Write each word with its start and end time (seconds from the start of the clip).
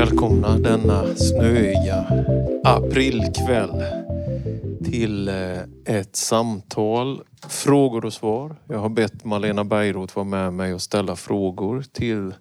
välkomna 0.00 0.58
denna 0.58 1.16
snöiga 1.16 2.06
aprilkväll 2.64 3.84
till 4.84 5.28
eh, 5.28 5.60
ett 5.84 6.16
samtal, 6.16 7.22
frågor 7.48 8.04
och 8.04 8.12
svar. 8.12 8.56
Jag 8.68 8.78
har 8.78 8.88
bett 8.88 9.24
Malena 9.24 9.64
Bergroth 9.64 10.16
vara 10.16 10.24
med 10.24 10.52
mig 10.52 10.74
och 10.74 10.82
ställa 10.82 11.16
frågor 11.16 11.84
till 11.92 12.34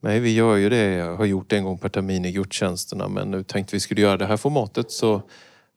mig. 0.00 0.20
Vi 0.20 0.34
gör 0.34 0.56
ju 0.56 0.68
det, 0.68 0.92
jag 0.92 1.16
har 1.16 1.24
gjort 1.24 1.50
det 1.50 1.56
en 1.56 1.64
gång 1.64 1.78
per 1.78 1.88
termin 1.88 2.24
i 2.24 2.32
gudstjänsterna 2.32 3.08
men 3.08 3.30
nu 3.30 3.42
tänkte 3.42 3.76
vi 3.76 3.80
skulle 3.80 4.00
göra 4.00 4.16
det 4.16 4.26
här 4.26 4.36
formatet 4.36 4.90
så 4.90 5.22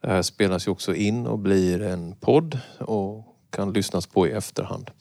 det 0.02 0.07
här 0.07 0.21
spelas 0.21 0.68
ju 0.68 0.71
också 0.71 0.96
in 0.96 1.28
och 1.28 1.39
blir 1.39 1.82
en 1.82 2.16
podd 2.16 2.60
och 2.79 3.24
kan 3.50 3.74
lyssnas 3.74 4.07
på 4.07 4.28
i 4.28 4.32
efterhand. 4.32 4.92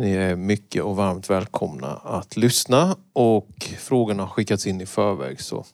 Ni 0.00 0.12
är 0.12 0.36
mycket 0.36 0.82
och 0.82 0.96
varmt 0.96 1.30
välkomna 1.30 1.88
att 1.88 2.36
lyssna 2.36 2.96
och 3.12 3.48
frågorna 3.78 4.22
har 4.22 4.28
skickats 4.28 4.66
in 4.66 4.80
i 4.80 4.86
förväg. 4.86 5.40
Så 5.40 5.64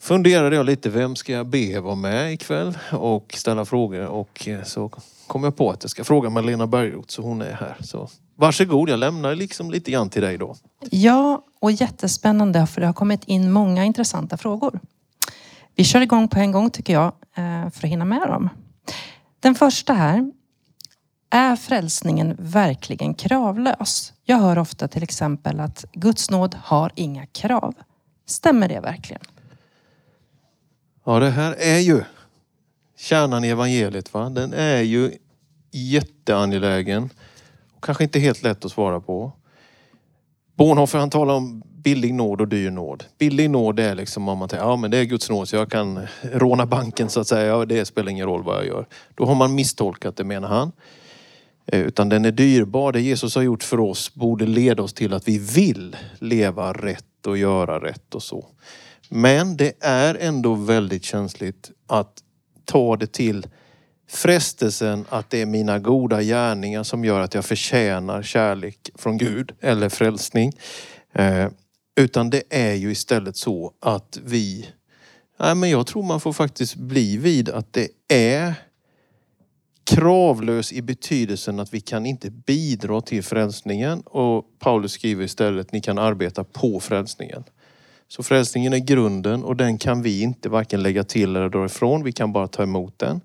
funderade 0.00 0.56
jag 0.56 0.66
lite, 0.66 0.90
vem 0.90 1.16
ska 1.16 1.32
jag 1.32 1.46
be 1.46 1.80
vara 1.80 1.94
med 1.94 2.32
ikväll 2.32 2.78
och 2.92 3.34
ställa 3.36 3.64
frågor 3.64 4.06
och 4.06 4.48
eh, 4.48 4.62
så 4.62 4.90
kom 5.26 5.44
jag 5.44 5.56
på 5.56 5.70
att 5.70 5.82
jag 5.84 5.90
ska 5.90 6.04
fråga 6.04 6.30
Malena 6.30 6.66
Bergroth 6.66 7.08
så 7.08 7.22
hon 7.22 7.42
är 7.42 7.52
här. 7.52 7.76
Så 7.80 8.08
varsågod, 8.36 8.88
jag 8.88 8.98
lämnar 8.98 9.34
liksom 9.34 9.70
lite 9.70 9.90
grann 9.90 10.10
till 10.10 10.22
dig 10.22 10.38
då. 10.38 10.56
Ja, 10.90 11.44
och 11.60 11.72
jättespännande 11.72 12.66
för 12.66 12.80
det 12.80 12.86
har 12.86 12.94
kommit 12.94 13.24
in 13.24 13.52
många 13.52 13.84
intressanta 13.84 14.36
frågor. 14.36 14.80
Vi 15.74 15.84
kör 15.84 16.00
igång 16.00 16.28
på 16.28 16.38
en 16.38 16.52
gång 16.52 16.70
tycker 16.70 16.92
jag 16.92 17.12
eh, 17.36 17.70
för 17.70 17.86
att 17.86 17.92
hinna 17.92 18.04
med 18.04 18.28
dem. 18.28 18.48
Den 19.40 19.54
första 19.54 19.92
här 19.92 20.32
är 21.32 21.56
frälsningen 21.56 22.36
verkligen 22.38 23.14
kravlös? 23.14 24.12
Jag 24.24 24.36
hör 24.38 24.58
ofta 24.58 24.88
till 24.88 25.02
exempel 25.02 25.60
att 25.60 25.84
Guds 25.92 26.30
nåd 26.30 26.54
har 26.54 26.92
inga 26.94 27.26
krav. 27.26 27.74
Stämmer 28.26 28.68
det 28.68 28.80
verkligen? 28.80 29.22
Ja, 31.04 31.18
det 31.18 31.30
här 31.30 31.54
är 31.58 31.78
ju 31.78 32.02
kärnan 32.98 33.44
i 33.44 33.48
evangeliet. 33.48 34.14
Va? 34.14 34.28
Den 34.28 34.52
är 34.52 34.80
ju 34.80 35.12
jätteangelägen 35.70 37.10
och 37.76 37.84
kanske 37.84 38.04
inte 38.04 38.18
helt 38.18 38.42
lätt 38.42 38.64
att 38.64 38.72
svara 38.72 39.00
på. 39.00 39.32
Bonhoeffer 40.56 40.98
han 40.98 41.10
talar 41.10 41.34
om 41.34 41.62
billig 41.66 42.14
nåd 42.14 42.40
och 42.40 42.48
dyr 42.48 42.70
nåd. 42.70 43.04
Billig 43.18 43.50
nåd 43.50 43.80
är 43.80 43.94
liksom 43.94 44.28
om 44.28 44.38
man 44.38 44.48
tänker, 44.48 44.66
ja 44.66 44.76
men 44.76 44.90
det 44.90 44.98
är 44.98 45.04
Guds 45.04 45.30
nåd 45.30 45.48
så 45.48 45.56
jag 45.56 45.70
kan 45.70 46.06
råna 46.22 46.66
banken 46.66 47.10
så 47.10 47.20
att 47.20 47.28
säga. 47.28 47.46
Ja, 47.46 47.64
det 47.64 47.84
spelar 47.84 48.10
ingen 48.10 48.26
roll 48.26 48.42
vad 48.42 48.56
jag 48.56 48.66
gör. 48.66 48.86
Då 49.14 49.26
har 49.26 49.34
man 49.34 49.54
misstolkat 49.54 50.16
det 50.16 50.24
menar 50.24 50.48
han. 50.48 50.72
Eh, 51.66 51.80
utan 51.80 52.08
den 52.08 52.24
är 52.24 52.30
dyrbar. 52.30 52.92
Det 52.92 53.00
Jesus 53.00 53.34
har 53.34 53.42
gjort 53.42 53.62
för 53.62 53.80
oss 53.80 54.14
borde 54.14 54.46
leda 54.46 54.82
oss 54.82 54.92
till 54.92 55.12
att 55.12 55.28
vi 55.28 55.38
vill 55.38 55.96
leva 56.18 56.72
rätt 56.72 57.26
och 57.26 57.38
göra 57.38 57.84
rätt 57.84 58.14
och 58.14 58.22
så. 58.22 58.46
Men 59.08 59.56
det 59.56 59.72
är 59.80 60.14
ändå 60.14 60.54
väldigt 60.54 61.04
känsligt 61.04 61.70
att 61.86 62.22
ta 62.64 62.96
det 62.96 63.12
till 63.12 63.46
frestelsen 64.08 65.04
att 65.08 65.30
det 65.30 65.42
är 65.42 65.46
mina 65.46 65.78
goda 65.78 66.22
gärningar 66.22 66.82
som 66.82 67.04
gör 67.04 67.20
att 67.20 67.34
jag 67.34 67.44
förtjänar 67.44 68.22
kärlek 68.22 68.90
från 68.94 69.18
Gud 69.18 69.52
eller 69.60 69.88
frälsning. 69.88 70.52
Eh, 71.12 71.48
utan 71.96 72.30
det 72.30 72.42
är 72.50 72.74
ju 72.74 72.90
istället 72.90 73.36
så 73.36 73.72
att 73.80 74.18
vi, 74.24 74.68
nej 75.38 75.54
men 75.54 75.70
jag 75.70 75.86
tror 75.86 76.02
man 76.02 76.20
får 76.20 76.32
faktiskt 76.32 76.74
bli 76.74 77.16
vid 77.16 77.48
att 77.48 77.72
det 77.72 77.88
är 78.08 78.54
kravlös 79.84 80.72
i 80.72 80.82
betydelsen 80.82 81.60
att 81.60 81.74
vi 81.74 81.80
kan 81.80 82.06
inte 82.06 82.30
bidra 82.30 83.00
till 83.00 83.22
frälsningen 83.22 84.00
och 84.00 84.44
Paulus 84.58 84.92
skriver 84.92 85.24
istället 85.24 85.72
ni 85.72 85.80
kan 85.80 85.98
arbeta 85.98 86.44
på 86.44 86.80
frälsningen. 86.80 87.44
Så 88.08 88.22
frälsningen 88.22 88.72
är 88.72 88.78
grunden 88.78 89.44
och 89.44 89.56
den 89.56 89.78
kan 89.78 90.02
vi 90.02 90.22
inte 90.22 90.48
varken 90.48 90.82
lägga 90.82 91.04
till 91.04 91.36
eller 91.36 91.48
dra 91.48 91.64
ifrån. 91.64 92.04
Vi 92.04 92.12
kan 92.12 92.32
bara 92.32 92.48
ta 92.48 92.62
emot 92.62 92.98
den. 92.98 93.20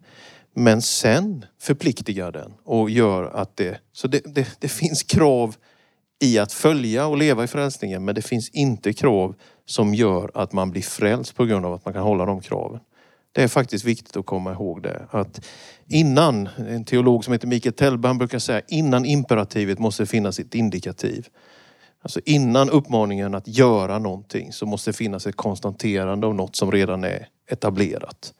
Men 0.53 0.81
sen 0.81 1.45
förpliktigar 1.61 2.31
den 2.31 2.53
och 2.63 2.89
gör 2.89 3.23
att 3.23 3.57
det... 3.57 3.79
Så 3.93 4.07
det, 4.07 4.21
det, 4.25 4.47
det 4.59 4.67
finns 4.67 5.03
krav 5.03 5.55
i 6.19 6.37
att 6.37 6.53
följa 6.53 7.07
och 7.07 7.17
leva 7.17 7.43
i 7.43 7.47
frälsningen 7.47 8.05
men 8.05 8.15
det 8.15 8.21
finns 8.21 8.49
inte 8.49 8.93
krav 8.93 9.35
som 9.65 9.93
gör 9.93 10.31
att 10.33 10.53
man 10.53 10.71
blir 10.71 10.81
frälst 10.81 11.35
på 11.35 11.45
grund 11.45 11.65
av 11.65 11.73
att 11.73 11.85
man 11.85 11.93
kan 11.93 12.03
hålla 12.03 12.25
de 12.25 12.41
kraven. 12.41 12.79
Det 13.37 13.43
är 13.43 13.47
faktiskt 13.47 13.85
viktigt 13.85 14.17
att 14.17 14.25
komma 14.25 14.51
ihåg 14.51 14.83
det. 14.83 15.07
Att 15.11 15.45
innan, 15.87 16.49
en 16.57 16.85
teolog 16.85 17.23
som 17.23 17.33
heter 17.33 17.47
Mikael 17.47 17.73
Tellberg 17.73 18.17
brukar 18.17 18.39
säga, 18.39 18.61
innan 18.67 19.05
imperativet 19.05 19.79
måste 19.79 20.05
finnas 20.05 20.39
ett 20.39 20.55
indikativ. 20.55 21.27
Alltså 22.01 22.19
innan 22.25 22.69
uppmaningen 22.69 23.35
att 23.35 23.47
göra 23.47 23.99
någonting 23.99 24.53
så 24.53 24.65
måste 24.65 24.89
det 24.89 24.97
finnas 24.97 25.27
ett 25.27 25.35
konstaterande 25.35 26.27
av 26.27 26.35
något 26.35 26.55
som 26.55 26.71
redan 26.71 27.03
är 27.03 27.27
etablerat. 27.51 28.33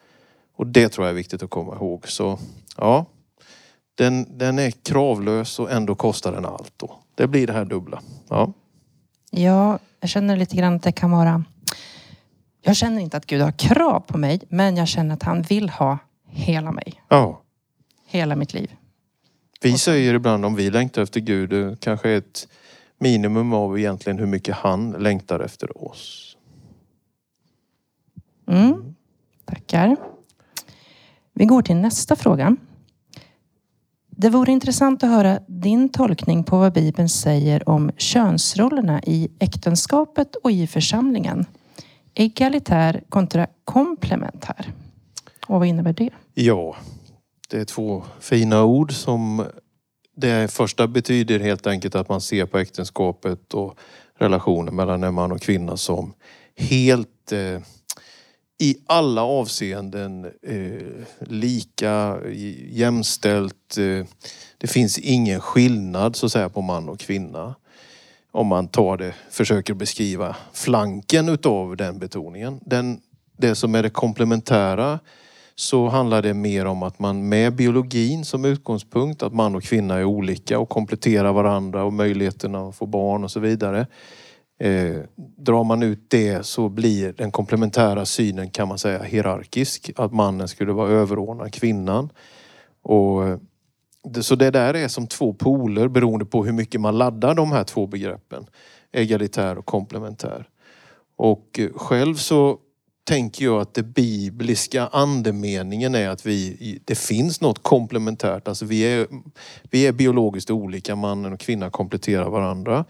Och 0.56 0.68
det 0.68 0.90
tror 0.90 1.08
jag 1.08 1.12
är 1.12 1.16
viktigt 1.16 1.44
att 1.44 1.50
komma 1.50 1.76
ihåg. 1.76 2.08
Så 2.08 2.40
ja, 2.78 3.06
den, 3.96 4.38
den 4.38 4.60
är 4.60 4.72
kravlös 4.72 5.60
och 5.60 5.72
ändå 5.72 5.96
kostar 5.96 6.32
den 6.32 6.46
allt. 6.46 6.74
Då. 6.78 6.96
Det 7.16 7.28
blir 7.28 7.48
det 7.48 7.54
här 7.54 7.66
dubbla. 7.66 8.02
Ja. 8.30 8.54
ja, 9.32 9.80
jag 10.00 10.10
känner 10.10 10.38
lite 10.38 10.56
grann 10.56 10.76
att 10.76 10.84
det 10.84 10.92
kan 10.92 11.12
vara 11.12 11.44
jag 12.68 12.76
känner 12.76 13.02
inte 13.02 13.18
att 13.18 13.26
Gud 13.26 13.42
har 13.42 13.52
krav 13.52 14.00
på 14.00 14.18
mig, 14.18 14.42
men 14.50 14.78
jag 14.78 14.88
känner 14.88 15.14
att 15.14 15.24
han 15.24 15.42
vill 15.42 15.70
ha 15.70 15.98
hela 16.26 16.72
mig. 16.72 17.02
Ja. 17.10 17.42
Hela 18.06 18.36
mitt 18.36 18.54
liv. 18.54 18.76
Vi 19.62 19.78
säger 19.78 20.14
ibland 20.14 20.46
om 20.46 20.56
vi 20.56 20.70
längtar 20.70 21.02
efter 21.02 21.20
Gud, 21.20 21.50
det 21.50 21.80
kanske 21.80 22.10
är 22.10 22.18
ett 22.18 22.48
minimum 23.00 23.54
av 23.54 23.80
egentligen 23.80 24.20
hur 24.20 24.26
mycket 24.26 24.56
han 24.56 24.92
längtar 24.92 25.40
efter 25.40 25.84
oss. 25.84 26.38
Mm. 28.48 28.96
Tackar. 29.46 29.96
Vi 31.34 31.46
går 31.46 31.62
till 31.62 31.76
nästa 31.76 32.16
fråga. 32.16 32.56
Det 34.10 34.30
vore 34.30 34.52
intressant 34.52 35.04
att 35.04 35.10
höra 35.10 35.40
din 35.48 35.90
tolkning 35.90 36.44
på 36.44 36.58
vad 36.58 36.74
Bibeln 36.74 37.10
säger 37.10 37.70
om 37.70 37.92
könsrollerna 37.98 39.02
i 39.04 39.30
äktenskapet 39.40 40.36
och 40.36 40.52
i 40.52 40.68
församlingen 40.68 41.46
egalitär 42.20 43.04
kontra 43.10 43.48
komplementär. 43.66 44.74
Och 45.48 45.60
vad 45.60 45.68
innebär 45.68 45.94
det? 45.94 46.10
Ja, 46.34 46.76
det 47.50 47.58
är 47.58 47.66
två 47.66 48.04
fina 48.20 48.64
ord 48.64 48.94
som 48.94 49.46
det 50.16 50.52
första 50.52 50.88
betyder 50.88 51.40
helt 51.40 51.68
enkelt 51.68 51.96
att 51.96 52.10
man 52.10 52.22
ser 52.22 52.46
på 52.46 52.58
äktenskapet 52.58 53.54
och 53.54 53.78
relationen 54.20 54.76
mellan 54.76 55.04
en 55.04 55.14
man 55.14 55.32
och 55.32 55.42
kvinna 55.42 55.78
som 55.78 56.14
helt 56.56 57.32
eh, 57.32 57.62
i 58.60 58.78
alla 58.86 59.24
avseenden 59.24 60.26
eh, 60.26 61.06
lika, 61.20 62.18
jämställt. 62.70 63.78
Eh, 63.78 64.06
det 64.58 64.68
finns 64.68 65.00
ingen 65.00 65.42
skillnad 65.42 66.16
så 66.16 66.26
att 66.26 66.32
säga 66.32 66.50
på 66.50 66.62
man 66.62 66.90
och 66.90 67.00
kvinna 67.00 67.56
om 68.38 68.48
man 68.48 68.68
tar 68.68 68.98
det, 68.98 69.14
försöker 69.30 69.74
beskriva 69.74 70.36
flanken 70.54 71.30
utav 71.30 71.78
den 71.78 72.00
betoningen. 72.00 72.60
Den, 72.66 73.00
det 73.38 73.56
som 73.56 73.76
är 73.76 73.84
det 73.84 73.90
komplementära 73.90 75.00
så 75.56 75.88
handlar 75.88 76.22
det 76.22 76.34
mer 76.34 76.66
om 76.66 76.84
att 76.84 77.00
man 77.00 77.30
med 77.30 77.56
biologin 77.56 78.26
som 78.26 78.46
utgångspunkt, 78.46 79.24
att 79.24 79.34
man 79.34 79.56
och 79.56 79.64
kvinna 79.64 79.96
är 79.96 80.04
olika 80.04 80.60
och 80.60 80.70
kompletterar 80.70 81.34
varandra 81.34 81.84
och 81.84 81.94
möjligheterna 81.94 82.60
att 82.60 82.76
få 82.76 82.86
barn 82.86 83.24
och 83.24 83.32
så 83.32 83.40
vidare. 83.40 83.88
Eh, 84.60 84.96
drar 85.38 85.64
man 85.64 85.84
ut 85.84 86.10
det 86.10 86.46
så 86.46 86.70
blir 86.70 87.14
den 87.14 87.32
komplementära 87.32 88.06
synen 88.06 88.50
kan 88.50 88.68
man 88.68 88.78
säga 88.78 89.04
hierarkisk. 89.04 89.92
Att 89.96 90.14
mannen 90.14 90.48
skulle 90.48 90.74
vara 90.74 90.90
överordnad 90.90 91.54
kvinnan. 91.54 92.10
Och 92.82 93.40
så 94.22 94.36
det 94.36 94.52
där 94.52 94.74
är 94.74 94.88
som 94.88 95.08
två 95.08 95.34
poler 95.34 95.88
beroende 95.88 96.26
på 96.26 96.46
hur 96.46 96.54
mycket 96.54 96.82
man 96.82 96.98
laddar 96.98 97.36
de 97.36 97.52
här 97.52 97.64
två 97.64 97.88
begreppen. 97.88 98.46
Egalitär 98.92 99.58
och 99.58 99.66
komplementär. 99.66 100.50
Och 101.18 101.60
eh, 101.60 101.70
själv 101.76 102.16
så 102.16 102.58
tänker 103.08 103.46
jag 103.46 103.62
att 103.62 103.74
det 103.74 103.84
bibliska 103.84 104.88
andemeningen 104.88 105.96
är 105.96 106.10
att 106.10 106.26
vi, 106.26 106.80
det 106.86 106.98
finns 106.98 107.42
något 107.42 107.64
komplementärt. 107.64 108.48
Alltså 108.48 108.66
vi 108.66 108.82
är, 108.82 109.08
vi 109.72 109.88
är 109.88 109.92
biologiskt 109.92 110.52
olika, 110.52 110.96
mannen 110.96 111.34
och 111.34 111.40
kvinnan 111.40 111.72
kompletterar 111.72 112.30
varandra. 112.30 112.86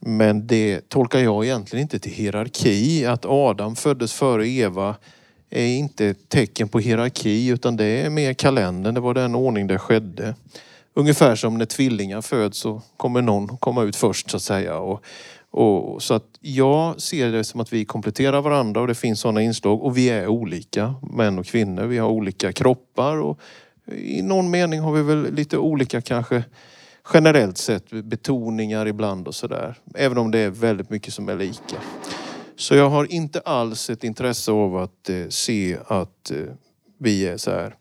Men 0.00 0.46
det 0.46 0.88
tolkar 0.88 1.18
jag 1.18 1.44
egentligen 1.44 1.82
inte 1.82 1.98
till 1.98 2.12
hierarki. 2.12 3.06
Att 3.06 3.24
Adam 3.24 3.76
föddes 3.76 4.12
före 4.12 4.48
Eva 4.48 4.96
är 5.50 5.66
inte 5.66 6.06
ett 6.06 6.28
tecken 6.28 6.68
på 6.68 6.78
hierarki 6.78 7.48
utan 7.48 7.76
det 7.76 7.84
är 7.84 8.10
mer 8.10 8.34
kalendern. 8.34 8.94
Det 8.94 9.00
var 9.00 9.14
den 9.14 9.34
ordning 9.34 9.66
det 9.66 9.78
skedde. 9.78 10.34
Ungefär 10.94 11.34
som 11.34 11.58
när 11.58 11.66
tvillingar 11.66 12.22
föds 12.22 12.58
så 12.58 12.82
kommer 12.96 13.22
någon 13.22 13.56
komma 13.56 13.82
ut 13.82 13.96
först 13.96 14.30
så 14.30 14.36
att 14.36 14.42
säga. 14.42 14.78
Och, 14.78 15.04
och, 15.50 16.02
så 16.02 16.14
att 16.14 16.26
jag 16.40 17.00
ser 17.00 17.32
det 17.32 17.44
som 17.44 17.60
att 17.60 17.72
vi 17.72 17.84
kompletterar 17.84 18.42
varandra 18.42 18.80
och 18.80 18.86
det 18.86 18.94
finns 18.94 19.20
sådana 19.20 19.42
inslag 19.42 19.82
och 19.82 19.96
vi 19.96 20.08
är 20.08 20.26
olika, 20.26 20.94
män 21.02 21.38
och 21.38 21.46
kvinnor. 21.46 21.82
Vi 21.82 21.98
har 21.98 22.08
olika 22.08 22.52
kroppar 22.52 23.16
och 23.16 23.40
i 23.92 24.22
någon 24.22 24.50
mening 24.50 24.80
har 24.80 24.92
vi 24.92 25.02
väl 25.02 25.34
lite 25.34 25.58
olika 25.58 26.00
kanske 26.00 26.44
generellt 27.14 27.58
sett 27.58 27.90
betoningar 27.90 28.86
ibland 28.86 29.28
och 29.28 29.34
sådär. 29.34 29.74
Även 29.94 30.18
om 30.18 30.30
det 30.30 30.38
är 30.38 30.50
väldigt 30.50 30.90
mycket 30.90 31.14
som 31.14 31.28
är 31.28 31.36
lika. 31.36 31.76
Så 32.56 32.74
jag 32.74 32.90
har 32.90 33.12
inte 33.12 33.40
alls 33.40 33.90
ett 33.90 34.04
intresse 34.04 34.52
av 34.52 34.76
att 34.76 35.08
eh, 35.08 35.28
se 35.28 35.78
att 35.86 36.30
eh, 36.30 36.38
vi 36.98 37.26
är 37.26 37.36
så 37.36 37.50
här, 37.50 37.74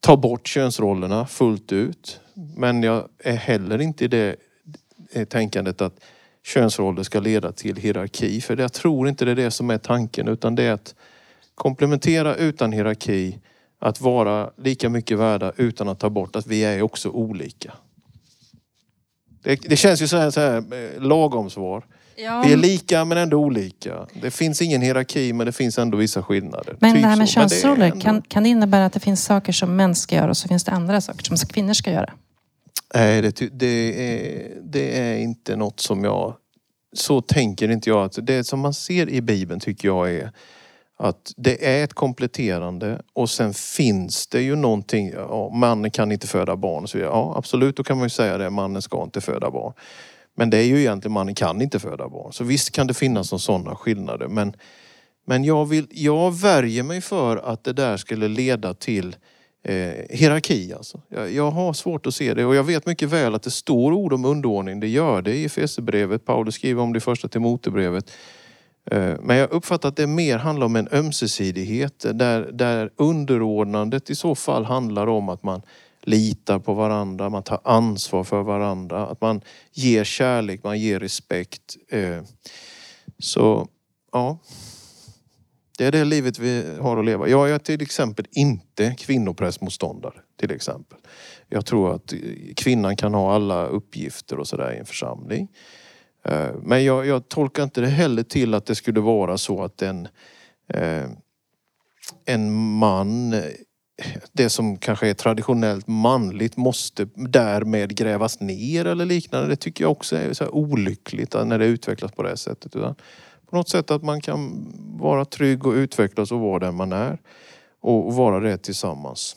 ta 0.00 0.16
bort 0.16 0.46
könsrollerna 0.46 1.26
fullt 1.26 1.72
ut. 1.72 2.20
Men 2.56 2.82
jag 2.82 3.08
är 3.18 3.36
heller 3.36 3.80
inte 3.80 4.04
i 4.04 4.08
det 4.08 4.36
eh, 5.12 5.24
tänkandet 5.24 5.80
att 5.80 6.00
könsroller 6.44 7.02
ska 7.02 7.20
leda 7.20 7.52
till 7.52 7.76
hierarki. 7.76 8.40
För 8.40 8.56
jag 8.56 8.72
tror 8.72 9.08
inte 9.08 9.24
det 9.24 9.30
är 9.30 9.36
det 9.36 9.50
som 9.50 9.70
är 9.70 9.78
tanken 9.78 10.28
utan 10.28 10.54
det 10.54 10.62
är 10.62 10.72
att 10.72 10.94
komplementera 11.54 12.34
utan 12.34 12.72
hierarki. 12.72 13.38
Att 13.80 14.00
vara 14.00 14.50
lika 14.56 14.88
mycket 14.88 15.18
värda 15.18 15.52
utan 15.56 15.88
att 15.88 15.98
ta 15.98 16.10
bort 16.10 16.36
att 16.36 16.46
vi 16.46 16.64
är 16.64 16.82
också 16.82 17.10
olika. 17.10 17.72
Det, 19.42 19.56
det 19.56 19.76
känns 19.76 20.02
ju 20.02 20.08
så 20.08 20.16
här, 20.16 20.30
så 20.30 20.40
här 20.40 20.56
eh, 20.56 21.02
lagom 21.02 21.50
svar. 21.50 21.84
Ja, 22.20 22.42
Vi 22.46 22.52
är 22.52 22.56
lika 22.56 23.04
men 23.04 23.18
ändå 23.18 23.36
olika. 23.36 24.06
Det 24.22 24.30
finns 24.30 24.62
ingen 24.62 24.82
hierarki 24.82 25.32
men 25.32 25.46
det 25.46 25.52
finns 25.52 25.78
ändå 25.78 25.96
vissa 25.96 26.22
skillnader. 26.22 26.76
men 26.80 26.92
Typ 26.94 27.02
det 27.02 27.08
här 27.08 27.16
med 27.16 27.28
så. 27.28 27.34
Könsroller, 27.34 27.84
ändå- 27.86 28.00
kan, 28.00 28.22
kan 28.22 28.42
det 28.42 28.48
innebära 28.48 28.84
att 28.86 28.92
det 28.92 29.00
finns 29.00 29.24
saker 29.24 29.52
som 29.52 29.76
män 29.76 29.94
ska 29.94 30.16
göra 30.16 30.30
och 30.30 30.36
så 30.36 30.48
finns 30.48 30.64
det 30.64 30.72
andra 30.72 31.00
saker 31.00 31.24
som 31.24 31.36
kvinnor 31.36 31.72
ska 31.72 31.90
göra? 31.92 32.12
Nej, 32.94 33.22
det, 33.22 33.48
det, 33.52 33.66
är, 33.66 34.52
det 34.62 34.98
är 34.98 35.16
inte 35.18 35.56
något 35.56 35.80
som 35.80 36.04
jag... 36.04 36.34
Så 36.92 37.20
tänker 37.20 37.68
inte 37.70 37.90
jag. 37.90 38.04
Att 38.04 38.18
det 38.26 38.44
som 38.44 38.60
man 38.60 38.74
ser 38.74 39.08
i 39.08 39.20
Bibeln 39.20 39.60
tycker 39.60 39.88
jag 39.88 40.10
är 40.14 40.32
att 40.98 41.32
det 41.36 41.66
är 41.78 41.84
ett 41.84 41.94
kompletterande 41.94 43.00
och 43.12 43.30
sen 43.30 43.54
finns 43.54 44.26
det 44.26 44.40
ju 44.42 44.56
någonting. 44.56 45.10
Ja, 45.16 45.50
mannen 45.54 45.90
kan 45.90 46.12
inte 46.12 46.26
föda 46.26 46.56
barn. 46.56 46.88
Så 46.88 46.98
ja, 46.98 47.34
absolut, 47.36 47.76
då 47.76 47.84
kan 47.84 47.96
man 47.96 48.04
ju 48.06 48.10
säga 48.10 48.38
det. 48.38 48.50
Mannen 48.50 48.82
ska 48.82 49.02
inte 49.02 49.20
föda 49.20 49.50
barn. 49.50 49.72
Men 50.38 50.50
det 50.50 50.58
är 50.58 50.64
ju 50.64 50.80
egentligen 50.80 51.12
mannen 51.12 51.34
kan 51.34 51.62
inte 51.62 51.78
föda 51.78 52.08
barn. 52.08 52.32
Så 52.32 52.44
visst 52.44 52.70
kan 52.70 52.86
det 52.86 52.94
finnas 52.94 53.32
någon 53.32 53.40
sådana 53.40 53.76
skillnader. 53.76 54.28
Men, 54.28 54.54
men 55.26 55.44
jag, 55.44 55.66
vill, 55.66 55.86
jag 55.90 56.40
värjer 56.40 56.82
mig 56.82 57.00
för 57.00 57.36
att 57.36 57.64
det 57.64 57.72
där 57.72 57.96
skulle 57.96 58.28
leda 58.28 58.74
till 58.74 59.16
eh, 59.64 59.74
hierarki. 60.10 60.72
Alltså. 60.72 61.00
Jag, 61.08 61.32
jag 61.32 61.50
har 61.50 61.72
svårt 61.72 62.06
att 62.06 62.14
se 62.14 62.34
det 62.34 62.44
och 62.44 62.54
jag 62.54 62.64
vet 62.64 62.86
mycket 62.86 63.08
väl 63.08 63.34
att 63.34 63.42
det 63.42 63.50
står 63.50 63.92
ord 63.92 64.12
om 64.12 64.24
underordning. 64.24 64.80
Det 64.80 64.88
gör 64.88 65.22
det 65.22 65.34
i 65.34 65.44
Efesierbrevet. 65.44 66.24
Paulus 66.24 66.54
skriver 66.54 66.82
om 66.82 66.92
det 66.92 66.96
i 66.96 67.00
första 67.00 67.28
Timotebrevet. 67.28 68.10
Eh, 68.90 69.14
Men 69.22 69.36
jag 69.36 69.52
uppfattar 69.52 69.88
att 69.88 69.96
det 69.96 70.06
mer 70.06 70.38
handlar 70.38 70.66
om 70.66 70.76
en 70.76 70.88
ömsesidighet 70.92 72.06
där, 72.14 72.50
där 72.52 72.90
underordnandet 72.96 74.10
i 74.10 74.14
så 74.14 74.34
fall 74.34 74.64
handlar 74.64 75.06
om 75.06 75.28
att 75.28 75.42
man 75.42 75.62
litar 76.08 76.58
på 76.58 76.74
varandra, 76.74 77.30
man 77.30 77.42
tar 77.42 77.60
ansvar 77.64 78.24
för 78.24 78.42
varandra, 78.42 79.06
att 79.06 79.20
man 79.20 79.40
ger 79.72 80.04
kärlek, 80.04 80.64
man 80.64 80.78
ger 80.78 81.00
respekt. 81.00 81.76
Eh, 81.88 82.22
så 83.18 83.68
ja, 84.12 84.38
det 85.78 85.84
är 85.84 85.92
det 85.92 86.04
livet 86.04 86.38
vi 86.38 86.76
har 86.80 86.96
att 86.96 87.04
leva. 87.04 87.28
Jag 87.28 87.50
är 87.50 87.58
till 87.58 87.82
exempel 87.82 88.26
inte 88.30 88.94
kvinnoprästmotståndare. 88.98 90.20
Till 90.40 90.50
exempel. 90.50 90.98
Jag 91.48 91.66
tror 91.66 91.94
att 91.94 92.12
kvinnan 92.56 92.96
kan 92.96 93.14
ha 93.14 93.34
alla 93.34 93.66
uppgifter 93.66 94.38
och 94.38 94.48
sådär 94.48 94.72
i 94.72 94.78
en 94.78 94.86
församling. 94.86 95.48
Eh, 96.24 96.50
men 96.62 96.84
jag, 96.84 97.06
jag 97.06 97.28
tolkar 97.28 97.62
inte 97.62 97.80
det 97.80 97.86
heller 97.86 98.22
till 98.22 98.54
att 98.54 98.66
det 98.66 98.74
skulle 98.74 99.00
vara 99.00 99.38
så 99.38 99.64
att 99.64 99.82
en, 99.82 100.08
eh, 100.68 101.04
en 102.24 102.52
man, 102.52 103.42
det 104.32 104.50
som 104.50 104.78
kanske 104.78 105.08
är 105.08 105.14
traditionellt 105.14 105.86
manligt 105.86 106.56
måste 106.56 107.08
därmed 107.14 107.96
grävas 107.96 108.40
ner 108.40 108.84
eller 108.84 109.06
liknande. 109.06 109.48
Det 109.48 109.56
tycker 109.56 109.84
jag 109.84 109.90
också 109.90 110.16
är 110.16 110.32
så 110.32 110.44
här 110.44 110.54
olyckligt 110.54 111.34
när 111.44 111.58
det 111.58 111.66
utvecklas 111.66 112.12
på 112.12 112.22
det 112.22 112.28
här 112.28 112.36
sättet. 112.36 112.76
Utan 112.76 112.94
på 113.50 113.56
något 113.56 113.68
sätt 113.68 113.90
att 113.90 114.02
man 114.02 114.20
kan 114.20 114.72
vara 115.00 115.24
trygg 115.24 115.66
och 115.66 115.72
utvecklas 115.72 116.32
och 116.32 116.40
vara 116.40 116.58
den 116.58 116.74
man 116.74 116.92
är. 116.92 117.18
Och, 117.80 118.14
vara 118.14 118.40
det 118.40 118.58
tillsammans. 118.58 119.36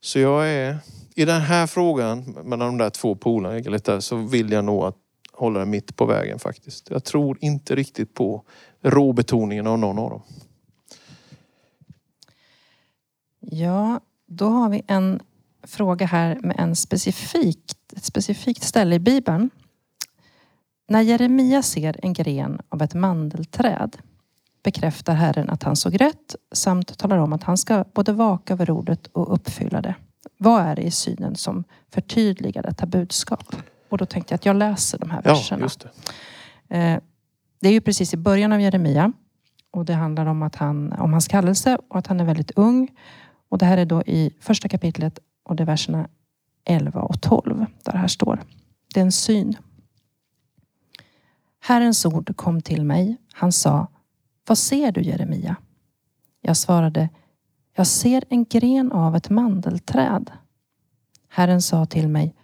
Så 0.00 0.18
jag 0.18 0.48
är, 0.48 0.78
i 1.14 1.24
den 1.24 1.40
här 1.40 1.66
frågan 1.66 2.36
mellan 2.44 2.66
de 2.66 2.78
där 2.78 2.90
två 2.90 3.14
polarna 3.14 4.00
så 4.00 4.16
vill 4.16 4.52
jag 4.52 4.64
nog 4.64 4.84
att 4.84 4.96
hålla 5.32 5.60
det 5.60 5.66
mitt 5.66 5.96
på 5.96 6.06
vägen 6.06 6.38
faktiskt. 6.38 6.90
Jag 6.90 7.04
tror 7.04 7.38
inte 7.40 7.74
riktigt 7.74 8.14
på 8.14 8.44
råbetoningen 8.82 9.66
av 9.66 9.78
någon 9.78 9.98
av 9.98 10.10
dem. 10.10 10.22
Ja, 13.50 14.00
då 14.26 14.48
har 14.48 14.68
vi 14.68 14.82
en 14.86 15.20
fråga 15.62 16.06
här 16.06 16.38
med 16.42 16.56
en 16.58 16.76
specifikt, 16.76 17.76
ett 17.96 18.04
specifikt 18.04 18.62
ställe 18.62 18.94
i 18.94 18.98
Bibeln. 18.98 19.50
När 20.88 21.00
Jeremia 21.00 21.62
ser 21.62 21.96
en 22.02 22.12
gren 22.12 22.60
av 22.68 22.82
ett 22.82 22.94
mandelträd 22.94 23.96
bekräftar 24.62 25.14
Herren 25.14 25.50
att 25.50 25.62
han 25.62 25.76
såg 25.76 26.00
rätt 26.00 26.34
samt 26.52 26.98
talar 26.98 27.18
om 27.18 27.32
att 27.32 27.42
han 27.42 27.56
ska 27.58 27.84
både 27.94 28.12
vaka 28.12 28.52
över 28.52 28.70
ordet 28.70 29.06
och 29.06 29.34
uppfylla 29.34 29.82
det. 29.82 29.94
Vad 30.38 30.62
är 30.62 30.76
det 30.76 30.82
i 30.82 30.90
synen 30.90 31.36
som 31.36 31.64
förtydligar 31.92 32.62
detta 32.62 32.86
budskap? 32.86 33.56
Och 33.88 33.98
då 33.98 34.06
tänkte 34.06 34.32
jag 34.32 34.36
att 34.38 34.46
jag 34.46 34.56
läser 34.56 34.98
de 34.98 35.10
här 35.10 35.22
Ja, 35.24 35.30
verserna. 35.34 35.62
just 35.62 35.86
det. 36.68 36.76
Eh, 36.78 37.00
Det 37.60 37.68
är 37.68 37.72
ju 37.72 37.80
precis 37.80 38.14
i 38.14 38.16
början 38.16 38.52
av 38.52 38.60
Jeremia 38.60 39.12
och 39.70 39.84
det 39.84 39.94
handlar 39.94 40.26
om, 40.26 40.42
att 40.42 40.56
han, 40.56 40.92
om 40.92 41.12
hans 41.12 41.28
kallelse 41.28 41.78
och 41.88 41.98
att 41.98 42.06
han 42.06 42.20
är 42.20 42.24
väldigt 42.24 42.50
ung. 42.56 42.90
Och 43.48 43.58
det 43.58 43.66
här 43.66 43.78
är 43.78 43.86
då 43.86 44.02
i 44.02 44.30
första 44.40 44.68
kapitlet 44.68 45.18
och 45.44 45.56
det 45.56 45.62
är 45.62 45.66
verserna 45.66 46.08
11 46.64 47.02
och 47.02 47.20
12 47.20 47.58
där 47.84 47.92
det 47.92 47.98
här 47.98 48.08
står. 48.08 48.42
Det 48.94 49.00
är 49.00 49.04
en 49.04 49.12
syn. 49.12 49.56
Herrens 51.60 52.06
ord 52.06 52.36
kom 52.36 52.62
till 52.62 52.84
mig. 52.84 53.16
Han 53.32 53.52
sa, 53.52 53.86
vad 54.46 54.58
ser 54.58 54.92
du 54.92 55.02
Jeremia? 55.02 55.56
Jag 56.40 56.56
svarade, 56.56 57.08
jag 57.76 57.86
ser 57.86 58.24
en 58.28 58.44
gren 58.44 58.92
av 58.92 59.16
ett 59.16 59.30
mandelträd. 59.30 60.30
Herren 61.28 61.62
sa 61.62 61.86
till 61.86 62.08
mig, 62.08 62.34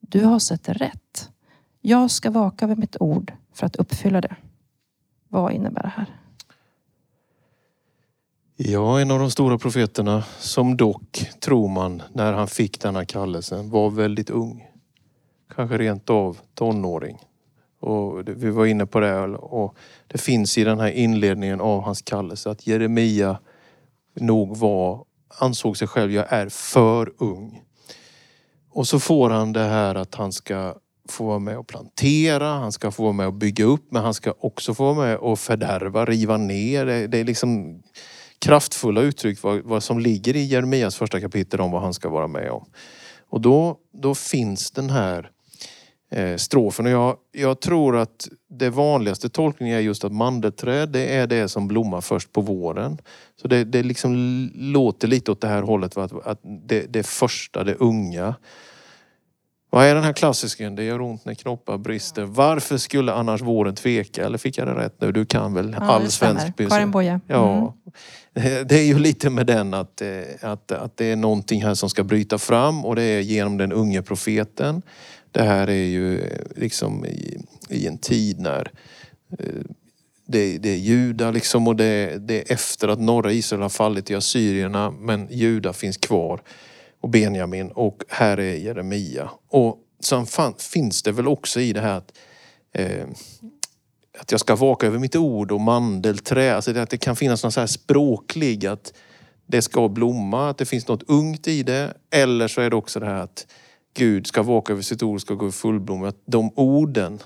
du 0.00 0.24
har 0.24 0.38
sett 0.38 0.68
rätt. 0.68 1.30
Jag 1.80 2.10
ska 2.10 2.30
vaka 2.30 2.64
över 2.64 2.76
mitt 2.76 2.96
ord 3.00 3.32
för 3.52 3.66
att 3.66 3.76
uppfylla 3.76 4.20
det. 4.20 4.36
Vad 5.28 5.52
innebär 5.52 5.82
det 5.82 5.92
här? 5.96 6.23
Ja, 8.56 9.00
en 9.00 9.10
av 9.10 9.18
de 9.18 9.30
stora 9.30 9.58
profeterna 9.58 10.24
som 10.38 10.76
dock, 10.76 11.30
tror 11.40 11.68
man, 11.68 12.02
när 12.12 12.32
han 12.32 12.48
fick 12.48 12.80
denna 12.80 13.04
kallelsen 13.04 13.70
var 13.70 13.90
väldigt 13.90 14.30
ung. 14.30 14.66
Kanske 15.54 15.78
rent 15.78 16.10
av 16.10 16.38
tonåring. 16.54 17.18
Och 17.80 18.28
vi 18.28 18.50
var 18.50 18.66
inne 18.66 18.86
på 18.86 19.00
det 19.00 19.20
och 19.26 19.76
det 20.06 20.18
finns 20.18 20.58
i 20.58 20.64
den 20.64 20.80
här 20.80 20.90
inledningen 20.90 21.60
av 21.60 21.82
hans 21.82 22.02
kallelse 22.02 22.50
att 22.50 22.66
Jeremia 22.66 23.38
nog 24.14 24.56
var, 24.56 25.04
ansåg 25.38 25.76
sig 25.76 25.88
själv, 25.88 26.12
jag 26.12 26.32
är 26.32 26.48
för 26.48 27.12
ung. 27.18 27.62
Och 28.70 28.86
så 28.88 29.00
får 29.00 29.30
han 29.30 29.52
det 29.52 29.64
här 29.64 29.94
att 29.94 30.14
han 30.14 30.32
ska 30.32 30.74
få 31.08 31.24
vara 31.24 31.38
med 31.38 31.58
och 31.58 31.66
plantera, 31.66 32.48
han 32.48 32.72
ska 32.72 32.90
få 32.90 33.02
vara 33.02 33.12
med 33.12 33.26
och 33.26 33.34
bygga 33.34 33.64
upp 33.64 33.86
men 33.90 34.02
han 34.02 34.14
ska 34.14 34.34
också 34.38 34.74
få 34.74 34.84
vara 34.84 35.06
med 35.06 35.16
och 35.16 35.38
fördärva, 35.38 36.04
riva 36.04 36.36
ner. 36.36 36.86
Det, 36.86 37.06
det 37.06 37.18
är 37.18 37.24
liksom 37.24 37.82
kraftfulla 38.38 39.00
uttryck 39.00 39.42
vad, 39.42 39.62
vad 39.64 39.82
som 39.82 39.98
ligger 39.98 40.36
i 40.36 40.44
Jeremias 40.44 40.96
första 40.96 41.20
kapitel 41.20 41.60
om 41.60 41.70
vad 41.70 41.82
han 41.82 41.94
ska 41.94 42.08
vara 42.08 42.26
med 42.26 42.50
om. 42.50 42.66
Och 43.28 43.40
då, 43.40 43.76
då 43.92 44.14
finns 44.14 44.70
den 44.70 44.90
här 44.90 45.30
eh, 46.10 46.36
strofen 46.36 46.86
och 46.86 46.92
jag, 46.92 47.16
jag 47.32 47.60
tror 47.60 47.96
att 47.96 48.28
det 48.48 48.70
vanligaste 48.70 49.28
tolkningen 49.28 49.76
är 49.76 49.80
just 49.80 50.04
att 50.04 50.12
mandelträd 50.12 50.88
det 50.88 51.14
är 51.16 51.26
det 51.26 51.48
som 51.48 51.68
blommar 51.68 52.00
först 52.00 52.32
på 52.32 52.40
våren. 52.40 52.98
Så 53.42 53.48
det, 53.48 53.64
det 53.64 53.82
liksom 53.82 54.14
låter 54.54 55.08
lite 55.08 55.32
åt 55.32 55.40
det 55.40 55.48
här 55.48 55.62
hållet 55.62 55.96
att, 55.96 56.26
att 56.26 56.40
det, 56.42 56.86
det 56.92 57.06
första, 57.06 57.64
det 57.64 57.74
unga. 57.74 58.34
Vad 59.74 59.84
är 59.84 59.94
den 59.94 60.04
här 60.04 60.12
klassiken? 60.12 60.74
Det 60.74 60.84
gör 60.84 61.00
ont 61.00 61.24
när 61.24 61.34
knoppar 61.34 61.78
brister. 61.78 62.24
Varför 62.24 62.76
skulle 62.76 63.12
annars 63.12 63.40
våren 63.40 63.74
tveka? 63.74 64.24
Eller 64.24 64.38
fick 64.38 64.58
jag 64.58 64.66
det 64.68 64.74
rätt 64.74 65.00
nu? 65.00 65.12
Du 65.12 65.26
kan 65.26 65.54
väl 65.54 65.76
Ja, 65.80 65.86
all 65.86 66.10
svensk 66.10 66.46
musik? 66.58 66.68
Karin 66.68 66.90
Boye. 66.90 67.20
Mm. 67.28 67.68
Det 68.66 68.72
är 68.72 68.84
ju 68.84 68.98
lite 68.98 69.30
med 69.30 69.46
den 69.46 69.74
att, 69.74 70.02
eh, 70.02 70.22
att, 70.40 70.72
att 70.72 70.96
det 70.96 71.04
är 71.04 71.16
någonting 71.16 71.64
här 71.64 71.74
som 71.74 71.90
ska 71.90 72.04
bryta 72.04 72.38
fram 72.38 72.84
och 72.84 72.96
det 72.96 73.02
är 73.02 73.20
genom 73.20 73.56
den 73.56 73.72
unge 73.72 74.02
profeten. 74.02 74.82
Det 75.32 75.42
här 75.42 75.68
är 75.68 75.84
ju 75.84 76.20
eh, 76.20 76.40
liksom 76.56 77.06
i, 77.06 77.38
i 77.68 77.86
en 77.86 77.98
tid 77.98 78.40
när 78.40 78.70
eh, 79.38 79.62
det, 80.26 80.58
det 80.58 80.68
är 80.68 80.76
judar 80.76 81.32
liksom 81.32 81.68
och 81.68 81.76
det, 81.76 82.18
det 82.18 82.50
är 82.50 82.54
efter 82.54 82.88
att 82.88 83.00
norra 83.00 83.32
Israel 83.32 83.62
har 83.62 83.68
fallit 83.68 84.10
i 84.10 84.14
assyrierna 84.14 84.90
men 84.90 85.28
Juda 85.30 85.72
finns 85.72 85.96
kvar 85.96 86.42
och 87.00 87.08
Benjamin 87.08 87.70
och 87.70 88.02
här 88.08 88.40
är 88.40 88.54
Jeremia. 88.54 89.30
Och 89.48 89.78
sen 90.00 90.26
fan, 90.26 90.54
finns 90.58 91.02
det 91.02 91.12
väl 91.12 91.28
också 91.28 91.60
i 91.60 91.72
det 91.72 91.80
här 91.80 91.98
att 91.98 92.12
eh, 92.72 93.06
att 94.18 94.30
jag 94.30 94.40
ska 94.40 94.56
vaka 94.56 94.86
över 94.86 94.98
mitt 94.98 95.16
ord 95.16 95.52
och 95.52 95.60
mandelträ. 95.60 96.54
Alltså 96.54 96.72
det, 96.72 96.82
att 96.82 96.90
det 96.90 96.98
kan 96.98 97.16
finnas 97.16 97.44
något 97.44 97.54
så 97.54 97.60
här 97.60 97.66
språklig 97.66 98.66
att 98.66 98.92
det 99.46 99.62
ska 99.62 99.88
blomma, 99.88 100.50
att 100.50 100.58
det 100.58 100.64
finns 100.64 100.88
något 100.88 101.02
ungt 101.02 101.48
i 101.48 101.62
det. 101.62 101.94
Eller 102.10 102.48
så 102.48 102.60
är 102.60 102.70
det 102.70 102.76
också 102.76 103.00
det 103.00 103.06
här 103.06 103.22
att 103.22 103.46
Gud 103.94 104.26
ska 104.26 104.42
vaka 104.42 104.72
över 104.72 104.82
sitt 104.82 105.02
ord, 105.02 105.20
ska 105.20 105.34
gå 105.34 105.48
i 105.48 105.52
fullblom. 105.52 106.04
Att 106.04 106.22
de 106.26 106.52
orden 106.54 107.18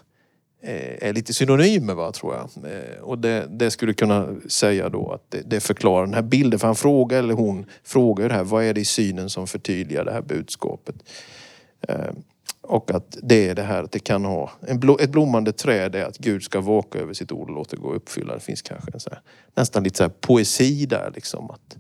eh, 0.63 1.09
är 1.09 1.13
lite 1.13 1.35
synonymer 1.35 1.95
va, 1.95 2.13
tror 2.13 2.35
jag. 2.35 2.73
Eh, 2.73 3.01
och 3.01 3.19
det, 3.19 3.47
det 3.51 3.71
skulle 3.71 3.95
kunna 3.95 4.29
säga 4.49 4.89
då 4.89 5.13
att 5.13 5.31
det, 5.31 5.43
det, 5.47 5.61
förklarar 5.61 6.07
den 6.07 6.15
här 6.15 6.23
bilden. 6.23 6.59
För 6.59 6.67
han 6.67 6.77
frågar, 6.77 7.19
eller 7.19 7.35
hon 7.35 7.67
frågar 7.85 8.29
det 8.29 8.35
här, 8.35 8.45
vad 8.45 8.65
är 8.65 8.75
det 8.75 8.81
i 8.81 8.85
synen 8.85 9.31
som 9.31 9.47
förtydligar 9.47 10.05
det 10.05 10.13
här 10.13 10.23
budskapet? 10.23 10.97
Eh, 11.89 12.13
och 12.69 12.91
att 12.91 13.17
det 13.23 13.49
är 13.49 13.55
det 13.55 13.63
här 13.63 13.83
att 13.83 13.93
det 13.93 13.99
kan 13.99 14.25
ha, 14.25 14.51
en 14.61 14.81
blo, 14.81 14.99
ett 15.01 15.11
blommande 15.11 15.53
träd 15.53 15.95
är 15.95 16.05
att 16.05 16.19
Gud 16.19 16.43
ska 16.43 16.61
vaka 16.61 16.99
över 16.99 17.15
sitt 17.15 17.33
ord 17.33 17.49
och 17.49 17.55
låta 17.55 17.77
det 17.77 17.83
gå 17.83 17.93
uppfylla. 17.93 18.35
Det 18.35 18.41
finns 18.41 18.63
kanske 18.63 18.91
en 18.95 19.01
så 19.01 19.11
här, 19.11 19.21
nästan 19.55 19.83
lite 19.83 19.97
så 19.97 20.09
poesi 20.09 20.87
där 20.87 21.13
liksom. 21.15 21.51
Att, 21.51 21.77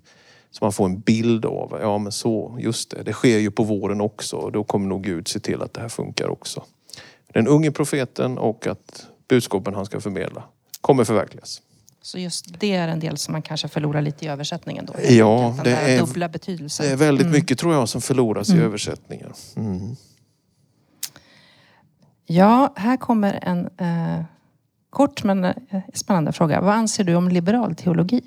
så 0.50 0.64
man 0.64 0.72
får 0.72 0.84
en 0.84 1.00
bild 1.00 1.44
av, 1.44 1.78
ja 1.80 1.98
men 1.98 2.12
så, 2.12 2.56
just 2.60 2.90
det, 2.90 3.02
det 3.02 3.12
sker 3.12 3.38
ju 3.38 3.50
på 3.50 3.62
våren 3.62 4.00
också 4.00 4.36
och 4.36 4.52
då 4.52 4.64
kommer 4.64 4.88
nog 4.88 5.04
Gud 5.04 5.28
se 5.28 5.40
till 5.40 5.62
att 5.62 5.74
det 5.74 5.80
här 5.80 5.88
funkar 5.88 6.28
också. 6.28 6.64
Den 7.32 7.46
unge 7.46 7.70
profeten 7.70 8.38
och 8.38 8.66
att 8.66 9.06
budskapen 9.28 9.74
han 9.74 9.86
ska 9.86 10.00
förmedla 10.00 10.42
kommer 10.80 11.04
förverkligas. 11.04 11.62
Så 12.02 12.18
just 12.18 12.60
det 12.60 12.74
är 12.74 12.88
en 12.88 13.00
del 13.00 13.16
som 13.16 13.32
man 13.32 13.42
kanske 13.42 13.68
förlorar 13.68 14.02
lite 14.02 14.24
i 14.24 14.28
översättningen 14.28 14.86
då? 14.86 14.94
Ja, 15.08 15.56
det 15.64 15.70
är, 15.70 15.98
dubbla 15.98 16.28
betydelsen. 16.28 16.86
det 16.86 16.92
är 16.92 16.96
väldigt 16.96 17.26
mm. 17.26 17.38
mycket 17.38 17.58
tror 17.58 17.74
jag 17.74 17.88
som 17.88 18.00
förloras 18.00 18.48
mm. 18.48 18.62
i 18.62 18.64
översättningen. 18.64 19.32
Mm. 19.56 19.96
Ja, 22.30 22.72
här 22.76 22.96
kommer 22.96 23.38
en 23.42 23.68
eh, 23.78 24.24
kort 24.90 25.24
men 25.24 25.44
eh, 25.44 25.54
spännande 25.94 26.32
fråga. 26.32 26.60
Vad 26.60 26.74
anser 26.74 27.04
du 27.04 27.14
om 27.14 27.28
liberal 27.28 27.74
teologi? 27.74 28.22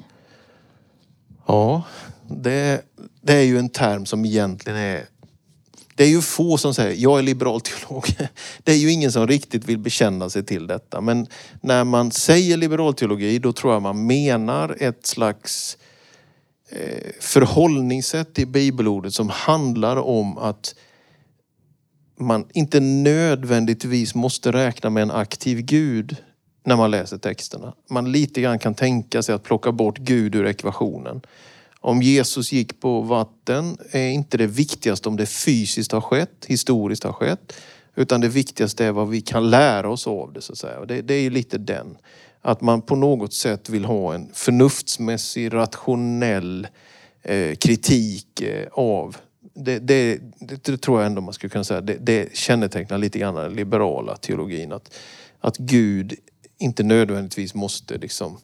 Ja, 1.46 1.84
det, 2.27 2.81
det 3.22 3.34
är 3.34 3.43
ju 3.43 3.60
en 3.60 3.70
term 3.70 4.05
som 4.05 4.25
egentligen 4.25 4.79
är 4.79 5.05
det 5.96 6.03
är 6.03 6.08
ju 6.08 6.22
få 6.22 6.58
som 6.58 6.74
säger, 6.74 6.96
jag 6.98 7.20
är 7.20 7.24
liberal 7.24 7.62
teolog. 7.62 8.05
Det 8.63 8.72
är 8.72 8.77
ju 8.77 8.91
ingen 8.91 9.12
som 9.12 9.27
riktigt 9.27 9.65
vill 9.65 9.77
bekänna 9.77 10.29
sig 10.29 10.46
till 10.46 10.67
detta. 10.67 11.01
Men 11.01 11.27
när 11.62 11.84
man 11.84 12.12
säger 12.12 12.58
liberal 12.58 12.93
teologi, 12.93 13.39
då 13.39 13.53
tror 13.53 13.74
jag 13.74 13.81
man 13.81 14.05
menar 14.08 14.75
ett 14.79 15.05
slags 15.05 15.77
eh, 16.70 17.12
förhållningssätt 17.20 18.34
till 18.34 18.48
bibelordet 18.48 19.13
som 19.13 19.29
handlar 19.29 19.98
om 19.98 20.38
att 20.38 20.75
man 22.22 22.46
inte 22.54 22.80
nödvändigtvis 22.80 24.16
måste 24.16 24.51
räkna 24.51 24.90
med 24.90 25.04
en 25.04 25.12
aktiv 25.12 25.62
Gud 25.62 26.16
när 26.63 26.75
man 26.75 26.92
läser 26.92 27.18
texterna. 27.18 27.74
Man 27.90 28.12
lite 28.12 28.42
grann 28.42 28.60
kan 28.60 28.74
tänka 28.74 29.22
sig 29.22 29.36
att 29.36 29.44
plocka 29.44 29.72
bort 29.72 29.98
Gud 29.98 30.36
ur 30.36 30.46
ekvationen. 30.46 31.22
Om 31.80 32.01
Jesus 32.01 32.51
gick 32.51 32.80
på 32.80 33.01
vatten 33.01 33.78
är 33.92 34.10
inte 34.10 34.38
det 34.38 34.48
viktigaste 34.48 35.10
om 35.10 35.18
det 35.18 35.25
fysiskt 35.25 35.92
har 35.92 36.01
skett, 36.01 36.46
historiskt 36.48 37.04
har 37.04 37.13
skett. 37.13 37.54
Utan 37.96 38.22
det 38.22 38.28
viktigaste 38.28 38.86
är 38.86 38.92
vad 38.92 39.10
vi 39.10 39.22
kan 39.22 39.50
lära 39.50 39.90
oss 39.90 40.08
av 40.08 40.34
det 40.34 40.42
så 40.42 40.54
att 40.54 40.58
säga. 40.60 40.86
det, 40.86 41.01
det 41.01 41.13
är 41.13 41.22
ju 41.22 41.30
lite 41.30 41.58
den. 41.58 41.98
Att 42.42 42.62
man 42.62 42.82
på 42.82 42.96
något 42.96 43.34
sätt 43.34 43.70
vill 43.70 43.86
ha 43.86 44.13
en 44.13 44.30
förnuftsmässig, 44.34 45.54
rationell 45.54 46.68
eh, 47.22 47.56
kritik 47.56 48.42
eh, 48.42 48.68
av 48.72 49.18
det, 49.53 49.79
det, 49.79 50.20
det, 50.39 50.77
tror 50.77 51.00
jag 51.00 51.05
ändå 51.05 51.22
man 51.22 51.34
skulle 51.34 51.50
kunna 51.50 51.63
säga, 51.63 51.81
det, 51.81 51.98
det 52.01 52.36
kännetecknar 52.36 52.98
lite 52.98 53.20
grann 53.20 53.36
den 53.36 53.53
liberala 53.53 54.15
teologin. 54.15 54.72
Att, 54.72 54.93
att 55.39 55.58
Gud 55.58 56.13
inte 56.58 56.84
nödvändigtvis 56.84 57.53
måste 57.53 57.98
liksom 57.98 58.38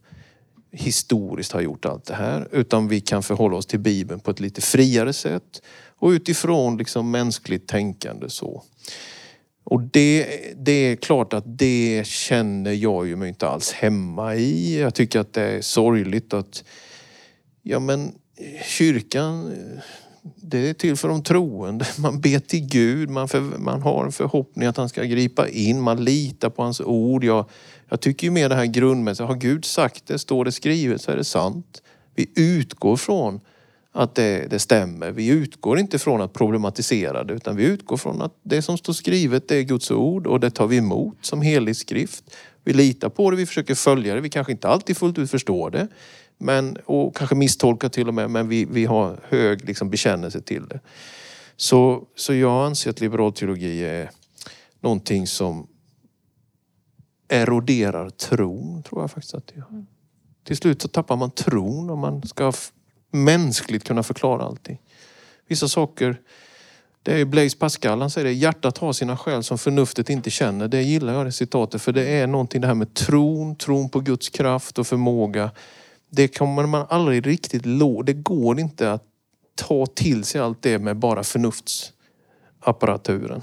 historiskt 0.71 1.51
ha 1.51 1.61
gjort 1.61 1.85
allt 1.85 2.05
det 2.05 2.13
här. 2.13 2.47
Utan 2.51 2.87
vi 2.87 3.01
kan 3.01 3.23
förhålla 3.23 3.57
oss 3.57 3.65
till 3.65 3.79
Bibeln 3.79 4.19
på 4.19 4.31
ett 4.31 4.39
lite 4.39 4.61
friare 4.61 5.13
sätt 5.13 5.61
och 5.99 6.09
utifrån 6.09 6.77
liksom 6.77 7.11
mänskligt 7.11 7.67
tänkande 7.67 8.29
så. 8.29 8.63
Och 9.63 9.81
det, 9.81 10.27
det 10.55 10.71
är 10.71 10.95
klart 10.95 11.33
att 11.33 11.57
det 11.57 12.07
känner 12.07 12.71
jag 12.71 13.07
ju 13.07 13.15
mig 13.15 13.29
inte 13.29 13.47
alls 13.47 13.71
hemma 13.71 14.35
i. 14.35 14.79
Jag 14.79 14.93
tycker 14.93 15.19
att 15.19 15.33
det 15.33 15.41
är 15.41 15.61
sorgligt 15.61 16.33
att 16.33 16.63
ja 17.63 17.79
men 17.79 18.15
kyrkan 18.65 19.53
det 20.35 20.69
är 20.69 20.73
till 20.73 20.95
för 20.95 21.07
de 21.07 21.23
troende. 21.23 21.85
Man 21.97 22.21
ber 22.21 22.39
till 22.39 22.67
Gud, 22.67 23.09
man, 23.09 23.27
för, 23.27 23.41
man 23.41 23.81
har 23.81 24.05
en 24.05 24.11
förhoppning 24.11 24.67
att 24.67 24.77
han 24.77 24.89
ska 24.89 25.03
gripa 25.03 25.49
in, 25.49 25.81
man 25.81 26.03
litar 26.03 26.49
på 26.49 26.63
hans 26.63 26.81
ord. 26.81 27.23
Jag, 27.23 27.45
jag 27.89 28.01
tycker 28.01 28.27
ju 28.27 28.31
mer 28.31 28.49
det 28.49 28.55
här 28.55 28.65
grundmässiga, 28.65 29.27
har 29.27 29.35
Gud 29.35 29.65
sagt 29.65 30.07
det, 30.07 30.19
står 30.19 30.45
det 30.45 30.51
skrivet 30.51 31.01
så 31.01 31.11
är 31.11 31.15
det 31.15 31.23
sant. 31.23 31.81
Vi 32.15 32.27
utgår 32.35 32.97
från 32.97 33.39
att 33.91 34.15
det, 34.15 34.47
det, 34.49 34.59
stämmer. 34.59 35.11
Vi 35.11 35.27
utgår 35.27 35.79
inte 35.79 35.99
från 35.99 36.21
att 36.21 36.33
problematisera 36.33 37.23
det 37.23 37.33
utan 37.33 37.55
vi 37.55 37.63
utgår 37.63 37.97
från 37.97 38.21
att 38.21 38.33
det 38.43 38.61
som 38.61 38.77
står 38.77 38.93
skrivet 38.93 39.47
det 39.47 39.55
är 39.55 39.61
Guds 39.61 39.91
ord 39.91 40.27
och 40.27 40.39
det 40.39 40.51
tar 40.51 40.67
vi 40.67 40.77
emot 40.77 41.17
som 41.21 41.41
helig 41.41 41.75
skrift. 41.75 42.23
Vi 42.63 42.73
litar 42.73 43.09
på 43.09 43.31
det, 43.31 43.37
vi 43.37 43.45
försöker 43.45 43.75
följa 43.75 44.15
det. 44.15 44.21
Vi 44.21 44.29
kanske 44.29 44.51
inte 44.51 44.67
alltid 44.67 44.97
fullt 44.97 45.17
ut 45.17 45.31
förstår 45.31 45.69
det. 45.69 45.87
Men, 46.37 46.77
och 46.85 47.15
kanske 47.15 47.35
misstolkar 47.35 47.89
till 47.89 48.07
och 48.07 48.13
med, 48.13 48.29
men 48.29 48.47
vi, 48.47 48.65
vi 48.65 48.85
har 48.85 49.19
hög 49.23 49.65
liksom, 49.65 49.89
bekännelse 49.89 50.41
till 50.41 50.67
det. 50.67 50.79
Så, 51.55 52.03
så 52.15 52.33
jag 52.33 52.65
anser 52.65 52.89
att 52.89 53.01
liberal 53.01 53.33
teologi 53.33 53.85
är 53.85 54.09
någonting 54.79 55.27
som 55.27 55.67
eroderar 57.27 58.09
tron, 58.09 58.83
tror 58.83 59.01
jag 59.01 59.11
faktiskt 59.11 59.33
att 59.33 59.47
det 59.47 59.55
gör. 59.55 59.85
Till 60.43 60.57
slut 60.57 60.81
så 60.81 60.87
tappar 60.87 61.15
man 61.15 61.31
tron 61.31 61.89
om 61.89 61.99
man 61.99 62.27
ska 62.27 62.53
mänskligt 63.11 63.83
kunna 63.87 64.03
förklara 64.03 64.43
allting. 64.43 64.81
Vissa 65.47 65.67
saker, 65.67 66.21
det 67.03 67.21
är 67.21 67.25
Blaise 67.25 67.57
Pascal, 67.57 68.01
han 68.01 68.09
säger 68.09 68.25
det, 68.25 68.33
hjärtat 68.33 68.77
har 68.77 68.93
sina 68.93 69.17
skäl 69.17 69.43
som 69.43 69.57
förnuftet 69.57 70.09
inte 70.09 70.29
känner. 70.29 70.67
Det 70.67 70.81
gillar 70.81 71.13
jag 71.13 71.25
det 71.25 71.31
citatet 71.31 71.81
för 71.81 71.91
det 71.91 72.07
är 72.07 72.27
någonting 72.27 72.61
det 72.61 72.67
här 72.67 72.75
med 72.75 72.93
tron, 72.93 73.55
tron 73.55 73.89
på 73.89 73.99
Guds 73.99 74.29
kraft 74.29 74.79
och 74.79 74.87
förmåga 74.87 75.51
det 76.09 76.37
kommer 76.37 76.65
man 76.65 76.85
aldrig 76.89 77.27
riktigt 77.27 77.65
lå. 77.65 78.01
Det 78.01 78.13
går 78.13 78.59
inte 78.59 78.91
att 78.91 79.03
ta 79.55 79.85
till 79.85 80.23
sig 80.23 80.41
allt 80.41 80.61
det 80.61 80.79
med 80.79 80.97
bara 80.97 81.23
förnuftsapparaturen. 81.23 83.41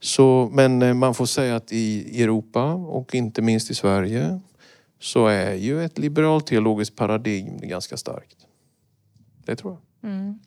Så, 0.00 0.50
men 0.52 0.82
eh, 0.82 0.94
man 0.94 1.14
får 1.14 1.26
säga 1.26 1.56
att 1.56 1.72
i 1.72 2.22
Europa 2.22 2.74
och 2.74 3.14
inte 3.14 3.42
minst 3.42 3.70
i 3.70 3.74
Sverige 3.74 4.40
så 5.00 5.26
är 5.26 5.54
ju 5.54 5.84
ett 5.84 5.98
liberalteologiskt 5.98 6.96
paradigm 6.96 7.58
ganska 7.62 7.96
starkt. 7.96 8.36
Det 9.44 9.56
tror 9.56 9.72
jag. 9.72 9.80
Mm. 10.10 10.38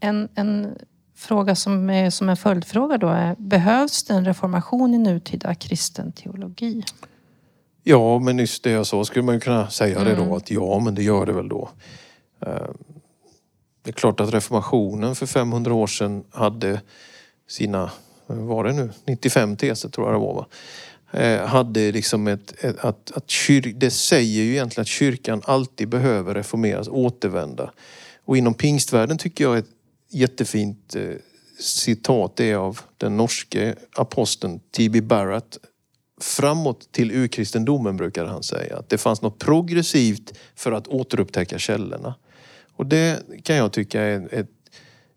En, 0.00 0.28
en 0.34 0.78
fråga 1.14 1.54
som 1.54 1.90
är 1.90 2.10
som 2.10 2.28
en 2.28 2.36
följdfråga 2.36 2.98
då 2.98 3.08
är, 3.08 3.36
behövs 3.38 4.04
det 4.04 4.14
en 4.14 4.24
reformation 4.24 4.94
i 4.94 4.98
nutida 4.98 5.54
kristen 5.54 6.12
teologi? 6.12 6.84
Ja, 7.82 8.18
men 8.18 8.38
just 8.38 8.64
det 8.64 8.70
jag 8.70 8.86
sa 8.86 9.04
skulle 9.04 9.24
man 9.24 9.34
ju 9.34 9.40
kunna 9.40 9.70
säga 9.70 10.04
det 10.04 10.14
då 10.14 10.22
mm. 10.22 10.34
att 10.34 10.50
ja, 10.50 10.78
men 10.78 10.94
det 10.94 11.02
gör 11.02 11.26
det 11.26 11.32
väl 11.32 11.48
då. 11.48 11.70
Eh, 12.46 12.70
det 13.82 13.90
är 13.90 13.92
klart 13.92 14.20
att 14.20 14.34
reformationen 14.34 15.14
för 15.14 15.26
500 15.26 15.74
år 15.74 15.86
sedan 15.86 16.24
hade 16.30 16.80
sina, 17.48 17.90
var 18.26 18.64
det 18.64 18.72
nu, 18.72 18.90
95 19.04 19.56
teser 19.56 19.88
tror 19.88 20.06
jag 20.06 20.14
det 20.14 20.26
var 20.26 20.34
va? 20.34 20.46
Eh, 21.12 21.46
hade 21.46 21.92
liksom 21.92 22.28
ett, 22.28 22.64
ett 22.64 22.78
att, 22.78 23.12
att 23.14 23.30
kyr, 23.30 23.72
det 23.76 23.90
säger 23.90 24.42
ju 24.42 24.50
egentligen 24.50 24.82
att 24.82 24.88
kyrkan 24.88 25.42
alltid 25.44 25.88
behöver 25.88 26.34
reformeras, 26.34 26.88
återvända. 26.88 27.72
Och 28.24 28.36
inom 28.36 28.54
pingstvärlden 28.54 29.18
tycker 29.18 29.44
jag 29.44 29.58
ett 29.58 29.68
jättefint 30.10 30.96
eh, 30.96 31.02
citat 31.58 32.40
är 32.40 32.56
av 32.56 32.80
den 32.96 33.16
norske 33.16 33.74
aposteln 33.96 34.60
T.B. 34.76 35.00
Barrett 35.00 35.58
framåt 36.20 36.92
till 36.92 37.10
urkristendomen 37.10 37.96
brukar 37.96 38.24
han 38.24 38.42
säga. 38.42 38.76
Att 38.76 38.88
det 38.88 38.98
fanns 38.98 39.22
något 39.22 39.38
progressivt 39.38 40.38
för 40.54 40.72
att 40.72 40.88
återupptäcka 40.88 41.58
källorna. 41.58 42.14
Och 42.76 42.86
det 42.86 43.22
kan 43.42 43.56
jag 43.56 43.72
tycka 43.72 44.00
är 44.00 44.28
ett, 44.34 44.50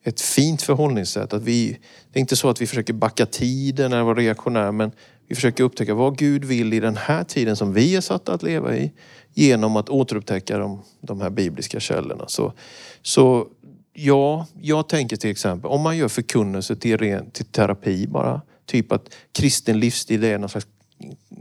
ett 0.03 0.22
fint 0.22 0.62
förhållningssätt. 0.62 1.33
Att 1.33 1.43
vi, 1.43 1.79
det 2.12 2.19
är 2.19 2.22
inte 2.22 2.36
så 2.36 2.50
att 2.50 2.62
vi 2.62 2.67
försöker 2.67 2.93
backa 2.93 3.25
tiden 3.25 3.93
eller 3.93 4.03
vara 4.03 4.19
reaktionära 4.19 4.72
men 4.72 4.91
vi 5.27 5.36
försöker 5.36 5.63
upptäcka 5.63 5.93
vad 5.93 6.17
Gud 6.17 6.45
vill 6.45 6.74
i 6.74 6.79
den 6.79 6.98
här 6.98 7.24
tiden 7.24 7.55
som 7.55 7.74
vi 7.74 7.95
är 7.95 8.01
satta 8.01 8.33
att 8.33 8.43
leva 8.43 8.75
i 8.75 8.91
genom 9.33 9.75
att 9.75 9.89
återupptäcka 9.89 10.57
de, 10.57 10.81
de 11.01 11.22
här 11.22 11.29
bibliska 11.29 11.79
källorna. 11.79 12.27
Så, 12.27 12.53
så 13.01 13.48
ja, 13.93 14.48
jag 14.62 14.89
tänker 14.89 15.15
till 15.15 15.29
exempel 15.29 15.72
om 15.72 15.81
man 15.81 15.98
gör 15.98 16.07
förkunnelse 16.07 16.75
till, 16.75 16.98
ren, 16.98 17.31
till 17.31 17.45
terapi 17.45 18.07
bara. 18.07 18.41
Typ 18.65 18.91
att 18.91 19.15
kristen 19.31 19.79
livsstil 19.79 20.24
är 20.24 20.38
någon 20.38 20.50
slags 20.50 20.67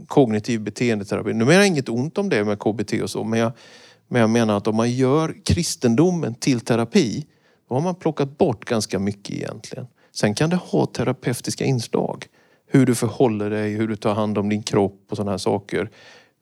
kognitiv 0.07 0.61
beteendeterapi. 0.61 1.33
Nu 1.33 1.45
menar 1.45 1.53
jag 1.53 1.67
inget 1.67 1.89
ont 1.89 2.17
om 2.17 2.29
det 2.29 2.43
med 2.43 2.59
KBT 2.59 2.93
och 3.03 3.09
så, 3.09 3.23
men 3.23 3.39
jag, 3.39 3.51
men 4.07 4.21
jag 4.21 4.29
menar 4.29 4.57
att 4.57 4.67
om 4.67 4.75
man 4.75 4.91
gör 4.91 5.35
kristendomen 5.45 6.35
till 6.35 6.59
terapi, 6.59 7.25
då 7.69 7.75
har 7.75 7.81
man 7.81 7.95
plockat 7.95 8.37
bort 8.37 8.65
ganska 8.65 8.99
mycket 8.99 9.35
egentligen. 9.35 9.87
Sen 10.11 10.35
kan 10.35 10.49
det 10.49 10.55
ha 10.55 10.85
terapeutiska 10.85 11.65
inslag. 11.65 12.25
Hur 12.67 12.85
du 12.85 12.95
förhåller 12.95 13.49
dig, 13.49 13.71
hur 13.71 13.87
du 13.87 13.95
tar 13.95 14.13
hand 14.13 14.37
om 14.37 14.49
din 14.49 14.63
kropp 14.63 15.05
och 15.09 15.17
sådana 15.17 15.31
här 15.31 15.37
saker. 15.37 15.89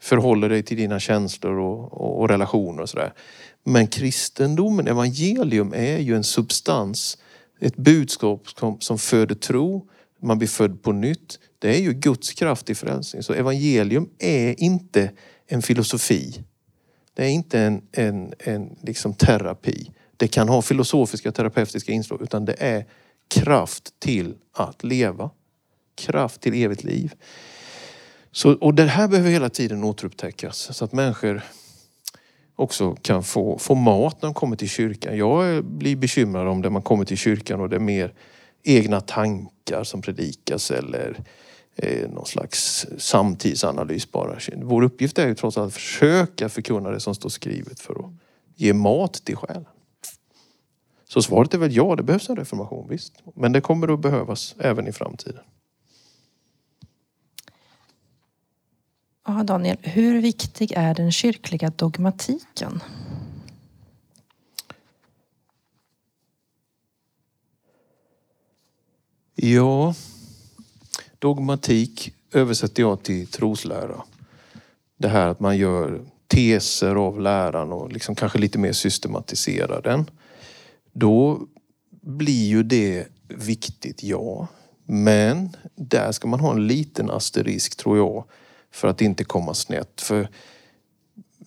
Förhåller 0.01 0.49
dig 0.49 0.63
till 0.63 0.77
dina 0.77 0.99
känslor 0.99 1.59
och, 1.59 1.93
och, 1.93 2.19
och 2.19 2.29
relationer 2.29 2.81
och 2.81 2.89
sådär. 2.89 3.13
Men 3.63 3.87
kristendomen, 3.87 4.87
evangelium, 4.87 5.73
är 5.73 5.97
ju 5.97 6.15
en 6.15 6.23
substans, 6.23 7.17
ett 7.59 7.75
budskap 7.75 8.47
som, 8.47 8.79
som 8.79 8.97
föder 8.97 9.35
tro 9.35 9.87
man 10.21 10.37
blir 10.37 10.47
född 10.47 10.83
på 10.83 10.91
nytt. 10.91 11.39
Det 11.61 11.75
är 11.75 11.79
ju 11.79 11.93
Guds 11.93 12.33
kraft 12.33 12.69
i 12.69 12.75
frälsning. 12.75 13.23
Så 13.23 13.33
evangelium 13.33 14.09
är 14.19 14.63
inte 14.63 15.11
en 15.47 15.61
filosofi. 15.61 16.43
Det 17.13 17.23
är 17.23 17.29
inte 17.29 17.59
en, 17.59 17.81
en, 17.91 18.33
en 18.39 18.77
liksom 18.83 19.13
terapi. 19.13 19.91
Det 20.17 20.27
kan 20.27 20.49
ha 20.49 20.61
filosofiska 20.61 21.31
terapeutiska 21.31 21.91
inslag 21.91 22.21
utan 22.21 22.45
det 22.45 22.55
är 22.59 22.85
kraft 23.27 23.99
till 23.99 24.35
att 24.53 24.83
leva. 24.83 25.29
Kraft 25.95 26.41
till 26.41 26.63
evigt 26.63 26.83
liv. 26.83 27.13
Så, 28.31 28.53
och 28.53 28.73
det 28.73 28.85
här 28.85 29.07
behöver 29.07 29.29
hela 29.29 29.49
tiden 29.49 29.83
återupptäckas 29.83 30.77
så 30.77 30.85
att 30.85 30.91
människor 30.91 31.41
också 32.55 32.95
kan 33.01 33.23
få, 33.23 33.57
få 33.57 33.75
mat 33.75 34.21
när 34.21 34.27
de 34.27 34.33
kommer 34.33 34.55
till 34.55 34.69
kyrkan. 34.69 35.17
Jag 35.17 35.65
blir 35.65 35.95
bekymrad 35.95 36.47
om 36.47 36.61
det 36.61 36.69
man 36.69 36.81
kommer 36.81 37.05
till 37.05 37.17
kyrkan 37.17 37.61
och 37.61 37.69
det 37.69 37.75
är 37.75 37.79
mer 37.79 38.13
egna 38.63 39.01
tankar 39.01 39.83
som 39.83 40.01
predikas 40.01 40.71
eller 40.71 41.23
eh, 41.75 42.09
någon 42.09 42.25
slags 42.25 42.85
samtidsanalys 42.97 44.11
bara. 44.11 44.37
Vår 44.55 44.83
uppgift 44.83 45.17
är 45.17 45.27
ju 45.27 45.35
trots 45.35 45.57
allt 45.57 45.67
att 45.67 45.73
försöka 45.73 46.49
förkunna 46.49 46.89
det 46.89 46.99
som 46.99 47.15
står 47.15 47.29
skrivet 47.29 47.79
för 47.79 47.93
att 47.93 48.11
ge 48.55 48.73
mat 48.73 49.13
till 49.13 49.35
själen. 49.35 49.65
Så 51.07 51.21
svaret 51.21 51.53
är 51.53 51.57
väl 51.57 51.75
ja, 51.75 51.95
det 51.95 52.03
behövs 52.03 52.29
en 52.29 52.35
reformation, 52.35 52.87
visst. 52.89 53.13
Men 53.35 53.51
det 53.51 53.61
kommer 53.61 53.93
att 53.93 53.99
behövas 53.99 54.55
även 54.59 54.87
i 54.87 54.91
framtiden. 54.91 55.43
Ja, 59.27 59.43
Daniel, 59.43 59.77
hur 59.81 60.21
viktig 60.21 60.71
är 60.75 60.95
den 60.95 61.11
kyrkliga 61.11 61.69
dogmatiken? 61.69 62.79
Ja, 69.35 69.93
dogmatik 71.21 72.13
översätter 72.33 72.83
jag 72.83 73.03
till 73.03 73.27
troslära. 73.27 74.03
Det 74.97 75.07
här 75.07 75.27
att 75.27 75.39
man 75.39 75.57
gör 75.57 76.01
teser 76.27 76.95
av 76.95 77.21
läran 77.21 77.71
och 77.71 77.91
liksom 77.91 78.15
kanske 78.15 78.39
lite 78.39 78.59
mer 78.59 78.71
systematiserar 78.71 79.81
den. 79.81 80.09
Då 80.93 81.39
blir 82.01 82.45
ju 82.45 82.63
det 82.63 83.07
viktigt, 83.27 84.03
ja. 84.03 84.47
Men 84.85 85.49
där 85.75 86.11
ska 86.11 86.27
man 86.27 86.39
ha 86.39 86.51
en 86.51 86.67
liten 86.67 87.11
asterisk 87.11 87.77
tror 87.77 87.97
jag 87.97 88.23
för 88.71 88.87
att 88.87 89.01
inte 89.01 89.23
komma 89.23 89.53
snett. 89.53 90.01
För 90.01 90.27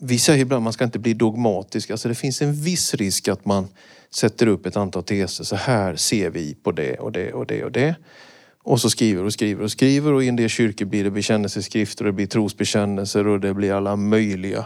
vi 0.01 0.19
säger 0.19 0.43
ibland 0.43 0.61
att 0.61 0.65
man 0.65 0.73
ska 0.73 0.85
inte 0.85 0.99
bli 0.99 1.15
dogmatisk. 1.15 1.91
Alltså 1.91 2.09
det 2.09 2.15
finns 2.15 2.43
en 2.43 2.63
viss 2.63 2.95
risk 2.95 3.29
att 3.29 3.45
man 3.45 3.69
sätter 4.11 4.47
upp 4.47 4.67
ett 4.67 4.77
antal 4.77 5.03
teser. 5.03 5.45
Så 5.45 5.57
här 5.57 5.97
ser 5.97 6.31
vi 6.31 6.55
på 6.55 6.73
det 6.73 6.99
och 6.99 7.13
det 7.13 7.33
och 7.33 7.47
det 7.47 7.65
och 7.65 7.73
det. 7.73 7.95
Och 8.65 8.81
så 8.81 8.91
skriver 8.91 9.25
och 9.25 9.33
skriver 9.33 9.65
och 9.65 9.71
skriver 9.71 10.13
och 10.13 10.25
i 10.25 10.29
en 10.29 10.37
del 10.37 10.49
kyrkor 10.49 10.87
blir 10.87 11.05
det 11.05 11.11
bekännelseskrifter 11.11 12.05
och 12.05 12.13
det 12.13 12.17
blir 12.17 12.27
trosbekännelser 12.27 13.27
och 13.27 13.41
det 13.41 13.55
blir 13.55 13.73
alla 13.73 13.97
möjliga 13.97 14.65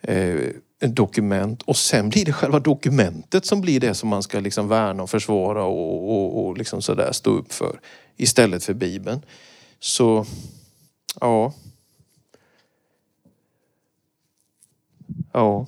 eh, 0.00 0.48
dokument. 0.80 1.62
Och 1.62 1.76
sen 1.76 2.08
blir 2.08 2.24
det 2.24 2.32
själva 2.32 2.60
dokumentet 2.60 3.46
som 3.46 3.60
blir 3.60 3.80
det 3.80 3.94
som 3.94 4.08
man 4.08 4.22
ska 4.22 4.40
liksom 4.40 4.68
värna 4.68 5.02
och 5.02 5.10
försvara 5.10 5.64
och, 5.64 6.10
och, 6.10 6.46
och 6.46 6.58
liksom 6.58 6.82
sådär 6.82 7.12
stå 7.12 7.30
upp 7.30 7.52
för. 7.52 7.80
Istället 8.16 8.64
för 8.64 8.74
Bibeln. 8.74 9.20
Så, 9.80 10.26
ja. 11.20 11.52
Ja. 15.32 15.66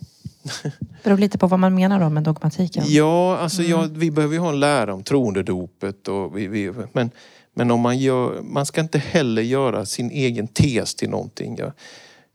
Det 0.62 0.73
beror 1.04 1.19
lite 1.19 1.38
på 1.38 1.47
vad 1.47 1.61
man 1.61 1.75
menar 1.75 2.00
då 2.00 2.09
med 2.09 2.23
dogmatiken. 2.23 2.85
Ja, 2.87 3.38
alltså 3.38 3.62
mm. 3.62 3.71
ja, 3.71 3.88
vi 3.93 4.11
behöver 4.11 4.35
ju 4.35 4.40
ha 4.40 4.49
en 4.49 4.61
lära 4.61 4.95
om 4.95 5.02
troendedopet. 5.02 6.09
Och 6.09 6.38
vi, 6.38 6.47
vi, 6.47 6.73
men, 6.93 7.11
men 7.55 7.71
om 7.71 7.81
man 7.81 7.99
gör, 7.99 8.43
man 8.43 8.67
ska 8.67 8.81
inte 8.81 8.99
heller 8.99 9.43
göra 9.43 9.87
sin 9.87 10.11
egen 10.11 10.49
tes 10.49 10.95
till 10.95 11.11
någonting. 11.11 11.57
Ja. 11.59 11.73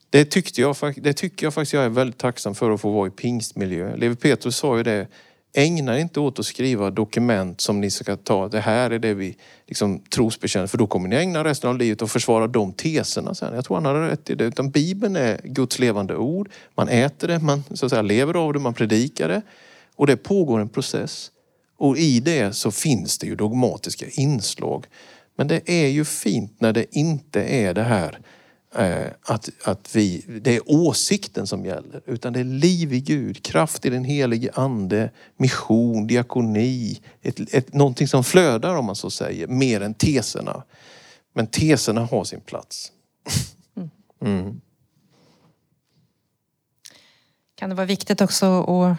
Det, 0.09 0.25
tyckte 0.25 0.61
jag, 0.61 0.75
det 0.97 1.13
tycker 1.13 1.45
jag 1.45 1.53
faktiskt 1.53 1.73
jag 1.73 1.83
är 1.83 1.89
väldigt 1.89 2.17
tacksam 2.17 2.55
för 2.55 2.71
att 2.71 2.81
få 2.81 2.91
vara 2.91 3.07
i 3.07 3.11
pingstmiljö. 3.11 3.95
Levi 3.95 4.15
Petrus 4.15 4.55
sa 4.55 4.77
ju 4.77 4.83
det, 4.83 5.07
ägna 5.53 5.99
inte 5.99 6.19
åt 6.19 6.39
att 6.39 6.45
skriva 6.45 6.89
dokument 6.89 7.61
som 7.61 7.81
ni 7.81 7.91
ska 7.91 8.15
ta, 8.15 8.47
det 8.47 8.59
här 8.59 8.91
är 8.91 8.99
det 8.99 9.13
vi 9.13 9.37
liksom 9.67 9.99
trosbekänner, 9.99 10.67
för 10.67 10.77
då 10.77 10.87
kommer 10.87 11.09
ni 11.09 11.15
ägna 11.15 11.43
resten 11.43 11.69
av 11.69 11.77
livet 11.77 12.01
att 12.01 12.11
försvara 12.11 12.47
de 12.47 12.73
teserna 12.73 13.35
sen. 13.35 13.55
Jag 13.55 13.65
tror 13.65 13.77
han 13.77 13.85
hade 13.85 14.07
rätt 14.07 14.29
i 14.29 14.35
det. 14.35 14.43
Utan 14.43 14.71
Bibeln 14.71 15.15
är 15.15 15.41
Guds 15.43 15.79
levande 15.79 16.15
ord. 16.15 16.49
Man 16.75 16.89
äter 16.89 17.27
det, 17.27 17.39
man 17.39 17.63
så 17.73 17.85
att 17.85 17.89
säga, 17.89 18.01
lever 18.01 18.33
av 18.33 18.53
det, 18.53 18.59
man 18.59 18.73
predikar 18.73 19.27
det. 19.27 19.41
Och 19.95 20.07
det 20.07 20.17
pågår 20.17 20.59
en 20.59 20.69
process. 20.69 21.31
Och 21.79 21.97
i 21.97 22.19
det 22.19 22.53
så 22.53 22.71
finns 22.71 23.17
det 23.17 23.27
ju 23.27 23.35
dogmatiska 23.35 24.05
inslag. 24.09 24.85
Men 25.35 25.47
det 25.47 25.69
är 25.69 25.87
ju 25.87 26.05
fint 26.05 26.61
när 26.61 26.73
det 26.73 26.95
inte 26.95 27.43
är 27.43 27.73
det 27.73 27.83
här 27.83 28.19
Eh, 28.75 29.07
att, 29.21 29.49
att 29.63 29.95
vi, 29.95 30.25
det 30.41 30.55
är 30.55 30.61
åsikten 30.65 31.47
som 31.47 31.65
gäller. 31.65 32.01
Utan 32.05 32.33
det 32.33 32.39
är 32.39 32.43
liv 32.43 32.93
i 32.93 32.99
Gud, 32.99 33.43
kraft 33.43 33.85
i 33.85 33.89
den 33.89 34.03
helige 34.03 34.51
ande, 34.53 35.11
mission, 35.37 36.07
diakoni. 36.07 37.01
Ett, 37.21 37.53
ett, 37.53 37.73
någonting 37.73 38.07
som 38.07 38.23
flödar 38.23 38.75
om 38.75 38.85
man 38.85 38.95
så 38.95 39.09
säger, 39.09 39.47
mer 39.47 39.81
än 39.81 39.93
teserna. 39.93 40.63
Men 41.33 41.47
teserna 41.47 42.05
har 42.05 42.23
sin 42.23 42.41
plats. 42.41 42.91
Mm. 44.21 44.61
Kan 47.55 47.69
det 47.69 47.75
vara 47.75 47.85
viktigt 47.85 48.21
också 48.21 48.61
att 48.61 48.97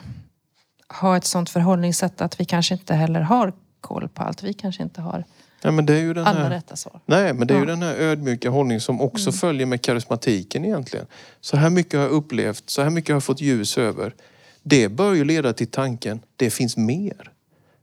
ha 0.92 1.16
ett 1.16 1.24
sånt 1.24 1.50
förhållningssätt 1.50 2.20
att 2.20 2.40
vi 2.40 2.44
kanske 2.44 2.74
inte 2.74 2.94
heller 2.94 3.20
har 3.20 3.52
koll 3.80 4.08
på 4.08 4.22
allt. 4.22 4.42
Vi 4.42 4.52
kanske 4.52 4.82
inte 4.82 5.00
har 5.00 5.24
Nej, 5.64 5.72
men 5.72 5.86
det 5.86 5.94
är 5.94 6.00
ju 6.00 6.14
den 6.14 6.26
alla 6.26 6.40
här, 6.40 6.50
rätta 6.50 6.76
svar. 6.76 7.00
Nej, 7.06 7.34
men 7.34 7.46
det 7.46 7.54
är 7.54 7.56
ja. 7.56 7.60
ju 7.60 7.66
den 7.66 7.82
här 7.82 7.94
ödmjuka 7.94 8.50
hållning 8.50 8.80
som 8.80 9.00
också 9.00 9.30
mm. 9.30 9.38
följer 9.38 9.66
med 9.66 9.82
karismatiken 9.82 10.64
egentligen. 10.64 11.06
Så 11.40 11.56
här 11.56 11.70
mycket 11.70 11.94
har 11.94 12.00
jag 12.00 12.10
upplevt, 12.12 12.70
så 12.70 12.82
här 12.82 12.90
mycket 12.90 13.08
har 13.08 13.14
jag 13.14 13.24
fått 13.24 13.40
ljus 13.40 13.78
över. 13.78 14.14
Det 14.62 14.88
bör 14.88 15.14
ju 15.14 15.24
leda 15.24 15.52
till 15.52 15.66
tanken, 15.66 16.20
det 16.36 16.50
finns 16.50 16.76
mer. 16.76 17.32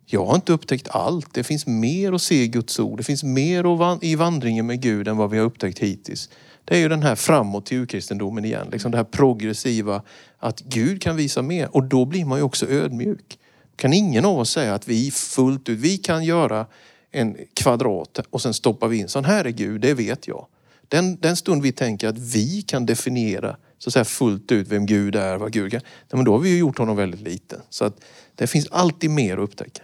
Jag 0.05 0.25
har 0.25 0.35
inte 0.35 0.53
upptäckt 0.53 0.87
allt. 0.91 1.33
Det 1.33 1.43
finns 1.43 1.67
mer 1.67 2.13
att 2.13 2.21
se 2.21 2.43
i 2.43 2.47
Guds 2.47 2.79
ord. 2.79 2.97
Det 2.97 3.03
finns 3.03 3.23
mer 3.23 3.97
i 4.05 4.15
vandringen 4.15 4.65
med 4.65 4.81
Gud 4.81 5.07
än 5.07 5.17
vad 5.17 5.29
vi 5.29 5.37
har 5.37 5.45
upptäckt 5.45 5.79
hittills. 5.79 6.29
Det 6.67 6.75
är 6.75 6.79
ju 6.79 6.89
den 6.89 7.03
här 7.03 7.15
framåt 7.15 7.65
till 7.65 7.77
urkristendomen 7.77 8.45
igen. 8.45 8.67
Liksom 8.71 8.91
det 8.91 8.97
här 8.97 9.03
progressiva, 9.03 10.01
att 10.37 10.59
Gud 10.59 11.01
kan 11.01 11.15
visa 11.15 11.41
mer. 11.41 11.75
Och 11.75 11.83
då 11.83 12.05
blir 12.05 12.25
man 12.25 12.39
ju 12.39 12.43
också 12.43 12.67
ödmjuk. 12.67 13.39
Kan 13.75 13.93
ingen 13.93 14.25
av 14.25 14.39
oss 14.39 14.49
säga 14.49 14.73
att 14.73 14.87
vi 14.87 15.11
fullt 15.11 15.69
ut, 15.69 15.79
vi 15.79 15.97
kan 15.97 16.23
göra 16.23 16.65
en 17.11 17.37
kvadrat 17.53 18.19
och 18.29 18.41
sen 18.41 18.53
stoppar 18.53 18.87
vi 18.87 18.97
in, 18.97 19.07
sån 19.07 19.25
här 19.25 19.45
är 19.45 19.49
Gud, 19.49 19.81
det 19.81 19.93
vet 19.93 20.27
jag. 20.27 20.47
Den, 20.87 21.19
den 21.19 21.35
stund 21.35 21.63
vi 21.63 21.71
tänker 21.71 22.07
att 22.07 22.17
vi 22.17 22.61
kan 22.61 22.85
definiera 22.85 23.57
så 23.77 23.89
att 23.89 23.93
säga, 23.93 24.05
fullt 24.05 24.51
ut 24.51 24.67
vem 24.67 24.85
Gud 24.85 25.15
är, 25.15 25.37
vad 25.37 25.51
Gud 25.51 25.71
kan, 25.71 25.81
men 26.11 26.25
då 26.25 26.31
har 26.31 26.39
vi 26.39 26.49
ju 26.49 26.57
gjort 26.57 26.77
honom 26.77 26.95
väldigt 26.95 27.21
liten. 27.21 27.61
Så 27.69 27.85
att 27.85 28.03
det 28.35 28.47
finns 28.47 28.67
alltid 28.71 29.09
mer 29.09 29.33
att 29.33 29.43
upptäcka. 29.43 29.83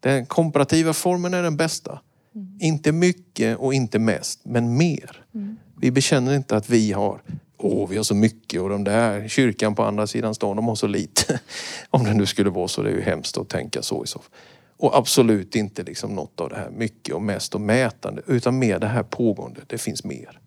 Den 0.00 0.26
komparativa 0.26 0.92
formen 0.92 1.34
är 1.34 1.42
den 1.42 1.56
bästa. 1.56 2.00
Mm. 2.34 2.58
Inte 2.60 2.92
mycket 2.92 3.58
och 3.58 3.74
inte 3.74 3.98
mest, 3.98 4.40
men 4.44 4.76
mer. 4.76 5.24
Mm. 5.34 5.56
Vi 5.80 5.90
bekänner 5.90 6.36
inte 6.36 6.56
att 6.56 6.70
vi 6.70 6.92
har 6.92 7.20
Åh, 7.58 7.88
vi 7.88 7.96
har 7.96 8.04
så 8.04 8.14
mycket 8.14 8.60
och 8.60 8.68
de 8.68 8.84
där 8.84 9.28
kyrkan 9.28 9.74
på 9.74 9.82
andra 9.82 10.06
sidan 10.06 10.34
stan, 10.34 10.56
de 10.56 10.68
har 10.68 10.74
så 10.74 10.86
lite. 10.86 11.40
Om 11.90 12.04
det 12.04 12.14
nu 12.14 12.26
skulle 12.26 12.50
vara 12.50 12.68
så, 12.68 12.82
det 12.82 12.90
är 12.90 12.94
ju 12.94 13.00
hemskt 13.00 13.38
att 13.38 13.48
tänka 13.48 13.82
så 13.82 14.04
i 14.04 14.06
så 14.06 14.18
fall. 14.18 14.30
Och 14.76 14.96
absolut 14.96 15.56
inte 15.56 15.82
liksom 15.82 16.14
något 16.14 16.40
av 16.40 16.48
det 16.48 16.56
här 16.56 16.70
mycket 16.70 17.14
och 17.14 17.22
mest 17.22 17.54
och 17.54 17.60
mätande 17.60 18.22
utan 18.26 18.58
mer 18.58 18.78
det 18.78 18.86
här 18.86 19.02
pågående. 19.02 19.60
Det 19.66 19.78
finns 19.78 20.04
mer. 20.04 20.40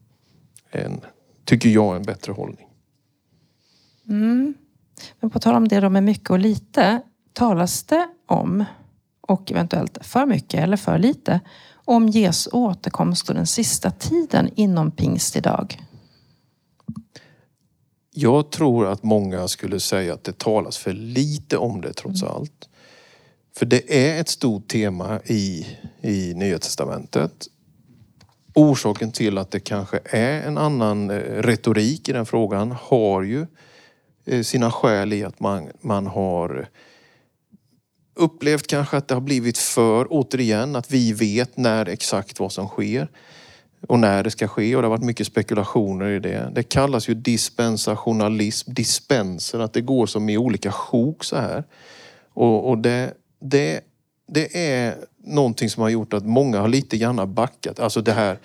En, 0.72 1.02
tycker 1.46 1.70
jag, 1.70 1.96
en 1.96 2.04
bättre 2.04 2.32
hållning. 2.32 2.68
Mm. 4.08 4.54
Men 5.20 5.30
på 5.30 5.40
tal 5.40 5.56
om 5.56 5.68
det 5.68 5.80
då 5.80 5.90
med 5.90 6.04
mycket 6.04 6.30
och 6.30 6.40
lite. 6.40 7.02
Talas 7.34 7.84
det 7.84 8.08
om, 8.26 8.66
och 9.22 9.52
eventuellt 9.52 9.98
för 10.02 10.26
mycket 10.26 10.64
eller 10.64 10.78
för 10.78 10.98
lite, 10.98 11.40
om 11.90 12.08
Jesu 12.08 12.50
återkomst 12.50 13.30
och 13.30 13.36
den 13.36 13.48
sista 13.48 13.92
tiden 13.92 14.50
inom 14.56 14.92
pingst 14.92 15.36
idag? 15.36 15.82
Jag 18.12 18.52
tror 18.52 18.88
att 18.88 19.04
många 19.04 19.48
skulle 19.48 19.80
säga 19.80 20.14
att 20.14 20.24
det 20.24 20.38
talas 20.38 20.78
för 20.78 20.94
lite 20.94 21.58
om 21.58 21.82
det 21.82 21.94
trots 21.94 22.22
mm. 22.22 22.34
allt. 22.34 22.70
För 23.58 23.66
det 23.66 24.08
är 24.08 24.22
ett 24.22 24.30
stort 24.30 24.68
tema 24.68 25.20
i, 25.26 25.68
i 26.02 26.34
Nya 26.34 26.60
Testamentet. 26.60 27.48
Orsaken 28.54 29.12
till 29.12 29.38
att 29.38 29.52
det 29.52 29.60
kanske 29.60 30.00
är 30.04 30.42
en 30.42 30.58
annan 30.58 31.10
eh, 31.10 31.16
retorik 31.20 32.10
i 32.10 32.14
den 32.14 32.26
frågan 32.26 32.76
har 32.82 33.24
ju 33.24 33.46
eh, 34.26 34.42
sina 34.42 34.72
skäl 34.72 35.14
i 35.14 35.24
att 35.24 35.40
man, 35.40 35.70
man 35.82 36.08
har 36.08 36.70
upplevt 38.20 38.68
kanske 38.68 38.98
att 38.98 39.08
det 39.08 39.14
har 39.14 39.22
blivit 39.22 39.58
för, 39.58 40.08
återigen, 40.10 40.76
att 40.76 40.92
vi 40.92 41.14
vet 41.14 41.58
när 41.58 41.90
exakt 41.90 42.40
vad 42.40 42.52
som 42.52 42.68
sker 42.68 43.08
och 43.88 44.00
när 44.00 44.24
det 44.24 44.32
ska 44.32 44.48
ske 44.48 44.76
och 44.76 44.82
det 44.82 44.86
har 44.86 44.98
varit 44.98 45.04
mycket 45.04 45.28
spekulationer 45.28 46.10
i 46.10 46.20
det. 46.20 46.52
Det 46.56 46.64
kallas 46.64 47.10
ju 47.10 47.14
dispensationalism, 47.14 48.74
dispenser, 48.74 49.60
att 49.60 49.74
det 49.74 49.82
går 49.82 50.06
som 50.06 50.30
i 50.30 50.38
olika 50.38 50.72
sjok 50.72 51.24
så 51.24 51.36
här. 51.36 51.64
Och, 52.34 52.70
och 52.70 52.78
det, 52.78 53.14
det, 53.42 53.82
det 54.28 54.72
är 54.72 54.96
någonting 55.18 55.70
som 55.70 55.84
har 55.84 55.90
gjort 55.90 56.14
att 56.14 56.26
många 56.26 56.60
har 56.60 56.68
lite 56.68 56.98
grann 56.98 57.34
backat. 57.34 57.80
Alltså 57.80 58.02
det 58.02 58.12
här 58.12 58.40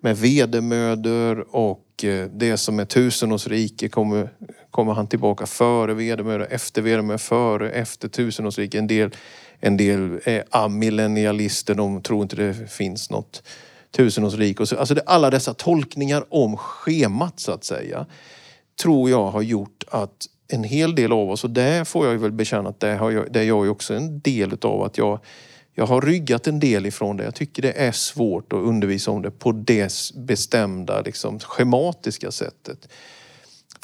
med 0.00 0.18
vedermödor 0.18 1.56
och 1.56 2.04
eh, 2.04 2.28
det 2.30 2.56
som 2.56 2.78
är 2.78 2.84
tusenårsrike 2.84 3.88
kommer, 3.88 4.30
kommer 4.74 4.92
han 4.92 5.06
tillbaka 5.06 5.46
före 5.46 5.94
vedermödor, 5.94 6.46
efter 6.50 6.82
vedermödor, 6.82 7.18
före, 7.18 7.70
efter 7.70 8.08
tusenårsriket? 8.08 8.78
En 8.78 8.86
del, 8.86 9.10
en 9.60 9.76
del 9.76 10.20
är 10.24 10.44
amillennialister, 10.50 11.74
de 11.74 12.02
tror 12.02 12.22
inte 12.22 12.36
det 12.36 12.70
finns 12.70 13.10
något 13.10 13.42
tusenårsrike. 13.90 14.62
Alltså 14.62 14.94
det, 14.94 15.02
alla 15.06 15.30
dessa 15.30 15.54
tolkningar 15.54 16.24
om 16.28 16.56
schemat 16.56 17.40
så 17.40 17.52
att 17.52 17.64
säga 17.64 18.06
tror 18.82 19.10
jag 19.10 19.30
har 19.30 19.42
gjort 19.42 19.84
att 19.88 20.26
en 20.48 20.64
hel 20.64 20.94
del 20.94 21.12
av 21.12 21.30
oss, 21.30 21.44
och 21.44 21.50
det 21.50 21.88
får 21.88 22.06
jag 22.06 22.18
väl 22.18 22.32
bekänna 22.32 22.68
att 22.68 22.80
det, 22.80 22.94
har 22.94 23.10
jag, 23.10 23.32
det 23.32 23.40
är 23.40 23.44
jag 23.44 23.70
också 23.70 23.94
en 23.94 24.20
del 24.20 24.52
utav 24.52 24.82
att 24.82 24.98
jag 24.98 25.20
jag 25.76 25.86
har 25.86 26.00
ryggat 26.00 26.46
en 26.46 26.60
del 26.60 26.86
ifrån 26.86 27.16
det. 27.16 27.24
Jag 27.24 27.34
tycker 27.34 27.62
det 27.62 27.72
är 27.72 27.92
svårt 27.92 28.52
att 28.52 28.58
undervisa 28.58 29.10
om 29.10 29.22
det 29.22 29.30
på 29.30 29.52
det 29.52 29.92
bestämda, 30.14 31.00
liksom, 31.00 31.38
schematiska 31.38 32.30
sättet. 32.30 32.88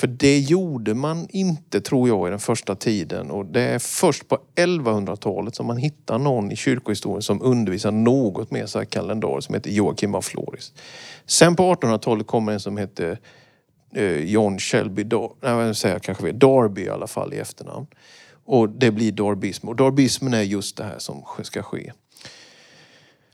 För 0.01 0.07
det 0.07 0.39
gjorde 0.39 0.95
man 0.95 1.27
inte, 1.31 1.81
tror 1.81 2.09
jag, 2.09 2.29
i 2.29 2.31
den 2.31 2.39
första 2.39 2.75
tiden. 2.75 3.31
Och 3.31 3.47
det 3.47 3.61
är 3.61 3.79
först 3.79 4.29
på 4.29 4.39
1100-talet 4.57 5.55
som 5.55 5.67
man 5.67 5.77
hittar 5.77 6.19
någon 6.19 6.53
i 6.53 6.57
kyrkohistorien 6.57 7.23
som 7.23 7.43
undervisar 7.43 7.91
något 7.91 8.51
mer 8.51 8.67
så 8.67 8.79
här 8.79 8.85
kalendar 8.85 9.41
som 9.41 9.55
heter 9.55 9.71
Joakim 9.71 10.15
av 10.15 10.23
Floris. 10.23 10.73
Sen 11.27 11.57
på 11.57 11.75
1800-talet 11.75 12.27
kommer 12.27 12.53
en 12.53 12.61
som 12.61 12.77
heter 12.77 13.19
eh, 13.95 14.17
John 14.17 14.59
Shelby, 14.59 15.05
Dar 15.05 15.31
nej, 15.41 15.75
säger 15.75 15.99
kanske 15.99 16.33
Darby 16.33 16.83
i 16.83 16.89
alla 16.89 17.07
fall 17.07 17.35
i 17.35 17.39
efternamn. 17.39 17.87
Och 18.45 18.69
det 18.69 18.91
blir 18.91 19.13
darbism. 19.13 19.69
Och 19.69 19.77
darbismen 19.77 20.35
är 20.35 20.43
just 20.43 20.77
det 20.77 20.85
här 20.85 20.99
som 20.99 21.25
ska 21.43 21.63
ske. 21.63 21.93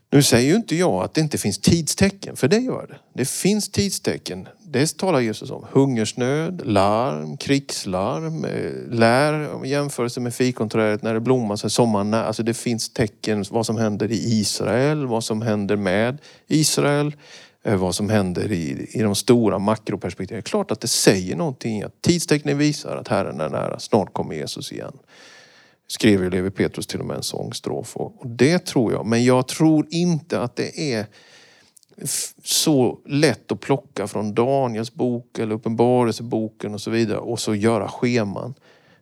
Nu 0.09 0.23
säger 0.23 0.49
ju 0.49 0.55
inte 0.55 0.75
jag 0.75 1.03
att 1.03 1.13
det 1.13 1.21
inte 1.21 1.37
finns 1.37 1.59
tidstecken, 1.59 2.35
för 2.35 2.47
det 2.47 2.59
gör 2.59 2.87
det. 2.87 2.97
Det 3.13 3.29
finns 3.29 3.71
tidstecken. 3.71 4.47
Det 4.65 4.97
talar 4.97 5.19
Jesus 5.19 5.51
om. 5.51 5.65
Hungersnöd, 5.71 6.61
larm, 6.65 7.37
krigslarm, 7.37 8.45
eh, 8.45 8.71
Lär 8.89 9.53
om 9.53 9.65
jämförelse 9.65 10.19
med 10.19 10.33
fikonträdet 10.33 11.01
när 11.01 11.13
det 11.13 11.19
blommar 11.19 11.55
sig 11.55 11.69
sommaren 11.69 12.13
Alltså 12.13 12.43
det 12.43 12.53
finns 12.53 12.93
tecken 12.93 13.45
vad 13.49 13.65
som 13.65 13.77
händer 13.77 14.11
i 14.11 14.39
Israel, 14.39 15.05
vad 15.05 15.23
som 15.23 15.41
händer 15.41 15.75
med 15.75 16.17
Israel, 16.47 17.15
eh, 17.63 17.75
vad 17.75 17.95
som 17.95 18.09
händer 18.09 18.51
i, 18.51 18.87
i 18.91 19.01
de 19.01 19.15
stora 19.15 19.59
makroperspektiven. 19.59 20.37
Det 20.37 20.47
är 20.47 20.49
klart 20.49 20.71
att 20.71 20.81
det 20.81 20.87
säger 20.87 21.35
någonting. 21.35 21.83
Att 21.83 22.01
tidstecknen 22.01 22.57
visar 22.57 22.97
att 22.97 23.07
Herren 23.07 23.41
är 23.41 23.49
nära. 23.49 23.79
Snart 23.79 24.13
kommer 24.13 24.35
Jesus 24.35 24.71
igen 24.71 24.93
skrev 25.87 26.23
ju 26.23 26.29
Levi 26.29 26.51
Petrus 26.51 26.87
till 26.87 26.99
och 26.99 27.05
med 27.05 27.17
en 27.17 27.23
sångstrof. 27.23 27.97
Och 27.97 28.27
det 28.27 28.65
tror 28.65 28.93
jag. 28.93 29.05
Men 29.05 29.23
jag 29.23 29.47
tror 29.47 29.87
inte 29.89 30.41
att 30.41 30.55
det 30.55 30.93
är 30.93 31.05
så 32.43 32.99
lätt 33.05 33.51
att 33.51 33.59
plocka 33.59 34.07
från 34.07 34.33
Daniels 34.33 34.93
bok 34.93 35.39
eller 35.39 35.55
Uppenbarelseboken 35.55 36.73
och 36.73 36.81
så 36.81 36.91
vidare 36.91 37.17
och 37.17 37.39
så 37.39 37.55
göra 37.55 37.87
scheman. 37.87 38.53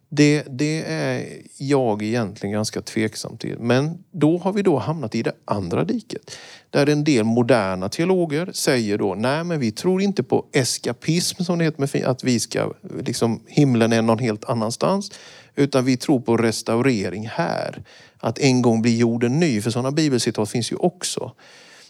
Det, 0.09 0.43
det 0.49 0.83
är 0.87 1.27
jag 1.57 2.01
egentligen 2.01 2.53
ganska 2.53 2.81
tveksam 2.81 3.37
till. 3.37 3.59
Men 3.59 4.03
då 4.11 4.37
har 4.37 4.53
vi 4.53 4.61
då 4.61 4.77
hamnat 4.77 5.15
i 5.15 5.23
det 5.23 5.33
andra 5.45 5.83
diket. 5.83 6.37
Där 6.69 6.89
en 6.89 7.03
del 7.03 7.23
moderna 7.23 7.89
teologer 7.89 8.49
säger 8.53 8.97
då, 8.97 9.15
nej 9.15 9.43
men 9.43 9.59
vi 9.59 9.71
tror 9.71 10.01
inte 10.01 10.23
på 10.23 10.45
eskapism 10.51 11.43
som 11.43 11.57
det 11.59 11.65
heter, 11.65 12.05
att 12.05 12.23
vi 12.23 12.39
ska, 12.39 12.73
liksom 12.99 13.41
himlen 13.47 13.93
är 13.93 14.01
någon 14.01 14.19
helt 14.19 14.45
annanstans. 14.45 15.11
Utan 15.55 15.85
vi 15.85 15.97
tror 15.97 16.19
på 16.19 16.37
restaurering 16.37 17.27
här. 17.27 17.83
Att 18.17 18.39
en 18.39 18.61
gång 18.61 18.81
blir 18.81 18.95
jorden 18.97 19.39
ny. 19.39 19.61
För 19.61 19.71
sådana 19.71 19.91
bibelcitat 19.91 20.49
finns 20.49 20.71
ju 20.71 20.75
också. 20.75 21.31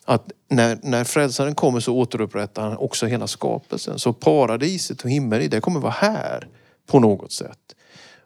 Att 0.05 0.31
när, 0.49 0.79
när 0.83 1.03
frälsaren 1.03 1.55
kommer 1.55 1.79
så 1.79 1.95
återupprättar 1.95 2.61
han 2.61 2.77
också 2.77 3.05
hela 3.05 3.27
skapelsen. 3.27 3.99
Så 3.99 4.13
paradiset 4.13 5.01
och 5.01 5.09
himmel, 5.09 5.49
det 5.49 5.61
kommer 5.61 5.79
vara 5.79 5.95
här 5.97 6.47
på 6.87 6.99
något 6.99 7.31
sätt. 7.31 7.75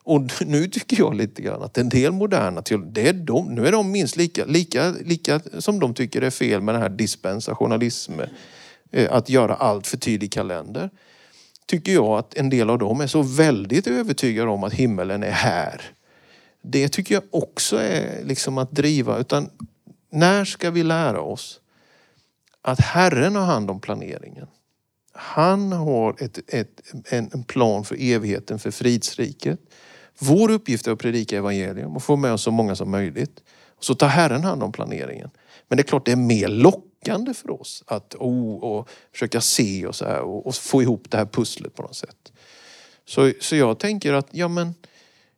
Och 0.03 0.21
nu 0.45 0.67
tycker 0.67 0.97
jag 0.97 1.15
lite 1.15 1.41
grann 1.41 1.63
att 1.63 1.77
en 1.77 1.89
del 1.89 2.11
moderna 2.11 2.61
teologer, 2.61 3.13
de, 3.13 3.55
nu 3.55 3.67
är 3.67 3.71
de 3.71 3.91
minst 3.91 4.17
lika, 4.17 4.45
lika, 4.45 4.93
lika 5.05 5.39
som 5.59 5.79
de 5.79 5.93
tycker 5.93 6.21
det 6.21 6.27
är 6.27 6.31
fel 6.31 6.61
med 6.61 6.75
den 6.75 6.81
här 6.81 6.89
dispensationalismen. 6.89 8.29
Eh, 8.91 9.13
att 9.13 9.29
göra 9.29 9.55
allt 9.55 9.87
för 9.87 9.97
tydlig 9.97 10.31
kalender 10.31 10.89
tycker 11.69 11.91
jag 11.91 12.19
att 12.19 12.33
en 12.33 12.49
del 12.49 12.69
av 12.69 12.79
dem 12.79 13.01
är 13.01 13.07
så 13.07 13.21
väldigt 13.21 13.87
övertygade 13.87 14.49
om 14.49 14.63
att 14.63 14.73
himmelen 14.73 15.23
är 15.23 15.31
här. 15.31 15.81
Det 16.61 16.89
tycker 16.89 17.15
jag 17.15 17.23
också 17.31 17.77
är 17.77 18.23
liksom 18.23 18.57
att 18.57 18.71
driva. 18.71 19.17
Utan 19.17 19.49
när 20.09 20.45
ska 20.45 20.71
vi 20.71 20.83
lära 20.83 21.21
oss 21.21 21.59
att 22.61 22.79
Herren 22.79 23.35
har 23.35 23.45
hand 23.45 23.71
om 23.71 23.79
planeringen? 23.79 24.47
Han 25.13 25.71
har 25.71 26.15
ett, 26.19 26.39
ett, 26.47 26.81
en 27.11 27.43
plan 27.43 27.85
för 27.85 27.95
evigheten, 27.99 28.59
för 28.59 28.71
fridsriket. 28.71 29.59
Vår 30.19 30.51
uppgift 30.51 30.87
är 30.87 30.91
att 30.91 30.99
predika 30.99 31.37
evangelium 31.37 31.95
och 31.95 32.03
få 32.03 32.15
med 32.15 32.33
oss 32.33 32.41
så 32.41 32.51
många 32.51 32.75
som 32.75 32.91
möjligt. 32.91 33.43
Så 33.79 33.95
tar 33.95 34.07
Herren 34.07 34.43
hand 34.43 34.63
om 34.63 34.71
planeringen. 34.71 35.29
Men 35.67 35.77
det 35.77 35.81
är 35.81 35.87
klart 35.87 36.05
det 36.05 36.11
är 36.11 36.15
mer 36.15 36.47
lockande 36.47 36.88
för 37.33 37.61
oss 37.61 37.83
att 37.87 38.15
oh, 38.15 38.55
och 38.55 38.89
försöka 39.11 39.41
se 39.41 39.85
och, 39.85 39.95
så 39.95 40.05
här, 40.05 40.21
och, 40.21 40.47
och, 40.47 40.55
få 40.55 40.81
ihop 40.81 41.11
det 41.11 41.17
här 41.17 41.25
pusslet 41.25 41.75
på 41.75 41.81
något 41.81 41.95
sätt. 41.95 42.31
Så, 43.05 43.31
så 43.41 43.55
jag 43.55 43.79
tänker 43.79 44.13
att, 44.13 44.27
ja 44.31 44.47
men, 44.47 44.73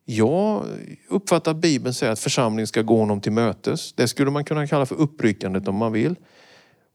jag 0.05 0.65
uppfattar 1.09 1.51
att 1.51 1.57
Bibeln 1.57 1.93
säger 1.93 2.13
att 2.13 2.19
församlingen 2.19 2.67
ska 2.67 2.81
gå 2.81 2.97
honom 2.97 3.21
till 3.21 3.31
mötes. 3.31 3.93
Det 3.93 4.07
skulle 4.07 4.31
man 4.31 4.45
kunna 4.45 4.67
kalla 4.67 4.85
för 4.85 4.95
uppryckandet 4.95 5.67
om 5.67 5.75
man 5.75 5.91
vill. 5.91 6.15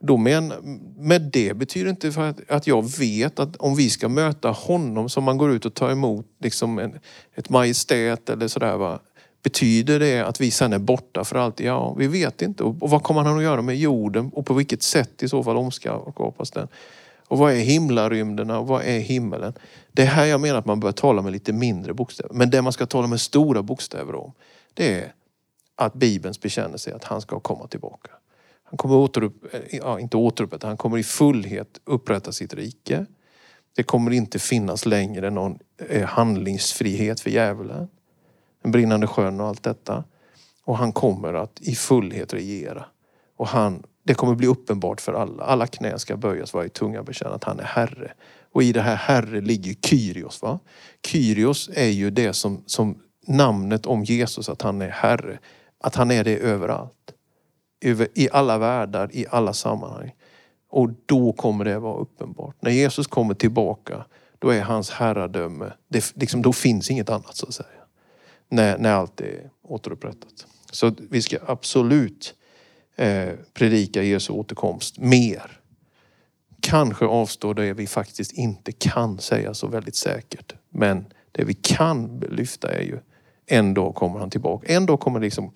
Då 0.00 0.16
men, 0.16 0.52
med 0.96 1.22
det 1.22 1.56
betyder 1.56 1.90
inte 1.90 2.12
för 2.12 2.22
att, 2.22 2.50
att 2.50 2.66
jag 2.66 2.98
vet 2.98 3.38
att 3.38 3.56
om 3.56 3.76
vi 3.76 3.90
ska 3.90 4.08
möta 4.08 4.50
honom 4.50 5.08
som 5.08 5.24
man 5.24 5.38
går 5.38 5.52
ut 5.52 5.64
och 5.64 5.74
tar 5.74 5.90
emot 5.90 6.26
liksom 6.40 6.78
en, 6.78 6.98
ett 7.34 7.48
majestät 7.48 8.28
eller 8.28 8.48
sådär. 8.48 8.76
Va? 8.76 9.00
Betyder 9.46 10.00
det 10.00 10.20
att 10.20 10.40
vi 10.40 10.50
sen 10.50 10.72
är 10.72 10.78
borta 10.78 11.24
för 11.24 11.36
alltid? 11.36 11.66
Ja, 11.66 11.94
vi 11.94 12.06
vet 12.06 12.42
inte. 12.42 12.64
Och 12.64 12.90
vad 12.90 13.02
kommer 13.02 13.22
han 13.22 13.36
att 13.36 13.42
göra 13.42 13.62
med 13.62 13.76
jorden 13.76 14.30
och 14.34 14.46
på 14.46 14.54
vilket 14.54 14.82
sätt 14.82 15.22
i 15.22 15.28
så 15.28 15.44
fall 15.44 15.56
omskapas 15.56 16.50
den? 16.50 16.68
Och 17.28 17.38
vad 17.38 17.52
är 17.52 17.56
himlarymderna 17.56 18.58
och 18.58 18.66
vad 18.66 18.82
är 18.82 18.98
himmelen? 18.98 19.52
Det 19.92 20.02
är 20.02 20.06
här 20.06 20.24
jag 20.24 20.40
menar 20.40 20.58
att 20.58 20.66
man 20.66 20.80
bör 20.80 20.92
tala 20.92 21.22
med 21.22 21.32
lite 21.32 21.52
mindre 21.52 21.94
bokstäver. 21.94 22.34
Men 22.34 22.50
det 22.50 22.62
man 22.62 22.72
ska 22.72 22.86
tala 22.86 23.06
med 23.06 23.20
stora 23.20 23.62
bokstäver 23.62 24.14
om, 24.14 24.32
det 24.74 24.94
är 24.94 25.12
att 25.74 25.94
Bibelns 25.94 26.40
bekännelse 26.40 26.90
är 26.90 26.94
att 26.94 27.04
han 27.04 27.20
ska 27.20 27.40
komma 27.40 27.66
tillbaka. 27.66 28.10
Han 28.64 28.76
kommer 28.76 28.94
återupp, 28.94 29.34
ja, 29.70 30.00
inte 30.00 30.16
återupprätta, 30.16 30.66
han 30.66 30.76
kommer 30.76 30.98
i 30.98 31.02
fullhet 31.02 31.80
upprätta 31.84 32.32
sitt 32.32 32.54
rike. 32.54 33.06
Det 33.76 33.82
kommer 33.82 34.10
inte 34.10 34.38
finnas 34.38 34.86
längre 34.86 35.30
någon 35.30 35.58
eh, 35.88 36.06
handlingsfrihet 36.06 37.20
för 37.20 37.30
djävulen 37.30 37.88
den 38.66 38.72
brinnande 38.72 39.06
sjön 39.06 39.40
och 39.40 39.46
allt 39.46 39.62
detta. 39.62 40.04
Och 40.64 40.78
han 40.78 40.92
kommer 40.92 41.34
att 41.34 41.60
i 41.60 41.74
fullhet 41.74 42.34
regera. 42.34 42.84
Och 43.36 43.48
han, 43.48 43.82
det 44.02 44.14
kommer 44.14 44.34
bli 44.34 44.46
uppenbart 44.46 45.00
för 45.00 45.12
alla. 45.12 45.42
Alla 45.42 45.66
knän 45.66 45.98
ska 45.98 46.16
böjas, 46.16 46.54
varje 46.54 46.68
tunga 46.68 47.02
bekänna 47.02 47.34
att 47.34 47.44
han 47.44 47.60
är 47.60 47.64
Herre. 47.64 48.12
Och 48.52 48.62
i 48.62 48.72
det 48.72 48.80
här 48.80 48.96
Herre 48.96 49.40
ligger 49.40 49.74
Kyrios. 49.74 50.42
Va? 50.42 50.58
Kyrios 51.06 51.70
är 51.74 51.88
ju 51.88 52.10
det 52.10 52.32
som, 52.32 52.62
som 52.66 52.98
namnet 53.26 53.86
om 53.86 54.04
Jesus, 54.04 54.48
att 54.48 54.62
han 54.62 54.82
är 54.82 54.88
Herre. 54.88 55.38
Att 55.80 55.94
han 55.94 56.10
är 56.10 56.24
det 56.24 56.38
överallt. 56.38 57.12
Över, 57.80 58.08
I 58.14 58.28
alla 58.32 58.58
världar, 58.58 59.10
i 59.12 59.26
alla 59.30 59.52
sammanhang. 59.52 60.14
Och 60.70 60.90
då 61.06 61.32
kommer 61.32 61.64
det 61.64 61.78
vara 61.78 61.98
uppenbart. 61.98 62.56
När 62.60 62.70
Jesus 62.70 63.06
kommer 63.06 63.34
tillbaka, 63.34 64.04
då 64.38 64.50
är 64.50 64.60
hans 64.60 64.90
herradöme, 64.90 65.72
det, 65.88 66.16
liksom, 66.16 66.42
då 66.42 66.52
finns 66.52 66.90
inget 66.90 67.10
annat 67.10 67.36
så 67.36 67.46
att 67.46 67.54
säga 67.54 67.68
när, 68.48 68.78
när 68.78 68.92
allt 68.92 69.20
är 69.20 69.50
återupprättat. 69.62 70.46
Så 70.70 70.94
vi 71.10 71.22
ska 71.22 71.38
absolut 71.46 72.34
eh, 72.96 73.32
predika 73.54 74.02
Jesu 74.02 74.32
återkomst 74.32 74.98
mer. 74.98 75.60
Kanske 76.60 77.04
avstå 77.04 77.52
det 77.52 77.72
vi 77.72 77.86
faktiskt 77.86 78.32
inte 78.32 78.72
kan 78.72 79.18
säga 79.18 79.54
så 79.54 79.66
väldigt 79.66 79.96
säkert. 79.96 80.54
Men 80.70 81.04
det 81.32 81.44
vi 81.44 81.54
kan 81.54 82.20
lyfta 82.20 82.72
är 82.72 82.82
ju 82.82 82.98
en 83.46 83.74
dag 83.74 83.94
kommer 83.94 84.18
han 84.18 84.30
tillbaka. 84.30 84.74
En 84.74 84.86
dag 84.86 85.00
kommer 85.00 85.20
liksom 85.20 85.52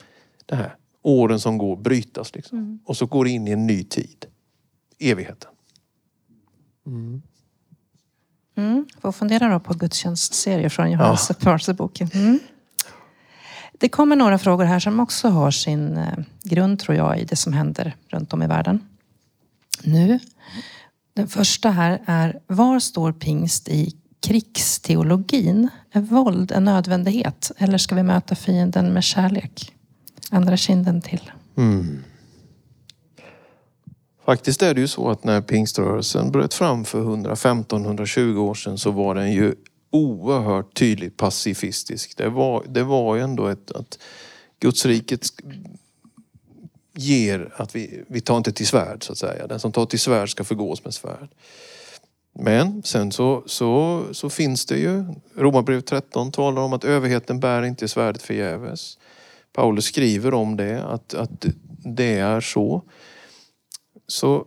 det 0.47 0.55
här 0.55 0.77
åren 1.03 1.41
som 1.41 1.59
går 1.59 1.77
brytas. 1.77 2.35
Liksom. 2.35 2.59
Mm. 2.59 2.79
Och 2.85 2.97
så 2.97 3.07
går 3.07 3.25
det 3.25 3.31
in 3.31 3.49
i 3.49 3.51
en 3.51 3.67
ny 3.67 3.85
tid. 3.85 4.27
Evigheten. 4.99 5.51
Mm. 6.87 7.23
Mm. 8.57 8.87
Får 9.01 9.13
fundera 9.13 9.49
då 9.49 9.61
på 9.61 9.75
gudstjänstserie 9.75 10.71
från 10.71 10.91
Johannes 10.91 11.31
ja. 11.41 11.75
boken. 11.75 12.11
Mm. 12.15 12.39
Det 13.81 13.89
kommer 13.89 14.17
några 14.17 14.39
frågor 14.39 14.65
här 14.65 14.81
som 14.81 15.01
också 15.01 15.29
har 15.29 15.51
sin 15.51 15.97
eh, 15.97 16.19
grund, 16.43 16.79
tror 16.79 16.97
jag, 16.97 17.19
i 17.19 17.25
det 17.25 17.37
som 17.37 17.53
händer 17.53 17.97
runt 18.09 18.33
om 18.33 18.43
i 18.43 18.47
världen 18.47 18.81
nu. 19.83 20.19
Den 21.15 21.29
första 21.29 21.71
här 21.71 22.03
är, 22.07 22.41
var 22.47 22.81
står 22.81 23.13
pingst 23.13 23.69
i 23.69 23.97
krigsteologin? 24.21 25.69
Är 25.93 26.01
våld 26.01 26.53
en 26.53 26.65
nödvändighet 26.65 27.53
eller 27.57 27.79
ska 27.79 27.95
vi 27.95 28.03
möta 28.03 28.35
fienden 28.35 28.93
med 28.93 29.05
kärlek? 29.05 29.73
Andra 30.31 30.57
kinden 30.57 31.03
till. 31.03 31.31
Mm. 31.57 32.05
Faktiskt 34.25 34.63
är 34.63 34.75
det 34.75 34.81
ju 34.81 34.89
så 34.89 35.11
att 35.11 35.25
när 35.25 35.41
pingströrelsen 35.41 36.31
bröt 36.31 36.55
fram 36.55 36.85
för 36.85 37.03
115-120 37.03 38.37
år 38.37 38.55
sedan 38.55 38.79
så 38.79 38.91
var 38.91 39.15
den 39.15 39.33
ju 39.33 39.55
oerhört 39.91 40.75
tydligt 40.75 41.17
pacifistisk. 41.17 42.17
Det 42.17 42.29
var, 42.29 42.65
det 42.69 42.83
var 42.83 43.17
ju 43.17 43.23
ändå 43.23 43.47
ett, 43.47 43.71
att 43.71 43.99
Gudsriket 44.61 45.27
ger 46.95 47.53
att 47.57 47.77
vi, 47.77 48.05
vi 48.09 48.21
tar 48.21 48.37
inte 48.37 48.53
till 48.53 48.67
svärd 48.67 49.05
så 49.05 49.13
att 49.13 49.19
säga. 49.19 49.47
Den 49.47 49.61
som 49.61 49.73
tar 49.73 49.87
till 49.87 50.01
svärd 50.01 50.31
ska 50.31 50.45
förgås 50.45 50.85
med 50.85 50.95
svärd. 50.95 51.29
Men 52.33 52.83
sen 52.83 53.13
så, 53.13 53.43
så, 53.47 54.03
så 54.13 54.31
finns 54.31 54.67
det 54.67 54.79
ju, 54.79 55.05
Romarbrevet 55.35 55.87
13 55.87 56.33
talar 56.33 56.63
om 56.63 56.73
att 56.73 56.85
överheten 56.85 57.41
bär 57.41 57.63
inte 57.63 57.89
svärdet 57.89 58.23
förgäves. 58.23 58.99
Paulus 59.53 59.85
skriver 59.85 60.35
om 60.35 60.57
det, 60.57 60.83
att, 60.85 61.15
att 61.15 61.47
det 61.85 62.19
är 62.19 62.41
så. 62.41 62.83
Så 64.07 64.47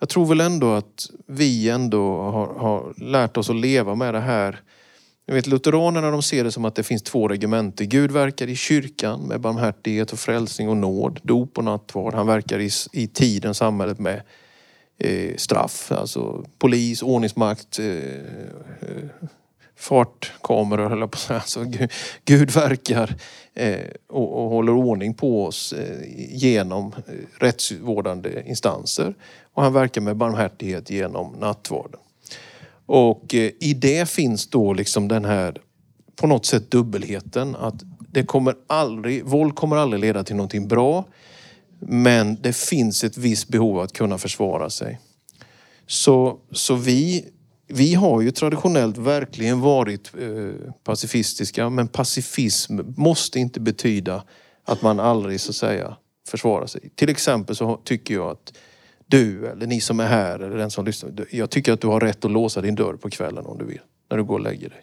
jag 0.00 0.08
tror 0.08 0.26
väl 0.26 0.40
ändå 0.40 0.72
att 0.72 1.10
vi 1.26 1.70
ändå 1.70 2.22
har, 2.22 2.54
har 2.54 2.94
lärt 2.96 3.36
oss 3.36 3.50
att 3.50 3.56
leva 3.56 3.94
med 3.94 4.14
det 4.14 4.20
här. 4.20 4.60
Jag 5.26 5.34
vet 5.34 5.46
Lutheranerna 5.46 6.10
de 6.10 6.22
ser 6.22 6.44
det 6.44 6.52
som 6.52 6.64
att 6.64 6.74
det 6.74 6.82
finns 6.82 7.02
två 7.02 7.28
regementer. 7.28 7.84
Gud 7.84 8.10
verkar 8.10 8.46
i 8.46 8.56
kyrkan 8.56 9.20
med 9.20 9.40
barmhärtighet 9.40 10.12
och 10.12 10.18
frälsning 10.18 10.68
och 10.68 10.76
nåd, 10.76 11.20
dop 11.22 11.58
och 11.58 11.64
nattvard. 11.64 12.14
Han 12.14 12.26
verkar 12.26 12.58
i, 12.58 12.70
i 12.92 13.06
tiden, 13.06 13.54
samhället 13.54 13.98
med 13.98 14.22
eh, 14.98 15.36
straff, 15.36 15.92
alltså 15.92 16.44
polis, 16.58 17.02
ordningsmakt, 17.02 17.78
eh, 17.78 17.86
eh, 17.86 19.04
fartkameror 19.76 20.88
höll 20.88 21.00
jag 21.00 21.10
på 21.10 21.16
att 21.16 21.20
säga. 21.20 21.38
Alltså, 21.38 21.64
Gud, 21.64 21.92
Gud 22.24 22.50
verkar 22.50 23.14
eh, 23.54 23.80
och, 24.08 24.44
och, 24.44 24.50
håller 24.50 24.72
ordning 24.72 25.14
på 25.14 25.44
oss 25.44 25.72
eh, 25.72 25.98
genom 26.28 26.86
eh, 26.86 27.14
rättsvårdande 27.40 28.42
instanser. 28.46 29.14
Och 29.52 29.62
han 29.62 29.72
verkar 29.72 30.00
med 30.00 30.16
barmhärtighet 30.16 30.90
genom 30.90 31.32
nattvarden. 31.32 32.00
Och 32.86 33.34
eh, 33.34 33.50
i 33.60 33.74
det 33.74 34.08
finns 34.08 34.46
då 34.46 34.72
liksom 34.72 35.08
den 35.08 35.24
här 35.24 35.60
på 36.16 36.26
något 36.26 36.46
sätt 36.46 36.70
dubbelheten 36.70 37.56
att 37.56 37.74
det 38.12 38.22
kommer 38.22 38.54
aldrig, 38.66 39.24
våld 39.24 39.54
kommer 39.54 39.76
aldrig 39.76 40.00
leda 40.00 40.24
till 40.24 40.36
någonting 40.36 40.68
bra. 40.68 41.04
Men 41.78 42.36
det 42.40 42.56
finns 42.56 43.04
ett 43.04 43.16
visst 43.16 43.48
behov 43.48 43.78
av 43.78 43.84
att 43.84 43.92
kunna 43.92 44.18
försvara 44.18 44.70
sig. 44.70 45.00
Så, 45.86 46.38
så 46.52 46.74
vi, 46.74 47.24
vi 47.66 47.94
har 47.94 48.20
ju 48.20 48.30
traditionellt 48.30 48.98
verkligen 48.98 49.60
varit 49.60 50.12
eh, 50.18 50.72
pacifistiska 50.84 51.70
men 51.70 51.88
pacifism 51.88 52.80
måste 52.96 53.38
inte 53.38 53.60
betyda 53.60 54.24
att 54.64 54.82
man 54.82 55.00
aldrig 55.00 55.40
så 55.40 55.50
att 55.50 55.56
säga 55.56 55.96
försvarar 56.28 56.66
sig. 56.66 56.90
Till 56.94 57.08
exempel 57.08 57.56
så 57.56 57.76
tycker 57.76 58.14
jag 58.14 58.30
att 58.30 58.52
du 59.06 59.46
eller 59.46 59.66
ni 59.66 59.80
som 59.80 60.00
är 60.00 60.06
här 60.06 60.38
eller 60.38 60.56
den 60.56 60.70
som 60.70 60.84
lyssnar. 60.84 61.26
Jag 61.30 61.50
tycker 61.50 61.72
att 61.72 61.80
du 61.80 61.86
har 61.86 62.00
rätt 62.00 62.24
att 62.24 62.30
låsa 62.30 62.60
din 62.60 62.74
dörr 62.74 62.96
på 62.96 63.10
kvällen 63.10 63.46
om 63.46 63.58
du 63.58 63.64
vill. 63.64 63.80
När 64.10 64.16
du 64.16 64.24
går 64.24 64.34
och 64.34 64.40
lägger 64.40 64.68
dig. 64.68 64.82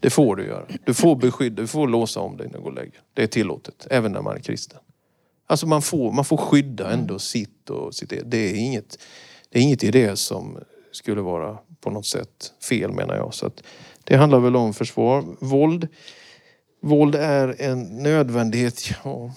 Det 0.00 0.10
får 0.10 0.36
du 0.36 0.46
göra. 0.46 0.66
Du 0.84 0.94
får 0.94 1.16
beskydda, 1.16 1.62
du 1.62 1.68
får 1.68 1.88
låsa 1.88 2.20
om 2.20 2.36
dig 2.36 2.46
när 2.46 2.54
du 2.54 2.60
går 2.60 2.70
och 2.70 2.74
lägger 2.76 2.90
dig. 2.90 3.00
Det 3.14 3.22
är 3.22 3.26
tillåtet, 3.26 3.86
även 3.90 4.12
när 4.12 4.22
man 4.22 4.36
är 4.36 4.40
kristen. 4.40 4.78
Alltså 5.46 5.66
man 5.66 5.82
får, 5.82 6.12
man 6.12 6.24
får 6.24 6.36
skydda 6.36 6.90
ändå 6.90 7.18
sitt 7.18 7.70
och 7.70 7.94
sitt 7.94 8.12
eget. 8.12 8.30
Det 8.30 8.38
är 8.38 8.54
inget, 8.54 8.98
det 9.50 9.58
är 9.58 9.62
inget 9.62 9.84
i 9.84 9.90
det 9.90 10.16
som 10.16 10.58
skulle 10.92 11.20
vara 11.20 11.58
på 11.80 11.90
något 11.90 12.06
sätt 12.06 12.52
fel 12.68 12.92
menar 12.92 13.14
jag. 13.14 13.34
Så 13.34 13.46
att 13.46 13.62
det 14.04 14.16
handlar 14.16 14.38
väl 14.38 14.56
om 14.56 14.74
försvar. 14.74 15.24
Våld, 15.40 15.88
våld 16.82 17.14
är 17.14 17.62
en 17.62 18.02
nödvändighet. 18.02 18.82
Ja, 19.04 19.30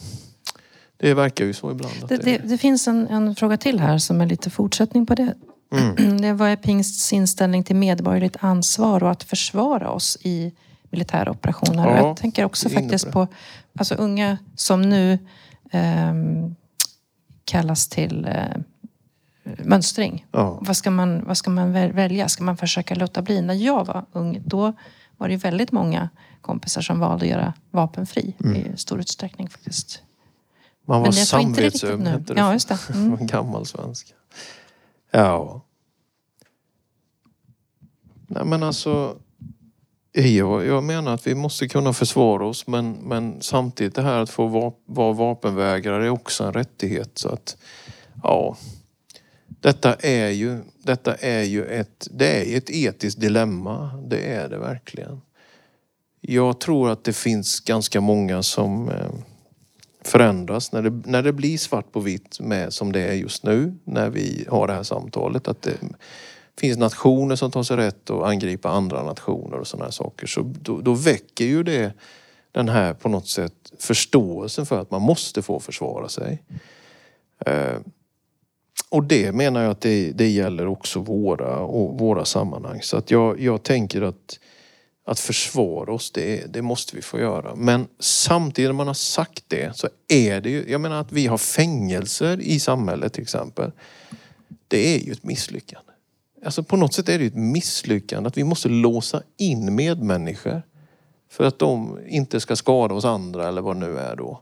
det 0.98 1.14
verkar 1.14 1.46
ju 1.46 1.54
så 1.54 1.72
ibland. 1.72 1.94
Det, 2.08 2.18
det, 2.18 2.38
det, 2.38 2.58
finns 2.58 2.88
en, 2.88 3.08
en, 3.08 3.36
fråga 3.36 3.58
till 3.58 3.80
här 3.80 3.98
som 3.98 4.22
är 4.22 4.26
lite 4.26 4.50
fortsättning 4.50 5.06
på 5.06 5.16
det. 5.16 5.34
Mm. 5.72 6.18
det 6.22 6.34
vad 6.34 6.50
är 6.50 6.56
pingsts 6.56 7.14
inställning 7.14 7.64
till 7.64 7.76
medborgerligt 7.76 8.38
ansvar 8.40 9.04
och 9.04 9.12
att 9.12 9.24
försvara 9.24 9.92
oss 9.92 10.18
i 10.22 10.54
militära 10.90 11.32
operationer? 11.32 11.88
Ja, 11.88 11.98
jag 11.98 12.18
tänker 12.18 12.46
också 12.46 12.70
faktiskt 12.70 13.06
på, 13.06 13.12
på 13.12 13.28
alltså, 13.78 13.96
unga 13.96 14.38
som 14.56 14.82
nu 14.82 15.20
eh, 15.72 16.14
kallas 17.46 17.88
till 17.88 18.26
eh, 18.26 18.62
mönstring. 19.58 20.26
Ja. 20.32 20.60
Vad, 20.62 20.78
ska 20.78 20.92
man, 20.92 21.26
vad 21.26 21.38
ska 21.38 21.50
man 21.50 21.74
välja? 21.74 22.30
Ska 22.30 22.44
man 22.44 22.58
försöka 22.58 22.96
låta 22.96 23.22
bli? 23.22 23.42
När 23.42 23.54
jag 23.54 23.86
var 23.86 24.06
ung, 24.12 24.42
då 24.46 24.74
var 25.18 25.30
det 25.30 25.38
väldigt 25.38 25.72
många 25.72 26.10
kompisar 26.42 26.82
som 26.82 27.00
valde 27.00 27.26
att 27.26 27.32
göra 27.32 27.54
vapenfri 27.72 28.36
mm. 28.44 28.56
i 28.56 28.78
stor 28.78 29.00
utsträckning 29.00 29.50
faktiskt. 29.50 30.02
Man 30.86 31.02
var 31.02 31.12
samvetsöm 31.12 32.06
hette 32.06 32.34
det. 32.34 32.40
Ja, 32.40 32.54
just 32.54 32.68
det. 32.68 32.80
Mm. 32.94 33.28
gammal 33.28 33.66
svenska. 33.66 34.14
Ja. 35.12 35.62
Nej 38.28 38.46
men 38.46 38.64
alltså. 38.64 39.18
Jag, 40.12 40.66
jag 40.66 40.84
menar 40.84 41.14
att 41.14 41.28
vi 41.28 41.36
måste 41.36 41.68
kunna 41.68 41.94
försvara 41.94 42.48
oss 42.48 42.68
men, 42.68 42.92
men 42.92 43.42
samtidigt 43.42 43.96
det 43.96 44.02
här 44.02 44.20
att 44.22 44.30
få 44.30 44.48
va, 44.48 44.74
vara 44.86 45.14
vapenvägrare 45.14 46.06
är 46.06 46.10
också 46.10 46.44
en 46.44 46.54
rättighet. 46.54 47.18
Så 47.18 47.30
att, 47.30 47.58
ja, 48.24 48.58
detta 49.62 49.94
är 49.94 50.30
ju, 50.30 50.60
detta 50.84 51.16
är 51.16 51.44
ju 51.44 51.66
ett, 51.66 52.08
det 52.12 52.28
är 52.28 52.58
ett 52.58 52.70
etiskt 52.70 53.22
dilemma. 53.22 54.04
Det 54.08 54.34
är 54.34 54.50
det 54.50 54.58
verkligen. 54.58 55.22
Jag 56.22 56.60
tror 56.60 56.90
att 56.90 57.04
det 57.04 57.14
finns 57.14 57.60
ganska 57.60 58.02
många 58.02 58.44
som 58.44 58.90
eh, 58.90 59.12
förändras 60.02 60.72
när 60.72 60.82
det, 60.82 61.02
när 61.06 61.24
det 61.24 61.34
blir 61.34 61.58
svart 61.58 61.92
på 61.92 62.00
vitt 62.00 62.40
med 62.40 62.74
som 62.74 62.92
det 62.92 63.02
är 63.02 63.14
just 63.14 63.44
nu 63.44 63.76
när 63.84 64.10
vi 64.10 64.46
har 64.50 64.68
det 64.68 64.74
här 64.74 64.84
samtalet. 64.84 65.48
Att 65.48 65.62
det 65.62 65.78
finns 66.60 66.78
nationer 66.78 67.36
som 67.36 67.52
tar 67.52 67.64
sig 67.64 67.78
rätt 67.78 68.10
att 68.10 68.24
angripa 68.24 68.70
andra 68.70 69.04
nationer 69.04 69.60
och 69.60 69.68
sådana 69.68 69.86
här 69.86 69.92
saker. 69.92 70.28
Så 70.28 70.54
då, 70.62 70.82
då 70.82 70.94
väcker 70.94 71.46
ju 71.46 71.64
det 71.64 71.94
den 72.52 72.70
här 72.70 72.94
på 72.94 73.10
något 73.10 73.28
sätt 73.28 73.74
förståelsen 73.80 74.66
för 74.66 74.82
att 74.82 74.92
man 74.92 75.02
måste 75.02 75.42
få 75.42 75.60
försvara 75.60 76.10
sig. 76.10 76.44
Eh, 77.46 77.78
och 78.90 79.04
det 79.04 79.32
menar 79.32 79.62
jag 79.62 79.72
att 79.72 79.82
det, 79.82 80.12
det 80.12 80.30
gäller 80.30 80.68
också 80.68 81.00
våra, 81.00 81.60
och 81.60 82.00
våra 82.00 82.26
sammanhang. 82.26 82.82
Så 82.82 82.98
att 82.98 83.12
jag, 83.12 83.40
jag 83.40 83.64
tänker 83.64 84.02
att 84.02 84.40
att 85.10 85.20
försvara 85.20 85.94
oss, 85.94 86.12
det, 86.12 86.54
det, 86.54 86.62
måste 86.62 86.96
vi 86.96 87.02
få 87.02 87.20
göra. 87.20 87.56
Men 87.56 87.88
samtidigt 88.00 88.70
när 88.70 88.74
man 88.74 88.88
har 88.88 88.94
sagt 88.94 89.44
det 89.48 89.78
så 89.78 89.88
är 90.08 90.42
det 90.42 90.50
ju, 90.50 90.66
jag 90.72 90.82
menar 90.82 91.02
att 91.02 91.12
vi 91.12 91.28
har 91.28 91.38
fängelser 91.38 92.42
i 92.42 92.60
samhället 92.60 93.14
till 93.14 93.24
exempel. 93.24 93.72
Det 94.68 94.96
är 94.96 95.00
ju 95.00 95.12
ett 95.12 95.24
misslyckande. 95.24 95.92
Alltså 96.46 96.64
på 96.64 96.78
något 96.78 96.94
sätt 96.94 97.10
är 97.10 97.20
det 97.20 97.26
ett 97.26 97.36
misslyckande 97.36 98.28
att 98.28 98.38
vi 98.38 98.44
måste 98.44 98.70
låsa 98.70 99.22
in 99.38 99.76
medmänniskor. 99.76 100.62
För 101.32 101.44
att 101.44 101.60
de 101.60 102.00
inte 102.08 102.40
ska 102.40 102.56
skada 102.56 102.96
oss 102.96 103.06
andra 103.06 103.48
eller 103.48 103.62
vad 103.62 103.76
det 103.76 103.80
nu 103.80 103.98
är 103.98 104.16
då. 104.16 104.42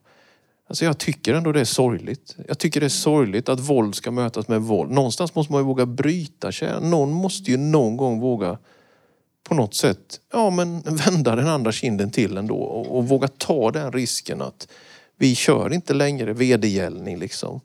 Alltså 0.67 0.85
jag 0.85 0.97
tycker 0.97 1.33
ändå 1.33 1.51
det 1.51 1.59
är 1.59 1.65
sorgligt. 1.65 2.35
Jag 2.47 2.57
tycker 2.57 2.79
det 2.79 2.87
är 2.87 2.89
sorgligt 2.89 3.49
att 3.49 3.59
våld 3.59 3.95
ska 3.95 4.11
mötas 4.11 4.47
med 4.47 4.61
våld. 4.61 4.91
Någonstans 4.91 5.35
måste 5.35 5.53
man 5.53 5.61
ju 5.61 5.65
våga 5.65 5.85
bryta 5.85 6.51
kärn. 6.51 6.89
Någon 6.89 7.11
måste 7.11 7.51
ju 7.51 7.57
någon 7.57 7.97
gång 7.97 8.19
våga 8.19 8.57
på 9.43 9.55
något 9.55 9.75
sätt 9.75 10.19
ja, 10.33 10.49
men 10.49 10.81
vända 11.05 11.35
den 11.35 11.47
andra 11.47 11.71
kinden 11.71 12.11
till 12.11 12.37
ändå 12.37 12.57
och, 12.57 12.97
och 12.97 13.07
våga 13.07 13.27
ta 13.27 13.71
den 13.71 13.91
risken 13.91 14.41
att 14.41 14.67
vi 15.17 15.35
kör 15.35 15.73
inte 15.73 15.93
längre 15.93 16.33
vedergällning 16.33 17.19
liksom. 17.19 17.61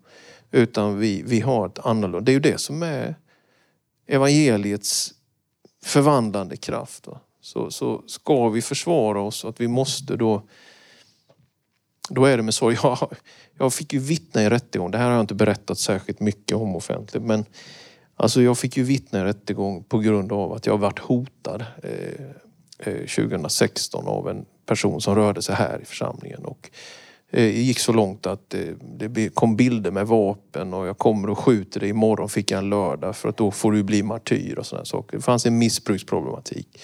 Utan 0.51 0.99
vi, 0.99 1.23
vi 1.27 1.41
har 1.41 1.67
ett 1.67 1.79
annorlunda. 1.79 2.21
Det 2.21 2.31
är 2.31 2.35
ju 2.35 2.41
det 2.41 2.61
som 2.61 2.83
är 2.83 3.15
evangeliets 4.07 5.15
förvandlande 5.85 6.57
kraft. 6.57 7.07
Va? 7.07 7.21
Så, 7.41 7.71
så 7.71 8.03
ska 8.07 8.49
vi 8.49 8.63
försvara 8.63 9.21
oss 9.21 9.45
att 9.45 9.61
vi 9.61 9.69
måste 9.69 10.17
då 10.17 10.43
då 12.09 12.25
är 12.25 12.37
det 12.37 12.43
med 12.43 12.55
sorg. 12.55 12.77
Jag, 12.83 12.99
jag 13.59 13.75
fick 13.75 13.93
ju 13.93 13.99
vittna 13.99 14.43
i 14.43 14.51
rättegång. 14.51 14.91
Det 14.91 14.99
här 14.99 15.05
har 15.05 15.13
jag 15.13 15.21
inte 15.21 15.35
berättat 15.35 15.79
särskilt 15.79 16.21
mycket 16.21 16.57
om 16.57 16.77
offentligt. 16.77 17.23
Men 17.23 17.45
Alltså 18.23 18.43
jag 18.43 18.59
fick 18.59 18.77
ju 18.77 18.83
vittna 18.83 19.21
i 19.21 19.25
rättegång 19.25 19.85
på 19.85 19.99
grund 19.99 20.33
av 20.33 20.53
att 20.53 20.67
jag 20.67 20.79
varit 20.79 20.99
hotad 20.99 21.65
eh, 21.83 22.27
eh 22.79 23.07
2016 23.07 24.07
av 24.07 24.29
en 24.29 24.45
person 24.67 25.01
som 25.01 25.15
rörde 25.15 25.43
sig 25.43 25.55
här 25.55 25.81
i 25.83 25.85
församlingen. 25.85 26.45
Och 26.45 26.71
det 27.31 27.51
gick 27.51 27.79
så 27.79 27.93
långt 27.93 28.27
att 28.27 28.55
eh, 28.55 28.61
det 28.81 29.35
kom 29.35 29.57
bilder 29.57 29.91
med 29.91 30.07
vapen 30.07 30.75
och 30.75 30.87
jag 30.87 30.99
kommer 30.99 31.31
och 31.31 31.39
skjuter 31.39 31.81
dig 31.81 31.89
imorgon 31.89 32.29
fick 32.29 32.51
jag 32.51 32.59
en 32.59 32.71
lördag 32.71 33.17
för 33.17 33.29
att 33.29 33.37
då 33.37 33.51
får 33.51 33.73
du 33.73 33.83
bli 33.83 34.03
martyr 34.03 34.59
och 34.59 34.67
sådana 34.67 34.85
saker. 34.85 35.17
Det 35.17 35.23
fanns 35.23 35.47
en 35.47 35.59
missbruksproblematik. 35.59 36.83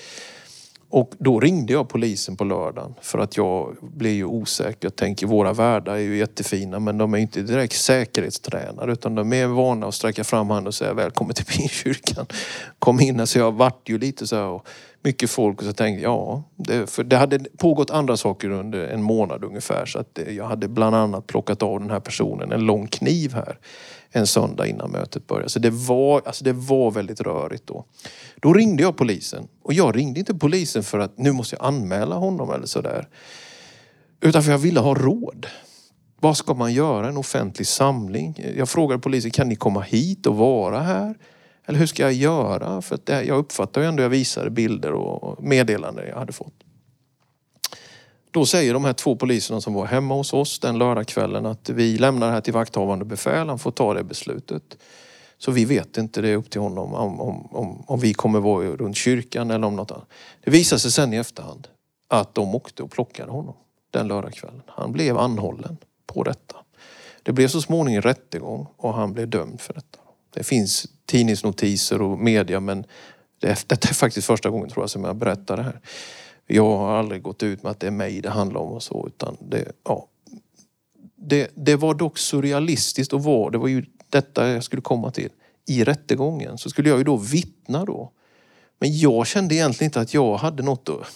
Och 0.91 1.15
då 1.19 1.41
ringde 1.41 1.73
jag 1.73 1.89
polisen 1.89 2.37
på 2.37 2.45
lördagen 2.45 2.95
för 3.03 3.19
att 3.19 3.37
jag 3.37 3.77
blev 3.81 4.13
ju 4.13 4.25
osäker. 4.25 4.79
Jag 4.81 4.97
tänker 4.97 5.27
våra 5.27 5.53
värdar 5.53 5.95
är 5.95 5.99
ju 5.99 6.17
jättefina 6.17 6.79
men 6.79 6.99
de 6.99 7.15
är 7.15 7.19
inte 7.19 7.43
direkt 7.43 7.75
säkerhetstränade 7.75 8.93
utan 8.93 9.15
de 9.15 9.33
är 9.33 9.47
vana 9.47 9.87
att 9.87 9.95
sträcka 9.95 10.25
fram 10.25 10.51
handen 10.51 10.67
och 10.67 10.75
säga 10.75 10.95
välkommen 10.95 11.35
till 11.35 11.45
Pingstkyrkan. 11.45 12.27
Kom 12.79 13.01
in. 13.01 13.27
Så 13.27 13.39
jag 13.39 13.53
vart 13.53 13.89
ju 13.89 13.99
lite 13.99 14.27
så 14.27 14.37
här 14.37 14.45
och 14.45 14.69
mycket 15.03 15.31
folk 15.31 15.59
och 15.59 15.65
så 15.65 15.73
tänkte 15.73 16.03
jag, 16.03 16.13
ja, 16.13 16.43
det, 16.57 16.91
för 16.91 17.05
det 17.05 17.17
hade 17.17 17.39
pågått 17.39 17.91
andra 17.91 18.17
saker 18.17 18.51
under 18.51 18.87
en 18.87 19.03
månad 19.03 19.45
ungefär. 19.45 19.87
Så 19.87 19.99
att 19.99 20.19
jag 20.29 20.45
hade 20.45 20.69
bland 20.69 20.97
annat 20.97 21.27
plockat 21.27 21.63
av 21.63 21.81
den 21.81 21.91
här 21.91 22.01
personen 22.01 22.53
en 22.53 22.61
lång 22.61 22.87
kniv 22.87 23.35
här 23.35 23.59
en 24.11 24.27
söndag 24.27 24.67
innan 24.67 24.91
mötet 24.91 25.27
började. 25.27 25.49
Så 25.49 25.59
det 25.59 25.71
var, 25.71 26.23
alltså 26.27 26.45
det 26.45 26.53
var 26.53 26.91
väldigt 26.91 27.21
rörigt 27.21 27.67
då. 27.67 27.85
Då 28.37 28.53
ringde 28.53 28.83
jag 28.83 28.97
polisen. 28.97 29.49
Och 29.63 29.73
jag 29.73 29.97
ringde 29.97 30.21
inte 30.21 30.35
polisen 30.35 30.83
för 30.83 30.99
att 30.99 31.19
nu 31.19 31.33
måste 31.33 31.57
jag 31.57 31.67
anmäla 31.67 32.15
honom 32.15 32.51
eller 32.51 32.67
sådär. 32.67 33.09
Utan 34.21 34.43
för 34.43 34.51
jag 34.51 34.59
ville 34.59 34.81
ha 34.81 34.95
råd. 34.95 35.47
Vad 36.21 36.37
ska 36.37 36.55
man 36.55 36.73
göra? 36.73 37.09
En 37.09 37.17
offentlig 37.17 37.67
samling? 37.67 38.53
Jag 38.57 38.69
frågade 38.69 39.01
polisen, 39.01 39.31
kan 39.31 39.49
ni 39.49 39.57
komma 39.57 39.81
hit 39.81 40.27
och 40.27 40.37
vara 40.37 40.81
här? 40.81 41.15
Eller 41.67 41.79
hur 41.79 41.87
ska 41.87 42.03
jag 42.03 42.13
göra? 42.13 42.83
För 42.83 42.95
att 42.95 43.07
det, 43.07 43.23
jag 43.25 43.39
uppfattar 43.39 43.81
ju 43.81 43.87
ändå, 43.87 44.03
jag 44.03 44.11
visade 44.11 44.51
bilder 44.51 44.93
och 44.93 45.45
meddelanden 45.45 46.09
jag 46.09 46.17
hade 46.17 46.33
fått. 46.33 46.55
Då 48.31 48.47
säger 48.47 48.75
de 48.75 48.85
här 48.85 48.93
två 48.93 49.17
poliserna 49.17 49.61
som 49.61 49.75
var 49.75 49.87
hemma 49.87 50.15
hos 50.15 50.33
oss 50.33 50.59
den 50.59 50.79
lördagskvällen 50.79 51.47
att 51.47 51.69
vi 51.69 51.99
lämnar 51.99 52.27
det 52.27 52.33
här 52.33 52.41
till 52.41 52.53
vakthavande 52.53 53.05
befäl, 53.05 53.49
han 53.49 53.59
får 53.59 53.71
ta 53.71 53.95
det 53.95 54.05
beslutet. 54.05 54.79
Så 55.39 55.51
vi 55.51 55.65
vet 55.65 55.97
inte, 55.97 56.21
det 56.21 56.29
är 56.29 56.37
upp 56.37 56.51
till 56.51 56.61
honom 56.61 56.95
om, 56.95 57.21
om, 57.21 57.47
om, 57.47 57.85
om 57.87 58.01
vi 58.01 58.15
kommer 58.15 58.41
vara 58.41 58.67
runt 58.67 58.97
kyrkan 58.97 59.51
eller 59.51 59.67
om 59.67 59.77
något 59.77 59.91
annat. 59.91 60.09
Det 60.45 60.51
visade 60.51 60.79
sig 60.81 60.91
sen 60.91 61.15
i 61.15 61.17
efterhand 61.17 61.69
att 62.09 62.35
de 62.35 62.55
åkte 62.55 62.83
och 62.83 62.91
plockade 62.91 63.33
honom 63.33 63.55
den 63.91 64.09
lördagskvällen. 64.09 64.63
Han 64.67 64.93
blev 64.93 65.19
anhållen 65.19 65.77
på 66.07 66.23
detta. 66.23 66.57
Det 67.23 67.33
blev 67.33 67.49
så 67.49 67.61
småningom 67.61 68.03
rättegång 68.03 68.67
och 68.77 68.95
han 68.95 69.13
blev 69.13 69.29
dömd 69.29 69.61
för 69.61 69.75
detta. 69.75 69.99
Det 70.35 70.43
finns 70.43 70.87
tidningsnotiser 71.07 72.03
och 72.03 72.19
media 72.19 72.61
men 72.61 72.85
det 73.41 73.47
är, 73.47 73.59
detta 73.67 73.89
är 73.89 73.95
faktiskt 73.95 74.27
första 74.27 74.51
gången 74.51 74.69
tror 74.69 74.83
jag 74.83 74.91
som 74.91 75.05
jag 75.05 75.17
berättar 75.17 75.57
det 75.57 75.63
här. 75.63 75.81
Jag 76.51 76.77
har 76.79 76.99
aldrig 76.99 77.23
gått 77.23 77.43
ut 77.43 77.63
med 77.63 77.73
att 77.73 77.81
det 77.81 77.87
är 77.87 77.91
mig 77.91 78.21
det 78.21 78.31
handlar 78.31 78.61
om 78.61 78.73
och 78.73 78.83
så 78.83 79.07
utan 79.07 79.37
det, 79.41 79.73
ja. 79.85 80.07
det, 81.17 81.51
det 81.55 81.77
var 81.77 81.95
dock 81.95 82.19
surrealistiskt 82.19 83.13
att 83.13 83.25
vara, 83.25 83.51
det 83.51 83.59
var 83.59 83.69
ju 83.69 83.85
detta 84.11 84.49
jag 84.49 84.65
skulle 84.65 84.83
komma 84.83 85.11
till. 85.11 85.31
I 85.67 85.85
rättegången 85.85 86.59
så 86.59 86.71
skulle 86.71 86.89
jag 86.89 86.99
ju 86.99 87.05
då 87.05 87.17
vittna 87.17 87.85
då. 87.85 88.13
Men 88.79 88.99
jag 88.99 89.27
kände 89.27 89.55
egentligen 89.55 89.89
inte 89.89 90.01
att 90.01 90.15
jag 90.15 90.37
hade 90.37 90.63
något 90.63 90.89
att... 90.89 91.07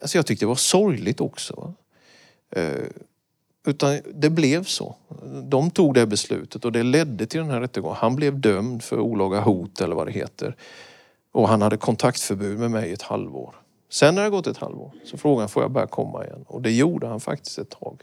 Alltså 0.00 0.18
jag 0.18 0.26
tyckte 0.26 0.44
det 0.44 0.48
var 0.48 0.54
sorgligt 0.54 1.20
också. 1.20 1.74
Eh, 2.50 2.86
utan 3.66 4.00
det 4.14 4.30
blev 4.30 4.64
så. 4.64 4.96
De 5.44 5.70
tog 5.70 5.94
det 5.94 6.06
beslutet 6.06 6.64
och 6.64 6.72
det 6.72 6.82
ledde 6.82 7.26
till 7.26 7.40
den 7.40 7.50
här 7.50 7.60
rättegången. 7.60 7.96
Han 8.00 8.16
blev 8.16 8.40
dömd 8.40 8.82
för 8.82 8.98
olaga 8.98 9.40
hot 9.40 9.80
eller 9.80 9.96
vad 9.96 10.06
det 10.06 10.12
heter. 10.12 10.56
Och 11.32 11.48
han 11.48 11.62
hade 11.62 11.76
kontaktförbud 11.76 12.58
med 12.58 12.70
mig 12.70 12.90
i 12.90 12.92
ett 12.92 13.02
halvår. 13.02 13.54
Sen 13.94 14.14
när 14.14 14.24
det 14.24 14.30
gått 14.30 14.46
ett 14.46 14.56
halvår 14.56 14.90
så 15.04 15.16
frågade 15.16 15.42
han, 15.42 15.48
får 15.48 15.62
jag 15.62 15.70
börja 15.70 15.86
komma 15.86 16.24
igen? 16.24 16.44
Och 16.46 16.62
det 16.62 16.72
gjorde 16.72 17.06
han 17.06 17.20
faktiskt 17.20 17.58
ett 17.58 17.70
tag. 17.70 18.02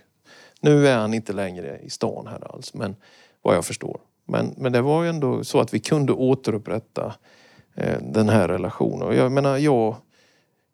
Nu 0.62 0.88
är 0.88 0.97
han 0.97 1.13
inte 1.13 1.34
längre 1.34 1.80
i 1.80 1.89
stan 1.89 2.27
här 2.27 2.54
alls, 2.54 2.73
men 2.73 2.95
vad 3.41 3.56
jag 3.56 3.65
förstår. 3.65 3.99
Men, 4.25 4.54
men 4.58 4.71
det 4.71 4.82
var 4.82 5.04
ju 5.04 5.10
ändå 5.10 5.43
så 5.43 5.60
att 5.60 5.73
vi 5.73 5.80
kunde 5.80 6.13
återupprätta 6.13 7.13
eh, 7.75 8.01
den 8.01 8.30
här 8.30 8.47
relationen. 8.47 9.08
Och 9.08 9.15
jag 9.15 9.32
menar, 9.32 9.58
jag, 9.58 9.95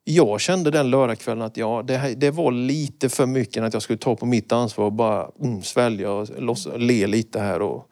jag 0.03 0.41
kände 0.41 0.71
den 0.71 0.89
lördagskvällen 0.89 1.41
att 1.45 1.57
ja, 1.57 1.83
det, 1.87 1.97
här, 1.97 2.15
det 2.15 2.31
var 2.31 2.51
lite 2.51 3.09
för 3.09 3.25
mycket 3.25 3.63
att 3.63 3.73
jag 3.73 3.81
skulle 3.81 3.99
ta 3.99 4.15
på 4.15 4.25
mitt 4.25 4.51
ansvar 4.51 4.85
och 4.85 4.93
bara 4.93 5.31
mm, 5.43 5.61
svälja 5.61 6.11
och 6.11 6.29
loss, 6.37 6.67
le 6.75 7.07
lite 7.07 7.39
här. 7.39 7.61
Och, 7.61 7.89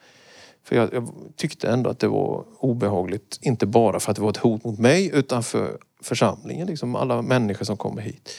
för 0.63 0.75
jag, 0.75 0.93
jag, 0.93 1.09
tyckte 1.35 1.69
ändå 1.69 1.89
att 1.89 1.99
det 1.99 2.07
var 2.07 2.45
obehagligt. 2.59 3.39
Inte 3.41 3.65
bara 3.65 3.99
för 3.99 4.11
att 4.11 4.15
det 4.15 4.21
var 4.21 4.29
ett 4.29 4.37
hot 4.37 4.63
mot 4.63 4.79
mig 4.79 5.11
utan 5.13 5.43
för 5.43 5.77
församlingen, 6.05 6.67
liksom 6.67 6.95
alla 6.95 7.21
människor 7.21 7.65
som 7.65 7.77
kommer 7.77 8.01
hit. 8.01 8.29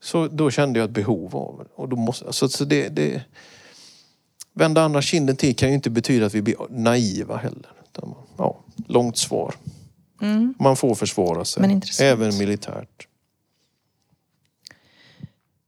Så 0.00 0.28
då 0.28 0.50
kände 0.50 0.78
jag 0.78 0.84
ett 0.84 0.94
behov 0.94 1.36
av 1.36 1.58
det. 1.58 1.70
Och 1.74 1.88
då 1.88 1.96
måste, 1.96 2.26
alltså, 2.26 2.48
så 2.48 2.64
det, 2.64 2.88
det, 2.88 3.22
vända 4.52 4.82
andra 4.82 5.02
kinden 5.02 5.36
till 5.36 5.56
kan 5.56 5.68
ju 5.68 5.74
inte 5.74 5.90
betyda 5.90 6.26
att 6.26 6.34
vi 6.34 6.42
blir 6.42 6.56
naiva 6.70 7.36
heller. 7.36 7.72
Utan, 7.84 8.14
ja, 8.36 8.60
långt 8.86 9.16
svar. 9.16 9.54
Mm. 10.22 10.54
Man 10.58 10.76
får 10.76 10.94
försvara 10.94 11.44
sig, 11.44 11.80
även 12.00 12.38
militärt. 12.38 13.08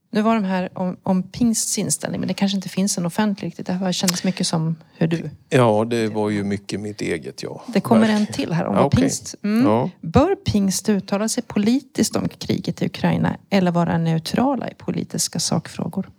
Nu 0.09 0.21
var 0.21 0.35
de 0.35 0.43
här 0.43 0.69
om, 0.73 0.97
om 1.03 1.23
pingsts 1.23 1.77
inställning, 1.77 2.21
men 2.21 2.27
det 2.27 2.33
kanske 2.33 2.55
inte 2.55 2.69
finns 2.69 2.97
en 2.97 3.05
offentlig 3.05 3.47
riktigt. 3.47 3.65
Det 3.65 3.73
här 3.73 3.91
kändes 3.91 4.23
mycket 4.23 4.47
som 4.47 4.75
hur 4.97 5.07
du... 5.07 5.29
Ja, 5.49 5.85
det 5.85 6.07
var 6.07 6.29
ju 6.29 6.43
mycket 6.43 6.79
mitt 6.79 7.01
eget, 7.01 7.43
ja. 7.43 7.63
Det 7.67 7.81
kommer 7.81 8.09
en 8.09 8.27
till 8.27 8.53
här 8.53 8.65
om 8.65 8.75
ja, 8.75 8.85
okay. 8.85 9.01
pingst. 9.01 9.35
Mm. 9.43 9.65
Ja. 9.65 9.89
Bör 10.01 10.35
pingst 10.35 10.89
uttala 10.89 11.29
sig 11.29 11.43
politiskt 11.43 12.15
om 12.15 12.29
kriget 12.29 12.81
i 12.81 12.85
Ukraina 12.85 13.37
eller 13.49 13.71
vara 13.71 13.97
neutrala 13.97 14.69
i 14.69 14.73
politiska 14.73 15.39
sakfrågor? 15.39 16.09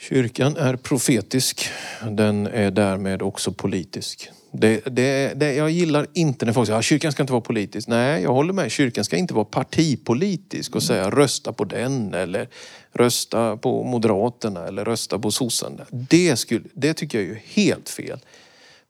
Kyrkan 0.00 0.56
är 0.56 0.76
profetisk. 0.76 1.68
Den 2.10 2.46
är 2.46 2.70
därmed 2.70 3.22
också 3.22 3.52
politisk. 3.52 4.30
Det, 4.56 4.80
det, 4.86 5.32
det, 5.36 5.54
jag 5.54 5.70
gillar 5.70 6.06
inte 6.12 6.46
när 6.46 6.52
folk 6.52 6.66
säger 6.66 6.78
att 6.78 6.84
kyrkan 6.84 7.12
ska 7.12 7.22
inte 7.22 7.32
vara 7.32 7.40
politisk. 7.40 7.88
Nej, 7.88 8.22
jag 8.22 8.32
håller 8.32 8.52
med. 8.52 8.70
Kyrkan 8.70 9.04
ska 9.04 9.16
inte 9.16 9.34
vara 9.34 9.44
partipolitisk 9.44 10.76
och 10.76 10.82
säga 10.82 11.10
rösta 11.10 11.52
på 11.52 11.64
den 11.64 12.14
eller 12.14 12.48
rösta 12.92 13.56
på 13.56 13.82
Moderaterna 13.82 14.66
eller 14.66 14.84
rösta 14.84 15.18
på 15.18 15.30
sossarna. 15.30 15.86
Det, 15.90 16.36
skulle, 16.36 16.64
det 16.72 16.94
tycker 16.94 17.20
jag 17.20 17.30
är 17.30 17.42
helt 17.44 17.88
fel. 17.88 18.18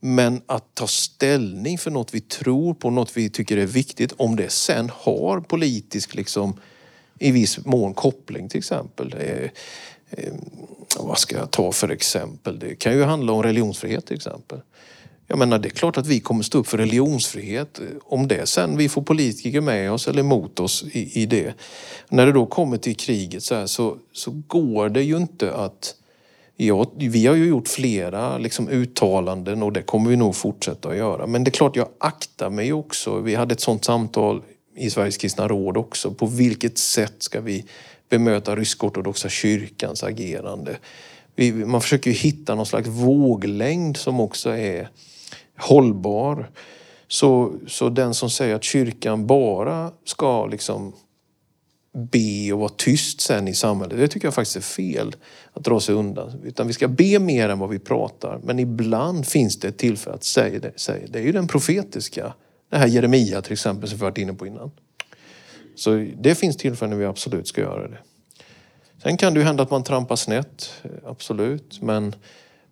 Men 0.00 0.42
att 0.46 0.74
ta 0.74 0.87
ställning 0.87 1.79
för 1.79 1.90
något 1.90 2.14
vi 2.14 2.20
tror 2.20 2.74
på, 2.74 2.90
något 2.90 3.16
vi 3.16 3.31
tycker 3.31 3.57
är 3.57 3.66
viktigt, 3.66 4.12
om 4.16 4.37
det 4.37 4.53
sen 4.53 4.90
har 4.94 5.40
politisk, 5.40 6.14
liksom, 6.14 6.61
i 7.18 7.31
viss 7.31 7.64
mån 7.64 7.94
koppling 7.94 8.48
till 8.48 8.59
exempel. 8.59 9.14
Eh, 9.18 9.50
eh, 10.11 10.35
vad 10.98 11.18
ska 11.18 11.37
jag 11.37 11.50
ta 11.50 11.72
för 11.72 11.88
exempel? 11.88 12.59
Det 12.59 12.74
kan 12.74 12.92
ju 12.92 13.03
handla 13.03 13.33
om 13.33 13.42
religionsfrihet 13.42 14.07
till 14.07 14.16
exempel. 14.16 14.61
Jag 15.27 15.39
menar, 15.39 15.59
det 15.59 15.69
är 15.69 15.71
klart 15.71 15.97
att 15.97 16.07
vi 16.07 16.21
kommer 16.21 16.43
stå 16.43 16.59
upp 16.59 16.67
för 16.67 16.79
religionsfrihet. 16.79 17.81
Om 18.03 18.29
det 18.29 18.47
sen 18.47 18.77
vi 18.77 18.89
får 18.89 19.03
politiker 19.03 19.61
med 19.61 19.93
oss 19.93 20.09
eller 20.09 20.21
emot 20.21 20.61
oss 20.61 20.85
i, 20.93 21.23
i 21.23 21.27
det. 21.27 21.55
När 22.09 22.27
det 22.27 22.33
då 22.33 22.47
kommer 22.47 22.77
till 22.77 22.97
kriget 22.97 23.43
så, 23.43 23.55
här, 23.55 23.67
så, 23.67 23.97
så 24.13 24.43
går 24.47 24.89
det 24.89 25.03
ju 25.03 25.17
inte 25.17 25.55
att... 25.55 25.95
Ja, 26.57 26.93
vi 26.97 27.27
har 27.27 27.35
ju 27.35 27.47
gjort 27.47 27.69
flera 27.69 28.39
liksom, 28.39 28.69
uttalanden 28.69 29.63
och 29.63 29.73
det 29.73 29.83
kommer 29.83 30.11
vi 30.11 30.17
nog 30.17 30.37
fortsätta 30.37 30.89
att 30.89 30.97
göra. 30.97 31.27
Men 31.27 31.45
det 31.45 31.49
är 31.49 31.53
klart, 31.53 31.77
jag 31.77 31.89
aktar 31.99 32.51
mig 32.51 32.73
också. 32.73 33.21
Vi 33.21 33.35
hade 33.35 33.53
ett 33.53 33.61
sånt 33.61 33.85
samtal 33.85 34.43
i 34.77 34.91
Sveriges 34.91 35.17
kristna 35.17 35.49
råd 35.49 35.77
också. 35.77 36.11
På 36.11 36.27
vilket 36.27 36.79
sätt 36.79 37.15
ska 37.19 37.41
vi 37.41 37.65
bemöta 38.09 38.57
rysk-ortodoxa 38.57 39.29
kyrkans 39.29 40.03
agerande? 40.03 40.77
Vi, 41.35 41.53
man 41.53 41.81
försöker 41.81 42.11
ju 42.11 42.16
hitta 42.16 42.55
någon 42.55 42.66
slags 42.66 42.88
våglängd 42.88 43.97
som 43.97 44.20
också 44.20 44.51
är 44.51 44.88
hållbar. 45.59 46.51
Så, 47.09 47.53
så 47.66 47.88
den 47.88 48.14
som 48.14 48.31
säger 48.31 48.55
att 48.55 48.64
kyrkan 48.64 49.27
bara 49.27 49.92
ska 50.05 50.47
liksom 50.47 50.92
be 51.92 52.53
och 52.53 52.59
vara 52.61 52.73
tyst 52.77 53.20
sen 53.20 53.49
i 53.49 53.55
samhället, 53.55 53.99
det 53.99 54.09
tycker 54.09 54.27
jag 54.27 54.35
faktiskt 54.35 54.57
är 54.57 54.61
fel. 54.61 55.16
Att 55.53 55.64
dra 55.64 55.81
sig 55.81 55.94
undan. 55.94 56.40
Utan 56.44 56.66
vi 56.66 56.73
ska 56.73 56.88
be 56.88 57.18
mer 57.18 57.49
än 57.49 57.59
vad 57.59 57.70
vi 57.70 57.79
pratar. 57.79 58.40
Men 58.44 58.59
ibland 58.59 59.27
finns 59.27 59.61
det 59.61 59.68
ett 59.68 59.79
tillfälle 59.79 60.16
att 60.16 60.25
säga 60.25 60.59
det. 60.59 60.81
Säga. 60.81 61.07
Det 61.09 61.18
är 61.18 61.23
ju 61.23 61.33
den 61.33 61.49
profetiska. 61.49 62.35
Det 62.70 62.77
här 62.77 62.87
Jeremia 62.87 63.42
till 63.42 63.53
exempel 63.53 63.88
som 63.88 63.99
vi 63.99 64.03
varit 64.03 64.18
inne 64.18 64.35
på 64.35 64.47
innan. 64.47 64.70
Så 65.77 66.07
det 66.20 66.35
finns 66.35 66.57
tillfällen 66.57 66.90
när 66.90 66.99
vi 66.99 67.05
absolut 67.05 67.49
ska 67.49 67.61
göra 67.61 67.88
det. 67.88 67.99
Sen 69.05 69.17
kan 69.17 69.35
det 69.35 69.40
ju 69.40 69.47
hända 69.47 69.62
att 69.62 69.71
man 69.71 69.85
trampar 69.85 70.17
snett, 70.17 70.83
absolut. 71.05 71.83
Men 71.83 72.14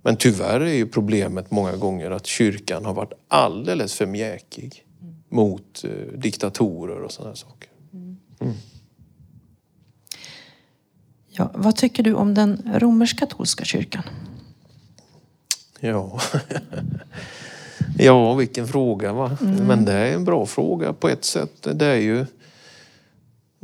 men 0.02 0.16
tyvärr 0.16 0.60
är 0.60 0.74
ju 0.74 0.86
problemet 0.86 1.50
många 1.50 1.76
gånger 1.76 2.10
att 2.10 2.26
kyrkan 2.26 2.84
har 2.84 2.94
varit 2.94 3.12
alldeles 3.28 3.94
för 3.94 4.06
mjäkig 4.06 4.84
mot 5.28 5.84
eh, 5.84 6.18
diktatorer 6.18 7.02
och 7.02 7.12
sådana 7.12 7.36
saker. 7.36 7.68
Mm. 7.92 8.54
Ja, 11.28 11.50
vad 11.54 11.76
tycker 11.76 12.02
du 12.02 12.14
om 12.14 12.34
den 12.34 12.70
romersk-katolska 12.74 13.64
kyrkan? 13.64 14.02
Ja, 15.80 16.20
ja 17.98 18.34
vilken 18.34 18.68
fråga 18.68 19.12
va. 19.12 19.36
Mm. 19.40 19.66
Men 19.66 19.84
det 19.84 19.92
är 19.92 20.14
en 20.14 20.24
bra 20.24 20.46
fråga 20.46 20.92
på 20.92 21.08
ett 21.08 21.24
sätt. 21.24 21.68
Det 21.74 21.86
är 21.86 22.00
ju, 22.00 22.26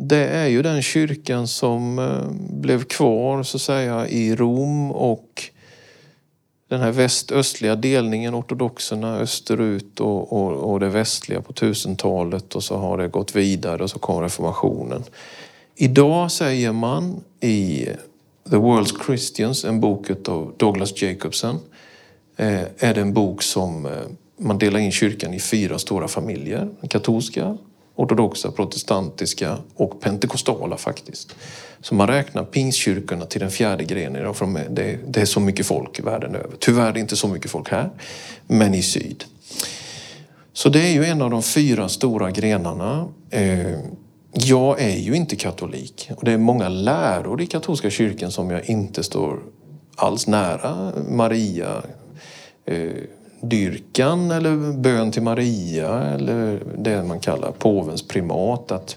det 0.01 0.27
är 0.27 0.47
ju 0.47 0.63
den 0.63 0.83
kyrkan 0.83 1.49
som 1.49 1.99
eh, 1.99 2.31
blev 2.51 2.85
kvar 2.85 3.43
så 3.43 3.57
att 3.57 3.63
säga 3.63 4.09
i 4.09 4.37
Rom 4.37 4.91
och 4.91 5.51
den 6.69 6.81
här 6.81 6.93
väst-östliga 6.93 7.77
delningen, 7.77 8.35
ortodoxerna 8.35 9.19
österut 9.19 10.01
och, 10.01 10.33
och, 10.33 10.73
och 10.73 10.81
det 10.81 10.89
västliga 10.89 11.41
på 11.41 11.53
1000-talet 11.53 12.55
och 12.55 12.65
så 12.65 12.77
har 12.77 12.99
det 12.99 13.09
gått 13.09 13.37
vidare 13.37 13.83
och 13.83 13.91
så 13.91 13.99
kom 13.99 14.23
reformationen. 14.23 15.05
Idag 15.77 16.33
säger 16.33 16.73
man 16.73 17.21
i 17.41 17.89
The 18.51 18.57
World's 18.57 19.05
Christians, 19.07 19.65
en 19.65 19.81
bok 19.81 20.29
av 20.29 20.55
Douglas 20.57 21.03
Jacobson, 21.03 21.61
eh, 22.37 22.63
är 22.79 22.95
det 22.95 23.01
en 23.01 23.13
bok 23.13 23.43
som 23.43 23.87
eh, 23.87 23.93
man 24.37 24.59
delar 24.59 24.81
in 24.81 24.93
kyrkan 24.93 25.35
i 25.35 25.41
fyra 25.41 25.79
stora 25.79 26.09
familjer. 26.09 26.69
Den 26.81 26.89
katolska, 26.89 27.57
ortodoxa, 27.99 28.51
protestantiska 28.51 29.59
och 29.75 30.01
pentekostala 30.01 30.77
faktiskt. 30.77 31.35
Så 31.81 31.95
man 31.95 32.07
räknar 32.07 32.45
pingstkyrkorna 32.45 33.27
till 33.27 33.41
den 33.41 33.51
fjärde 33.51 33.85
grenen. 33.85 34.35
För 34.35 34.47
det 35.07 35.21
är 35.21 35.25
så 35.25 35.41
mycket 35.41 35.67
folk 35.67 36.01
världen 36.01 36.35
över. 36.35 36.57
Tyvärr 36.59 36.89
är 36.89 36.93
det 36.93 37.01
inte 37.01 37.17
så 37.17 37.29
mycket 37.29 37.51
folk 37.51 37.71
här, 37.71 37.91
men 38.47 38.75
i 38.75 38.83
syd. 38.83 39.25
Så 40.53 40.69
det 40.69 40.81
är 40.81 40.93
ju 40.93 41.05
en 41.05 41.23
av 41.23 41.31
de 41.31 41.43
fyra 41.43 41.89
stora 41.89 42.31
grenarna. 42.31 43.09
Eh, 43.31 43.79
jag 44.33 44.81
är 44.81 44.97
ju 44.97 45.15
inte 45.15 45.37
katolik 45.37 46.11
och 46.17 46.25
det 46.25 46.33
är 46.33 46.39
många 46.39 46.69
läror 46.69 47.43
i 47.43 47.47
katolska 47.47 47.91
kyrkan 47.91 48.31
som 48.31 48.51
jag 48.51 48.71
inte 48.71 49.03
står 49.03 49.41
alls 49.97 50.27
nära. 50.27 50.93
Maria, 51.09 51.83
eh, 52.65 52.91
dyrkan 53.41 54.31
eller 54.31 54.73
bön 54.73 55.13
till 55.13 55.23
Maria 55.23 56.03
eller 56.03 56.63
det 56.77 57.03
man 57.03 57.21
kallar 57.21 57.53
påvens 57.53 58.09
primat. 58.09 58.73
Att 58.73 58.97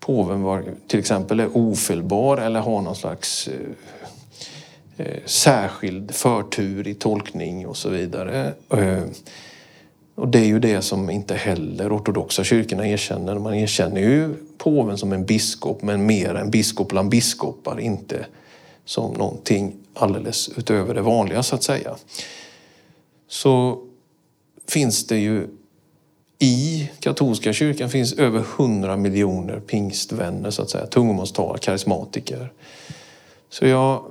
påven 0.00 0.42
var, 0.42 0.64
till 0.86 0.98
exempel 0.98 1.40
är 1.40 1.48
ofelbar 1.56 2.36
eller 2.36 2.60
har 2.60 2.82
någon 2.82 2.96
slags 2.96 3.48
eh, 3.48 5.06
eh, 5.06 5.22
särskild 5.24 6.14
förtur 6.14 6.88
i 6.88 6.94
tolkning 6.94 7.66
och 7.66 7.76
så 7.76 7.88
vidare. 7.88 8.52
Eh, 8.70 9.02
och 10.14 10.28
det 10.28 10.38
är 10.38 10.44
ju 10.44 10.58
det 10.58 10.82
som 10.82 11.10
inte 11.10 11.34
heller 11.34 11.96
ortodoxa 11.96 12.44
kyrkorna 12.44 12.88
erkänner. 12.88 13.38
Man 13.38 13.54
erkänner 13.54 14.00
ju 14.00 14.34
påven 14.58 14.98
som 14.98 15.12
en 15.12 15.24
biskop, 15.24 15.82
men 15.82 16.06
mer 16.06 16.34
en 16.34 16.50
biskop 16.50 16.88
bland 16.88 17.08
biskopar, 17.08 17.80
inte 17.80 18.26
som 18.84 19.12
någonting 19.12 19.72
alldeles 19.94 20.48
utöver 20.56 20.94
det 20.94 21.02
vanliga 21.02 21.42
så 21.42 21.54
att 21.54 21.62
säga. 21.62 21.96
Så 23.28 23.78
finns 24.68 25.06
det 25.06 25.18
ju 25.18 25.46
i 26.38 26.90
katolska 27.00 27.52
kyrkan 27.52 27.90
finns 27.90 28.12
över 28.12 28.44
100 28.58 28.96
miljoner 28.96 29.60
pingstvänner, 29.60 30.50
så 30.50 30.62
att 30.62 30.70
säga, 30.70 30.86
tungomålstalare, 30.86 31.58
karismatiker. 31.58 32.52
Så 33.50 33.66
jag, 33.66 34.02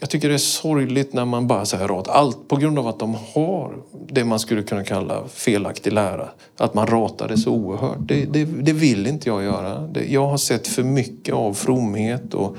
jag 0.00 0.10
tycker 0.10 0.28
det 0.28 0.34
är 0.34 0.38
sorgligt 0.38 1.12
när 1.12 1.24
man 1.24 1.46
bara 1.46 1.64
säger 1.64 1.88
rakt, 1.88 2.08
allt 2.08 2.48
på 2.48 2.56
grund 2.56 2.78
av 2.78 2.86
att 2.86 2.98
de 2.98 3.16
har 3.34 3.76
det 4.08 4.24
man 4.24 4.40
skulle 4.40 4.62
kunna 4.62 4.84
kalla 4.84 5.28
felaktig 5.28 5.92
lära, 5.92 6.28
att 6.56 6.74
man 6.74 6.86
ratar 6.86 7.28
det 7.28 7.38
så 7.38 7.50
oerhört. 7.50 7.98
Det, 7.98 8.24
det, 8.24 8.44
det 8.44 8.72
vill 8.72 9.06
inte 9.06 9.28
jag 9.28 9.44
göra. 9.44 9.78
Det, 9.80 10.04
jag 10.04 10.26
har 10.26 10.38
sett 10.38 10.66
för 10.66 10.82
mycket 10.82 11.34
av 11.34 11.54
fromhet 11.54 12.34
och 12.34 12.56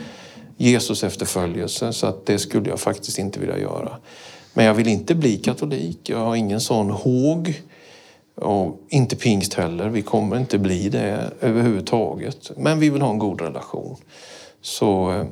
Jesus 0.57 1.03
efterföljelse 1.03 1.93
så 1.93 2.07
att 2.07 2.25
det 2.25 2.39
skulle 2.39 2.69
jag 2.69 2.79
faktiskt 2.79 3.19
inte 3.19 3.39
vilja 3.39 3.57
göra. 3.57 3.97
Men 4.59 4.65
jag 4.65 4.73
vill 4.73 4.87
inte 4.87 5.15
bli 5.15 5.37
katolik. 5.37 6.09
Jag 6.09 6.17
har 6.17 6.35
ingen 6.35 6.61
sån 6.61 6.89
håg. 6.89 7.61
Och 8.35 8.81
inte 8.89 9.15
pingst 9.15 9.53
heller. 9.53 9.89
Vi 9.89 10.01
kommer 10.01 10.37
inte 10.37 10.57
bli 10.57 10.89
det 10.89 11.31
överhuvudtaget. 11.41 12.51
Men 12.57 12.79
vi 12.79 12.89
vill 12.89 13.01
ha 13.01 13.09
en 13.09 13.17
god 13.17 13.41
relation. 13.41 13.95
Så 14.61 15.11
eh, 15.11 15.25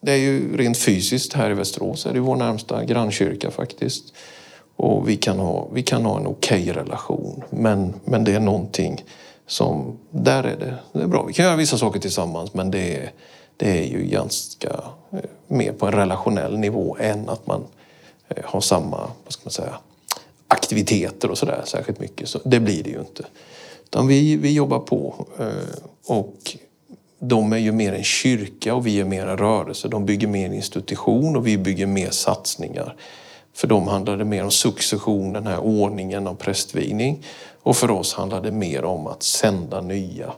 det 0.00 0.12
är 0.12 0.16
ju 0.16 0.56
rent 0.56 0.78
fysiskt 0.78 1.32
här 1.32 1.50
i 1.50 1.54
Västerås 1.54 2.06
är 2.06 2.12
det 2.12 2.20
vår 2.20 2.36
närmsta 2.36 2.84
grannkyrka 2.84 3.50
faktiskt. 3.50 4.14
Och 4.76 5.08
vi 5.08 5.16
kan 5.16 5.38
ha, 5.38 5.68
vi 5.72 5.82
kan 5.82 6.04
ha 6.04 6.20
en 6.20 6.26
okej 6.26 6.62
okay 6.62 6.82
relation. 6.82 7.42
Men, 7.50 7.94
men 8.04 8.24
det 8.24 8.32
är 8.32 8.40
någonting 8.40 9.04
som, 9.46 9.98
där 10.10 10.44
är 10.44 10.56
det, 10.56 10.74
det 10.92 11.02
är 11.02 11.06
bra. 11.06 11.22
Vi 11.22 11.32
kan 11.32 11.44
göra 11.44 11.56
vissa 11.56 11.78
saker 11.78 12.00
tillsammans 12.00 12.54
men 12.54 12.70
det 12.70 12.96
är, 12.96 13.12
det 13.56 13.78
är 13.78 13.84
ju 13.84 14.04
ganska 14.04 14.68
eh, 15.12 15.18
mer 15.46 15.72
på 15.72 15.86
en 15.86 15.92
relationell 15.92 16.58
nivå 16.58 16.96
än 17.00 17.28
att 17.28 17.46
man 17.46 17.60
eh, 17.60 17.83
Eh, 18.28 18.44
har 18.44 18.60
samma, 18.60 19.10
vad 19.24 19.32
ska 19.32 19.40
man 19.44 19.50
säga, 19.50 19.78
aktiviteter 20.48 21.30
och 21.30 21.38
sådär 21.38 21.62
särskilt 21.64 22.00
mycket. 22.00 22.28
Så 22.28 22.40
det 22.44 22.60
blir 22.60 22.82
det 22.82 22.90
ju 22.90 22.98
inte. 22.98 23.24
Utan 23.84 24.06
vi, 24.06 24.36
vi 24.36 24.52
jobbar 24.52 24.78
på 24.78 25.26
eh, 25.38 25.78
och 26.06 26.56
de 27.18 27.52
är 27.52 27.58
ju 27.58 27.72
mer 27.72 27.92
en 27.92 28.04
kyrka 28.04 28.74
och 28.74 28.86
vi 28.86 29.00
är 29.00 29.04
mer 29.04 29.26
en 29.26 29.38
rörelse. 29.38 29.88
De 29.88 30.06
bygger 30.06 30.26
mer 30.26 30.52
institution 30.52 31.36
och 31.36 31.46
vi 31.46 31.58
bygger 31.58 31.86
mer 31.86 32.10
satsningar. 32.10 32.96
För 33.52 33.68
dem 33.68 33.88
handlar 33.88 34.16
det 34.16 34.24
mer 34.24 34.44
om 34.44 34.50
succession, 34.50 35.32
den 35.32 35.46
här 35.46 35.58
ordningen 35.58 36.26
av 36.26 36.34
prästvigning. 36.34 37.24
Och 37.62 37.76
för 37.76 37.90
oss 37.90 38.14
handlar 38.14 38.40
det 38.40 38.50
mer 38.50 38.84
om 38.84 39.06
att 39.06 39.22
sända 39.22 39.80
nya 39.80 40.32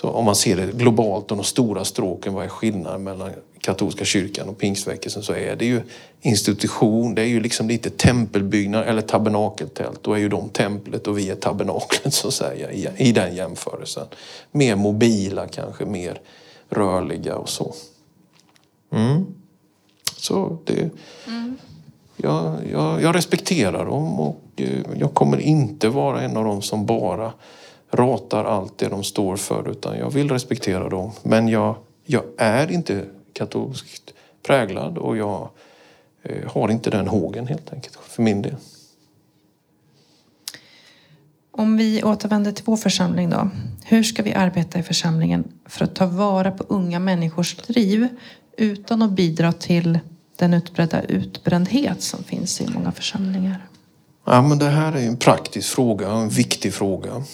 så 0.00 0.08
om 0.08 0.24
man 0.24 0.36
ser 0.36 0.56
det 0.56 0.72
globalt 0.72 1.30
och 1.30 1.36
de 1.36 1.44
stora 1.44 1.84
stråken, 1.84 2.34
vad 2.34 2.44
är 2.44 2.48
skillnaden 2.48 3.02
mellan 3.02 3.30
katolska 3.60 4.04
kyrkan 4.04 4.48
och 4.48 4.58
pingstväckelsen 4.58 5.22
så 5.22 5.32
är 5.32 5.56
det 5.56 5.64
ju 5.64 5.80
institution, 6.20 7.14
det 7.14 7.22
är 7.22 7.26
ju 7.26 7.40
liksom 7.40 7.68
lite 7.68 7.90
tempelbyggnad 7.90 8.84
eller 8.84 9.02
tabernakeltält. 9.02 10.02
Då 10.02 10.12
är 10.12 10.18
ju 10.18 10.28
de 10.28 10.48
templet 10.48 11.06
och 11.06 11.18
vi 11.18 11.30
är 11.30 11.34
tabernaklet 11.34 12.14
så 12.14 12.28
att 12.28 12.34
säga 12.34 12.72
i, 12.72 12.88
i 12.96 13.12
den 13.12 13.36
jämförelsen. 13.36 14.06
Mer 14.52 14.76
mobila 14.76 15.48
kanske, 15.48 15.84
mer 15.84 16.20
rörliga 16.68 17.36
och 17.36 17.48
så. 17.48 17.74
Mm. 18.92 19.26
Så 20.16 20.58
det... 20.64 20.90
Mm. 21.26 21.56
Jag, 22.16 22.56
jag, 22.72 23.02
jag 23.02 23.14
respekterar 23.14 23.86
dem 23.86 24.20
och 24.20 24.42
eh, 24.56 24.68
jag 24.98 25.14
kommer 25.14 25.40
inte 25.40 25.88
vara 25.88 26.22
en 26.22 26.36
av 26.36 26.44
dem 26.44 26.62
som 26.62 26.86
bara 26.86 27.32
ratar 27.90 28.44
allt 28.44 28.78
det 28.78 28.88
de 28.88 29.04
står 29.04 29.36
för 29.36 29.70
utan 29.70 29.98
jag 29.98 30.10
vill 30.10 30.30
respektera 30.30 30.88
dem. 30.88 31.12
Men 31.22 31.48
jag, 31.48 31.76
jag 32.04 32.24
är 32.36 32.70
inte 32.70 33.04
katolskt 33.32 34.14
präglad 34.46 34.98
och 34.98 35.16
jag 35.16 35.48
eh, 36.22 36.52
har 36.52 36.70
inte 36.70 36.90
den 36.90 37.08
hågen 37.08 37.46
helt 37.46 37.72
enkelt 37.72 37.96
för 37.96 38.22
min 38.22 38.42
del. 38.42 38.56
Om 41.50 41.76
vi 41.76 42.02
återvänder 42.02 42.52
till 42.52 42.64
vår 42.64 42.76
församling 42.76 43.30
då. 43.30 43.50
Hur 43.84 44.02
ska 44.02 44.22
vi 44.22 44.34
arbeta 44.34 44.78
i 44.78 44.82
församlingen 44.82 45.44
för 45.66 45.84
att 45.84 45.94
ta 45.94 46.06
vara 46.06 46.50
på 46.50 46.64
unga 46.68 46.98
människors 46.98 47.56
driv 47.56 48.08
utan 48.56 49.02
att 49.02 49.10
bidra 49.10 49.52
till 49.52 49.98
den 50.36 50.54
utbredda 50.54 51.02
utbrändhet 51.02 52.02
som 52.02 52.24
finns 52.24 52.60
i 52.60 52.68
många 52.68 52.92
församlingar? 52.92 53.68
Ja, 54.24 54.42
men 54.42 54.58
det 54.58 54.70
här 54.70 54.92
är 54.92 55.06
en 55.06 55.16
praktisk 55.16 55.74
fråga, 55.74 56.10
en 56.10 56.28
viktig 56.28 56.74
fråga. 56.74 57.24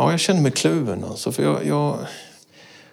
Ja, 0.00 0.10
jag 0.10 0.20
känner 0.20 0.40
mig 0.40 0.52
kluven 0.52 1.04
alltså. 1.04 1.32
För 1.32 1.42
jag, 1.42 1.66
jag, 1.66 1.98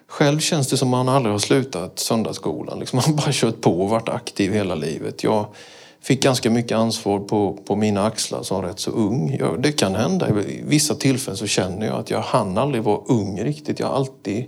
själv 0.08 0.39
känns 0.39 0.68
det 0.68 0.78
som 0.78 0.93
att 0.93 1.05
man 1.05 1.16
aldrig 1.16 1.34
har 1.34 1.39
slutat 1.39 1.99
söndagsskolan. 1.99 2.80
Liksom 2.80 2.97
man 3.05 3.05
har 3.05 3.14
bara 3.14 3.32
kört 3.32 3.62
på 3.62 3.82
och 3.82 3.89
varit 3.89 4.10
aktiv 4.10 4.53
hela 4.53 4.76
livet. 4.76 5.24
Jag 5.24 5.45
fick 6.01 6.24
ganska 6.24 6.49
mycket 6.49 6.78
ansvar 6.78 7.20
på, 7.20 7.58
på 7.66 7.76
mina 7.76 8.05
axlar 8.05 8.43
som 8.43 8.62
rätt 8.62 8.80
så 8.80 8.91
ung. 8.91 9.38
Jag, 9.39 9.62
det 9.62 9.72
kan 9.72 9.95
hända. 9.95 10.30
I 10.30 10.64
vissa 10.66 10.95
tillfällen 10.95 11.38
så 11.38 11.47
känner 11.47 11.88
jag 11.88 11.95
att 11.95 12.10
jag 12.10 12.22
hann 12.22 12.58
aldrig 12.58 12.84
vara 12.84 12.99
ung 13.05 13.43
riktigt. 13.43 13.80
Jag 13.80 13.88
har 13.88 13.95
alltid, 13.95 14.45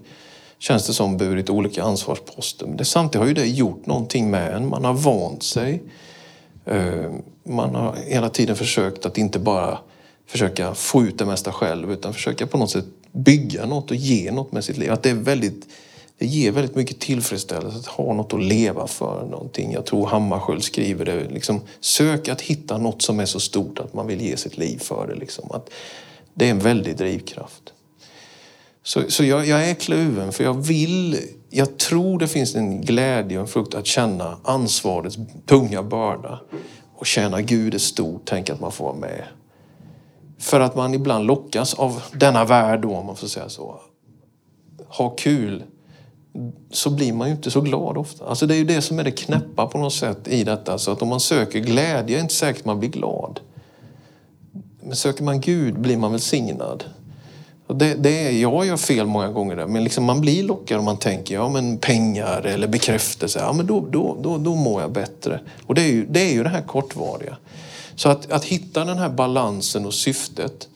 känns 0.58 0.88
det 0.88 0.94
som, 0.94 1.18
burit 1.18 1.50
olika 1.50 1.84
ansvarsposter. 1.84 2.66
Men 2.66 2.78
det, 2.78 2.86
samtidigt 2.86 3.22
har 3.22 3.28
ju 3.28 3.34
det 3.34 3.48
gjort 3.48 3.86
någonting 3.86 4.32
med 4.32 4.54
en. 4.54 4.70
Man 4.70 4.86
har 4.86 4.94
vant 4.94 5.44
sig. 5.44 5.84
Eh, 6.66 7.12
man 7.44 7.76
har 7.76 7.96
hela 8.08 8.30
tiden 8.30 8.56
försökt 8.56 9.06
att 9.06 9.18
inte 9.18 9.40
bara 9.40 9.78
försöka 10.30 10.76
få 10.76 11.04
ut 11.04 11.18
det 11.18 11.26
mesta 11.26 11.52
själv 11.52 11.92
utan 11.92 12.14
försöka 12.14 12.48
på 12.48 12.58
något 12.58 12.72
sätt 12.72 12.86
bygga 13.12 13.66
något 13.66 13.92
och 13.92 13.96
ge 13.96 14.32
något 14.32 14.52
med 14.52 14.64
sitt 14.64 14.78
liv. 14.78 14.92
Att 14.92 15.04
det, 15.04 15.10
är 15.10 15.14
väldigt, 15.14 15.68
det 16.18 16.26
ger 16.26 16.52
väldigt 16.52 16.76
mycket 16.76 17.00
tillfredsställelse 17.00 17.78
att 17.78 17.86
ha 17.86 18.14
något 18.14 18.34
att 18.34 18.44
leva 18.44 18.88
för. 18.88 19.28
Någonting. 19.32 19.72
Jag 19.72 19.86
tror 19.86 20.08
Hammarskjöld 20.08 20.64
skriver 20.64 21.06
det. 21.06 21.30
Liksom, 21.30 21.62
sök 21.80 22.28
att 22.28 22.42
hitta 22.42 22.78
något 22.78 23.02
som 23.02 23.20
är 23.20 23.26
så 23.26 23.40
stort 23.40 23.80
att 23.80 23.94
man 23.94 24.08
vill 24.08 24.22
ge 24.22 24.38
sitt 24.38 24.58
liv 24.58 24.80
för 24.80 25.08
det. 25.08 25.16
Liksom. 25.16 25.52
Att 25.52 25.70
det 26.34 26.46
är 26.46 26.52
en 26.52 26.60
väldig 26.60 26.98
drivkraft. 26.98 27.74
Så, 28.84 29.02
så 29.08 29.24
jag, 29.24 29.48
jag, 29.48 29.70
är 29.70 29.74
kluven 29.74 30.32
för 30.32 30.44
jag 30.44 30.54
vill, 30.54 31.18
jag 31.50 31.78
tror 31.78 32.20
det 32.20 32.28
finns 32.28 32.56
en 32.56 32.82
glädje 32.82 33.38
och 33.38 33.42
en 33.42 33.48
frukt 33.48 33.74
att 33.74 33.86
känna 33.86 34.38
ansvarets 34.44 35.18
tunga 35.46 35.84
börda 35.84 36.40
och 36.96 37.06
känna 37.06 37.42
Gud 37.42 37.74
är 37.74 37.80
stort, 37.80 38.22
tänk 38.26 38.50
att 38.50 38.60
man 38.60 38.72
får 38.72 38.86
vara 38.86 38.96
med. 38.96 39.24
För 40.40 40.60
att 40.60 40.76
man 40.76 40.94
ibland 40.94 41.26
lockas 41.26 41.74
av 41.74 42.02
denna 42.14 42.46
värld 42.46 42.82
då, 42.82 42.96
om 42.96 43.06
man 43.06 43.16
får 43.16 43.28
säga 43.28 43.50
så. 43.50 43.80
Ha 44.88 45.10
kul. 45.10 45.64
Så 46.72 46.90
blir 46.90 47.14
man 47.14 47.28
ju 47.28 47.36
inte 47.36 47.52
så 47.52 47.62
glad 47.62 47.98
ofta. 47.98 48.26
Alltså 48.26 48.48
det 48.48 48.56
är 48.56 48.58
ju 48.58 48.66
det 48.66 48.82
som 48.82 49.00
är 49.00 49.04
det 49.04 49.12
knäppa 49.12 49.68
på 49.68 49.78
något 49.78 49.94
sätt 49.94 50.28
i 50.28 50.44
detta. 50.44 50.78
Så 50.78 50.92
att 50.92 51.02
om 51.02 51.08
man 51.08 51.20
söker 51.20 51.60
glädje 51.60 52.16
är 52.16 52.18
det 52.18 52.20
inte 52.20 52.34
säkert 52.34 52.66
man 52.66 52.80
blir 52.80 52.90
glad. 52.90 53.40
Men 54.84 54.96
söker 54.96 55.24
man 55.24 55.42
Gud 55.42 55.80
blir 55.80 55.98
man 55.98 56.12
välsignad. 56.12 56.84
Det, 57.68 57.94
det 57.94 58.28
är, 58.28 58.32
jag 58.32 58.66
gör 58.66 58.78
fel 58.78 59.06
många 59.06 59.28
gånger 59.28 59.56
där, 59.56 59.68
men 59.68 59.84
liksom 59.84 60.04
man 60.04 60.22
blir 60.22 60.44
lockad 60.44 60.80
om 60.80 60.86
man 60.86 60.98
tänker 60.98 61.36
ja, 61.36 61.50
men 61.50 61.78
pengar 61.78 62.42
eller 62.42 62.68
bekräftelse. 62.68 63.40
Ja, 63.40 63.54
men 63.54 63.66
då, 63.66 63.86
då, 63.90 64.18
då, 64.22 64.38
då 64.38 64.56
mår 64.56 64.82
jag 64.82 64.92
bättre. 64.92 65.40
Och 65.66 65.76
det 65.76 65.82
är 65.82 65.88
ju 65.88 66.06
det, 66.06 66.20
är 66.20 66.34
ju 66.34 66.44
det 66.44 66.50
här 66.50 66.62
kortvariga. 66.62 67.38
Så 68.00 68.10
att, 68.10 68.32
att 68.32 68.46
hitta 68.46 68.86
den 68.86 68.98
här 68.98 69.10
balansen 69.10 69.86
och 69.86 69.94
syftet 69.94 70.70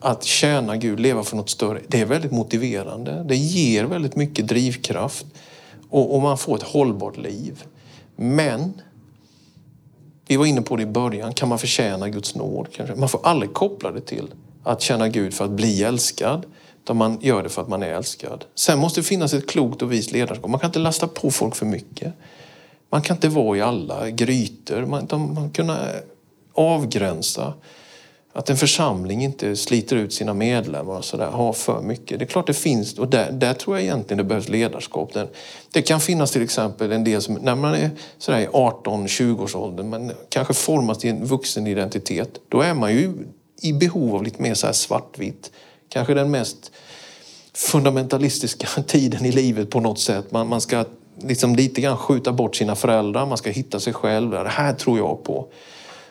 att 0.00 0.24
tjäna 0.24 0.76
Gud, 0.76 1.00
leva 1.00 1.24
för 1.24 1.36
något 1.36 1.50
större, 1.50 1.80
det 1.88 2.00
är 2.00 2.04
väldigt 2.04 2.32
motiverande. 2.32 3.24
Det 3.28 3.36
ger 3.36 3.84
väldigt 3.84 4.16
mycket 4.16 4.48
drivkraft 4.48 5.26
och, 5.90 6.14
och, 6.14 6.22
man 6.22 6.38
får 6.38 6.56
ett 6.56 6.62
hållbart 6.62 7.16
liv. 7.16 7.64
Men, 8.16 8.80
vi 10.26 10.36
var 10.36 10.46
inne 10.46 10.62
på 10.62 10.76
det 10.76 10.82
i 10.82 10.86
början, 10.86 11.34
kan 11.34 11.48
man 11.48 11.58
förtjäna 11.58 12.08
Guds 12.08 12.34
nåd? 12.34 12.66
Kanske? 12.72 12.94
Man 12.94 13.08
får 13.08 13.26
aldrig 13.26 13.52
koppla 13.52 13.92
det 13.92 14.00
till 14.00 14.28
att 14.64 14.80
känna 14.80 15.08
Gud 15.08 15.34
för 15.34 15.44
att 15.44 15.50
bli 15.50 15.82
älskad. 15.82 16.46
Utan 16.82 16.96
man 16.96 17.18
gör 17.20 17.42
det 17.42 17.48
för 17.48 17.62
att 17.62 17.68
man 17.68 17.82
är 17.82 17.88
älskad. 17.88 18.44
Sen 18.54 18.78
måste 18.78 19.00
det 19.00 19.04
finnas 19.04 19.34
ett 19.34 19.46
klokt 19.46 19.82
och 19.82 19.92
vist 19.92 20.12
ledarskap. 20.12 20.50
Man 20.50 20.60
kan 20.60 20.68
inte 20.68 20.78
lasta 20.78 21.08
på 21.08 21.30
folk 21.30 21.56
för 21.56 21.66
mycket. 21.66 22.12
Man 22.90 23.02
kan 23.02 23.16
inte 23.16 23.28
vara 23.28 23.58
i 23.58 23.60
alla 23.60 24.10
grytor. 24.10 24.86
Man, 24.86 25.06
de, 25.06 25.34
man 25.34 25.50
kunna 25.50 25.78
avgränsa. 26.56 27.54
Att 28.32 28.50
en 28.50 28.56
församling 28.56 29.24
inte 29.24 29.56
sliter 29.56 29.96
ut 29.96 30.12
sina 30.12 30.34
medlemmar 30.34 30.98
och 30.98 31.04
sådär, 31.04 31.26
har 31.26 31.52
för 31.52 31.80
mycket. 31.80 32.18
Det 32.18 32.24
är 32.24 32.26
klart 32.26 32.46
det 32.46 32.54
finns, 32.54 32.98
och 32.98 33.08
där, 33.08 33.32
där 33.32 33.54
tror 33.54 33.76
jag 33.76 33.84
egentligen 33.84 34.18
det 34.18 34.24
behövs 34.24 34.48
ledarskap. 34.48 35.12
Det, 35.72 35.82
kan 35.82 36.00
finnas 36.00 36.30
till 36.30 36.42
exempel 36.42 36.92
en 36.92 37.04
del 37.04 37.22
som, 37.22 37.34
när 37.34 37.54
man 37.54 37.74
är 37.74 37.90
sådär 38.18 38.38
i 38.38 38.46
18-20-årsåldern, 38.46 39.90
men 39.90 40.12
kanske 40.28 40.54
formas 40.54 40.98
till 40.98 41.10
en 41.10 41.24
vuxen 41.24 41.66
identitet, 41.66 42.40
då 42.48 42.60
är 42.60 42.74
man 42.74 42.92
ju 42.92 43.12
i 43.62 43.72
behov 43.72 44.14
av 44.14 44.22
lite 44.22 44.42
mer 44.42 44.54
så 44.54 44.66
här 44.66 44.74
svartvitt. 44.74 45.50
Kanske 45.88 46.14
den 46.14 46.30
mest 46.30 46.72
fundamentalistiska 47.54 48.82
tiden 48.86 49.24
i 49.24 49.32
livet 49.32 49.70
på 49.70 49.80
något 49.80 49.98
sätt. 49.98 50.32
Man, 50.32 50.48
man 50.48 50.60
ska 50.60 50.84
liksom 51.22 51.56
lite 51.56 51.80
grann 51.80 51.96
skjuta 51.96 52.32
bort 52.32 52.56
sina 52.56 52.74
föräldrar, 52.74 53.26
man 53.26 53.38
ska 53.38 53.50
hitta 53.50 53.80
sig 53.80 53.92
själv. 53.92 54.30
Det 54.30 54.48
här 54.48 54.74
tror 54.74 54.98
jag 54.98 55.24
på. 55.24 55.48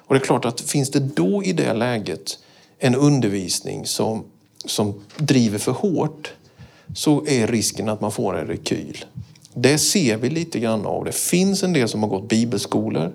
Och 0.08 0.16
det 0.16 0.22
är 0.22 0.26
klart 0.26 0.46
att 0.46 0.62
finns 0.62 0.92
det 0.92 1.00
då 1.00 1.44
i 1.44 1.54
det 1.54 1.74
läget 1.74 2.40
en 2.80 2.96
undervisning 2.96 3.86
som, 3.86 4.24
som 4.66 5.02
driver 5.18 5.58
för 5.58 5.72
hårt 5.72 6.34
så 6.96 7.26
är 7.28 7.48
risken 7.48 7.90
att 7.90 8.02
man 8.02 8.12
får 8.12 8.40
en 8.40 8.48
rekyl. 8.48 9.06
Det 9.54 9.78
ser 9.78 10.18
vi 10.18 10.30
lite 10.30 10.60
grann 10.60 10.86
av. 10.86 11.06
Det 11.06 11.16
finns 11.16 11.64
en 11.64 11.74
del 11.74 11.90
som 11.90 12.04
har 12.04 12.10
gått 12.10 12.30
bibelskolor 12.30 13.14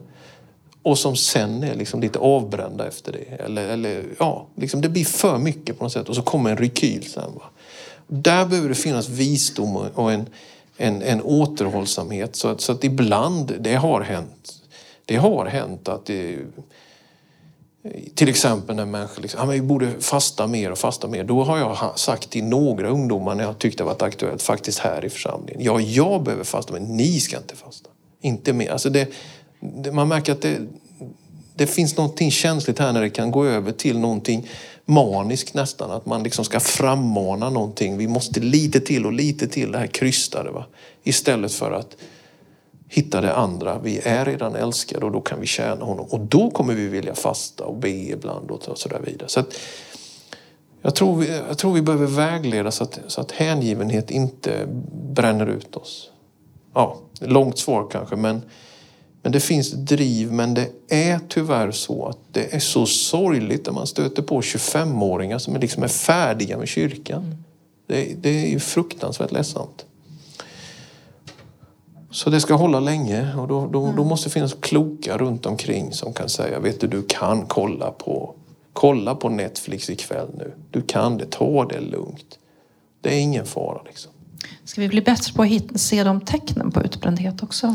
och 0.83 0.99
som 0.99 1.17
sen 1.17 1.63
är 1.63 1.75
liksom 1.75 2.01
lite 2.01 2.19
avbrända 2.19 2.89
efter 2.89 3.13
det. 3.13 3.43
Eller, 3.45 3.69
eller, 3.69 4.05
ja, 4.19 4.47
liksom 4.57 4.81
det 4.81 4.89
blir 4.89 5.05
för 5.05 5.39
mycket 5.39 5.79
på 5.79 5.85
något 5.85 5.93
sätt 5.93 6.09
och 6.09 6.17
så 6.17 6.23
kommer 6.23 6.51
en 6.51 6.57
rekyl 6.57 7.11
sen. 7.11 7.35
Va? 7.35 7.43
Där 8.07 8.47
behöver 8.47 8.69
det 8.69 8.75
finnas 8.75 9.09
visdom 9.09 9.77
och 9.77 10.13
en, 10.13 10.27
en, 10.77 11.03
en 11.03 11.23
återhållsamhet. 11.23 12.37
Så 12.37 12.49
att, 12.49 12.61
så 12.61 12.73
att 12.73 12.85
ibland, 12.85 13.55
det 13.61 13.75
har 13.75 14.01
hänt, 14.01 14.60
det 15.11 15.17
har 15.17 15.47
hänt 15.47 15.89
att 15.89 16.07
det, 16.07 16.39
till 18.15 18.29
exempel 18.29 18.77
när 18.77 18.85
människor 18.85 19.23
liksom, 19.23 19.41
ah, 19.41 19.45
ja, 19.45 19.51
vi 19.51 19.61
borde 19.61 20.01
fasta 20.01 20.47
mer 20.47 20.73
och 20.73 20.79
fasta 20.79 21.09
mer. 21.09 21.25
Då 21.25 21.45
har 21.45 21.59
jag 21.59 21.99
sagt 21.99 22.31
till 22.31 22.45
några 22.45 22.89
ungdomar 22.89 23.35
när 23.35 23.45
jag 23.45 23.59
tyckte 23.59 23.83
det 23.83 23.87
varit 23.87 24.03
aktuellt, 24.03 24.43
faktiskt 24.43 24.79
här 24.79 25.05
i 25.05 25.11
församlingen. 25.11 25.63
Ja, 25.63 25.81
jag 25.81 26.23
behöver 26.23 26.45
fasta, 26.45 26.73
men 26.73 26.97
ni 26.97 27.21
ska 27.21 27.37
inte 27.37 27.57
fasta. 27.57 27.91
Inte 28.21 28.53
mer. 28.53 28.71
Alltså 28.71 28.91
det, 28.91 29.09
det, 29.61 29.93
man 29.93 30.09
märker 30.09 30.33
att 30.33 30.43
det, 30.43 30.59
det 31.55 31.67
finns 31.67 31.97
någonting 31.97 32.31
känsligt 32.31 32.79
här 32.79 32.93
när 32.93 33.01
det 33.01 33.11
kan 33.11 33.31
gå 33.31 33.45
över 33.45 33.73
till 33.73 33.99
någonting 33.99 34.49
maniskt 34.85 35.55
nästan. 35.55 35.91
Att 35.91 36.07
man 36.07 36.23
liksom 36.23 36.45
ska 36.45 36.61
frammana 36.61 37.51
någonting. 37.51 37.97
Vi 37.97 38.09
måste 38.09 38.41
lite 38.41 38.81
till 38.81 39.07
och 39.07 39.13
lite 39.13 39.49
till 39.49 39.73
det 39.73 39.79
här 39.79 39.87
krystade. 39.87 40.51
Va? 40.51 40.67
Istället 41.05 41.53
för 41.53 41.73
att 41.73 41.97
hitta 42.93 43.21
det 43.21 43.35
andra. 43.35 43.79
Vi 43.79 44.01
är 44.05 44.25
redan 44.25 44.55
älskade 44.55 45.07
och 45.07 45.13
då 45.13 45.21
kan 45.21 45.41
vi 45.41 45.47
tjäna 45.47 45.85
honom. 45.85 46.07
Och 46.11 46.21
då 46.21 46.51
kommer 46.51 46.75
vi 46.75 46.89
vilja 46.89 47.15
fasta 47.15 47.65
och 47.65 47.77
be 47.77 47.91
ibland 47.91 48.51
och 48.51 48.79
så 48.79 48.89
där 48.89 49.01
vidare. 49.01 49.29
Så 49.29 49.41
att, 49.41 49.55
jag, 50.83 50.95
tror 50.95 51.17
vi, 51.17 51.41
jag 51.49 51.59
tror 51.59 51.73
vi 51.73 51.83
behöver 51.83 52.07
vägleda 52.07 52.71
så 52.71 52.85
att, 52.85 53.01
så 53.07 53.21
att 53.21 53.33
hängivenhet 53.33 54.11
inte 54.11 54.67
bränner 55.13 55.47
ut 55.47 55.77
oss. 55.77 56.11
Ja, 56.75 56.99
långt 57.21 57.59
svar 57.59 57.89
kanske 57.91 58.17
men, 58.17 58.43
men 59.23 59.33
det 59.33 59.41
finns 59.41 59.73
driv. 59.73 60.33
Men 60.33 60.55
det 60.55 60.69
är 60.89 61.21
tyvärr 61.29 61.71
så 61.71 62.07
att 62.07 62.19
det 62.33 62.55
är 62.55 62.61
så 62.61 62.87
sorgligt 62.87 63.67
när 63.67 63.73
man 63.73 63.87
stöter 63.87 64.23
på 64.23 64.41
25-åringar 64.41 65.39
som 65.39 65.57
liksom 65.57 65.83
är 65.83 65.89
färdiga 65.89 66.59
med 66.59 66.69
kyrkan. 66.69 67.45
Det, 67.87 68.15
det 68.21 68.55
är 68.55 68.59
fruktansvärt 68.59 69.33
ledsamt. 69.33 69.85
Så 72.11 72.31
det 72.31 72.41
ska 72.41 72.55
hålla 72.55 72.81
länge 72.81 73.35
och 73.35 73.49
då, 73.49 73.67
då, 73.67 73.93
då, 73.97 74.05
måste 74.05 74.29
det 74.29 74.33
finnas 74.33 74.57
kloka 74.61 75.19
runt 75.19 75.47
omkring 75.47 75.93
som 75.93 76.13
kan 76.13 76.29
säga, 76.29 76.61
vet 76.61 76.81
du, 76.81 76.87
du 76.87 77.03
kan 77.03 77.47
kolla 77.47 77.91
på, 77.91 78.35
kolla 78.73 79.15
på 79.15 79.29
Netflix 79.29 79.91
ikväll 79.91 80.29
nu. 80.39 80.53
Du 80.71 80.83
kan 80.83 81.19
det, 81.19 81.31
ta 81.31 81.65
det 81.65 81.81
lugnt. 81.81 82.39
Det 83.01 83.15
är 83.15 83.21
ingen 83.21 83.47
fara 83.47 83.83
liksom. 83.87 84.13
Ska 84.65 84.81
vi 84.81 84.89
bli 84.89 85.01
bättre 85.01 85.33
på 85.33 85.43
att 85.43 85.49
hitta, 85.49 85.79
se 85.79 86.05
de 86.05 86.21
tecknen 86.21 86.71
på 86.71 86.83
utbrändhet 86.83 87.43
också? 87.43 87.75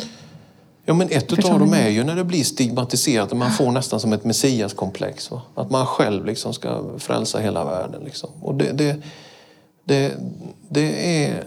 Ja, 0.86 0.94
men 0.94 1.10
ett 1.10 1.46
av 1.46 1.60
dem 1.60 1.74
är 1.74 1.90
ju 1.90 2.04
när 2.04 2.16
det 2.16 2.24
blir 2.24 2.44
stigmatiserat 2.44 3.32
och 3.32 3.38
man 3.38 3.52
får 3.52 3.72
nästan 3.72 4.00
som 4.00 4.14
ett 4.14 4.24
messiaskomplex. 4.24 5.32
Va? 5.32 5.42
Att 5.56 5.72
man 5.72 5.86
själv 5.86 6.26
liksom 6.26 6.54
ska 6.54 6.84
frälsa 6.98 7.40
hela 7.40 7.66
världen. 7.66 8.04
Liksom. 8.04 8.30
Och 8.42 8.56
det, 8.56 8.72
det, 8.72 9.02
det, 9.86 10.14
det 10.70 11.26
är 11.26 11.44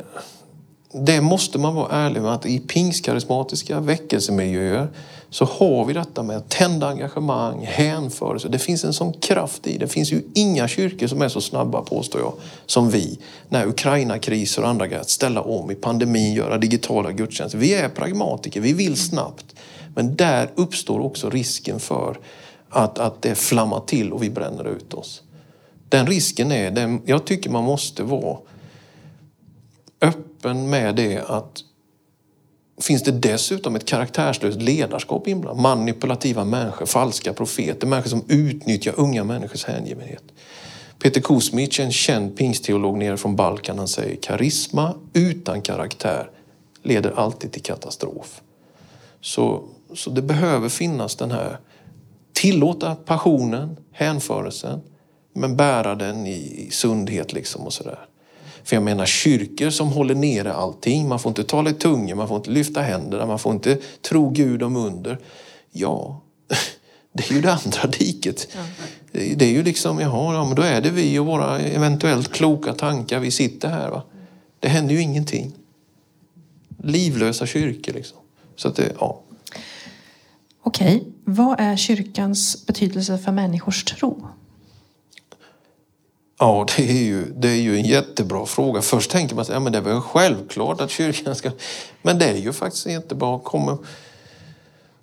det 1.05 1.21
måste 1.21 1.59
man 1.59 1.75
vara 1.75 1.93
ärlig 1.93 2.23
med 2.23 2.33
att 2.33 2.47
i 2.47 2.59
pingstkarismatiska 2.59 3.81
väckelsemiljöer 3.81 4.89
så 5.31 5.45
har 5.45 5.85
vi 5.85 5.93
detta 5.93 6.23
med 6.23 6.37
att 6.37 6.49
tända 6.49 6.89
engagemang, 6.89 7.65
hänförelse. 7.65 8.49
Det 8.49 8.59
finns 8.59 8.85
en 8.85 8.93
sån 8.93 9.13
kraft 9.13 9.67
i 9.67 9.73
det. 9.73 9.79
Det 9.79 9.89
finns 9.93 10.13
ju 10.13 10.23
inga 10.35 10.69
kyrkor 10.69 11.07
som 11.07 11.23
är 11.23 11.29
så 11.29 11.41
snabba, 11.41 11.83
påstår 11.83 12.21
jag, 12.21 12.33
som 12.67 12.91
vi. 12.91 13.19
När 13.49 13.67
Ukraina-kriser 13.67 14.63
och 14.63 14.69
andra 14.69 14.87
grejer, 14.87 15.01
att 15.01 15.11
ställa 15.11 15.41
om 15.41 15.71
i 15.71 15.75
pandemin, 15.75 16.35
göra 16.35 16.59
digitala 16.59 17.13
gudstjänster. 17.13 17.59
Vi 17.59 17.75
är 17.75 17.89
pragmatiker, 17.89 18.61
vi 18.61 18.73
vill 18.73 18.97
snabbt. 18.97 19.47
Men 19.95 20.17
där 20.17 20.51
uppstår 20.55 21.01
också 21.01 21.31
risken 21.31 21.81
för 21.81 22.19
att, 22.71 22.99
att 22.99 23.23
det 23.23 23.35
flammar 23.35 23.81
till 23.81 24.13
och 24.13 24.23
vi 24.23 24.31
bränner 24.31 24.69
ut 24.69 24.95
oss. 24.95 25.23
Den 25.89 26.07
risken 26.07 26.53
är, 26.53 26.71
den, 26.71 27.03
jag 27.05 27.25
tycker 27.25 27.51
man 27.51 27.65
måste 27.65 28.03
vara 28.03 28.37
öppen 30.39 30.71
med 30.71 30.95
det 30.95 31.19
att 31.19 31.65
finns 32.81 33.03
det 33.03 33.13
dessutom 33.13 33.77
ett 33.77 33.85
karaktärslöst 33.85 34.63
ledarskap 34.63 35.29
inblandat. 35.29 35.63
Manipulativa 35.63 36.45
människor, 36.45 36.87
falska 36.87 37.33
profeter, 37.33 37.87
människor 37.87 38.11
som 38.11 38.25
utnyttjar 38.29 38.95
unga 38.97 39.25
människors 39.25 39.65
hängivenhet. 39.65 40.23
Peter 40.99 41.21
Kuzmic, 41.21 41.81
en 41.81 41.93
känd 41.93 42.37
pingstteolog 42.37 42.99
nere 42.99 43.17
från 43.17 43.37
Balkan, 43.37 43.79
han 43.79 43.89
säger 43.89 44.17
karisma 44.17 44.95
utan 45.13 45.63
karaktär 45.63 46.31
leder 46.83 47.11
alltid 47.11 47.53
till 47.53 47.63
katastrof. 47.63 48.41
Så, 49.21 49.65
så 49.95 50.11
det 50.11 50.23
behöver 50.23 50.69
finnas 50.69 51.17
den 51.17 51.31
här, 51.31 51.59
tillåta 52.33 52.95
passionen, 52.95 53.77
hänförelsen, 53.93 54.81
men 55.33 55.57
bära 55.57 55.95
den 55.95 56.27
i 56.27 56.69
sundhet 56.71 57.33
liksom 57.33 57.63
och 57.63 57.73
sådär. 57.73 58.08
För 58.69 58.77
jag 58.77 58.83
menar 58.83 59.07
kyrkor 59.07 59.71
som 59.71 59.89
håller 59.89 60.15
nere 60.15 60.53
allting. 60.53 61.09
Man 61.09 61.19
får 61.19 61.31
inte 61.31 61.45
tala 61.45 61.71
i 61.71 61.73
tungor, 61.73 62.15
man 62.15 62.29
får 62.29 62.37
inte 62.37 62.51
lyfta 62.51 62.81
händerna, 62.81 63.27
man 63.27 63.39
får 63.39 63.53
inte 63.53 63.79
tro 64.03 64.31
Gud 64.31 64.63
om 64.63 64.77
under. 64.77 65.19
Ja, 65.73 66.21
det 67.13 67.31
är 67.31 67.35
ju 67.35 67.41
det 67.41 67.53
andra 67.53 67.87
diket. 67.99 68.57
Det 69.13 69.43
är 69.43 69.51
ju 69.51 69.63
liksom, 69.63 70.01
jaha, 70.01 70.35
ja, 70.35 70.45
men 70.45 70.55
då 70.55 70.63
är 70.63 70.81
det 70.81 70.91
vi 70.91 71.19
och 71.19 71.27
våra 71.27 71.59
eventuellt 71.59 72.33
kloka 72.33 72.73
tankar. 72.73 73.21
Vi 73.21 73.31
sitter 73.31 73.69
här. 73.69 73.91
Va? 73.91 74.03
Det 74.61 74.69
händer 74.69 74.95
ju 74.95 75.01
ingenting. 75.01 75.53
Livlösa 76.83 77.47
kyrkor 77.47 77.93
liksom. 77.93 78.19
Så 78.57 78.69
att 78.69 78.77
det, 78.77 78.93
ja. 79.01 79.21
Okej, 80.63 81.05
vad 81.25 81.61
är 81.61 81.77
kyrkans 81.77 82.67
betydelse 82.67 83.19
för 83.19 83.33
människors 83.33 83.85
tro? 83.85 84.29
Ja, 86.39 86.67
det 86.77 86.91
är, 86.91 87.05
ju, 87.05 87.25
det 87.37 87.49
är 87.49 87.57
ju 87.57 87.77
en 87.77 87.85
jättebra 87.85 88.47
fråga. 88.47 88.83
Först 88.83 89.11
tänker 89.11 89.35
man 89.35 89.43
att 89.43 89.49
ja, 89.49 89.61
det 89.61 89.79
är 89.79 89.83
väl 89.83 90.01
självklart 90.01 90.81
att 90.81 90.91
kyrkan 90.91 91.35
ska... 91.35 91.51
Men 92.03 92.19
det 92.19 92.25
är 92.25 92.37
ju 92.37 92.53
faktiskt 92.53 92.87
jättebra. 92.87 93.39
Kommer 93.39 93.79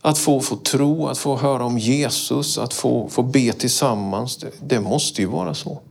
att 0.01 0.17
få, 0.17 0.41
få 0.41 0.55
tro, 0.55 1.07
att 1.07 1.17
få 1.17 1.37
höra 1.37 1.65
om 1.65 1.77
Jesus, 1.77 2.57
att 2.57 2.73
få, 2.73 3.09
få 3.09 3.23
be 3.23 3.53
tillsammans. 3.53 4.37
Det, 4.37 4.51
det 4.61 4.79
måste 4.79 5.21
ju 5.21 5.27
vara 5.27 5.53
så. 5.53 5.81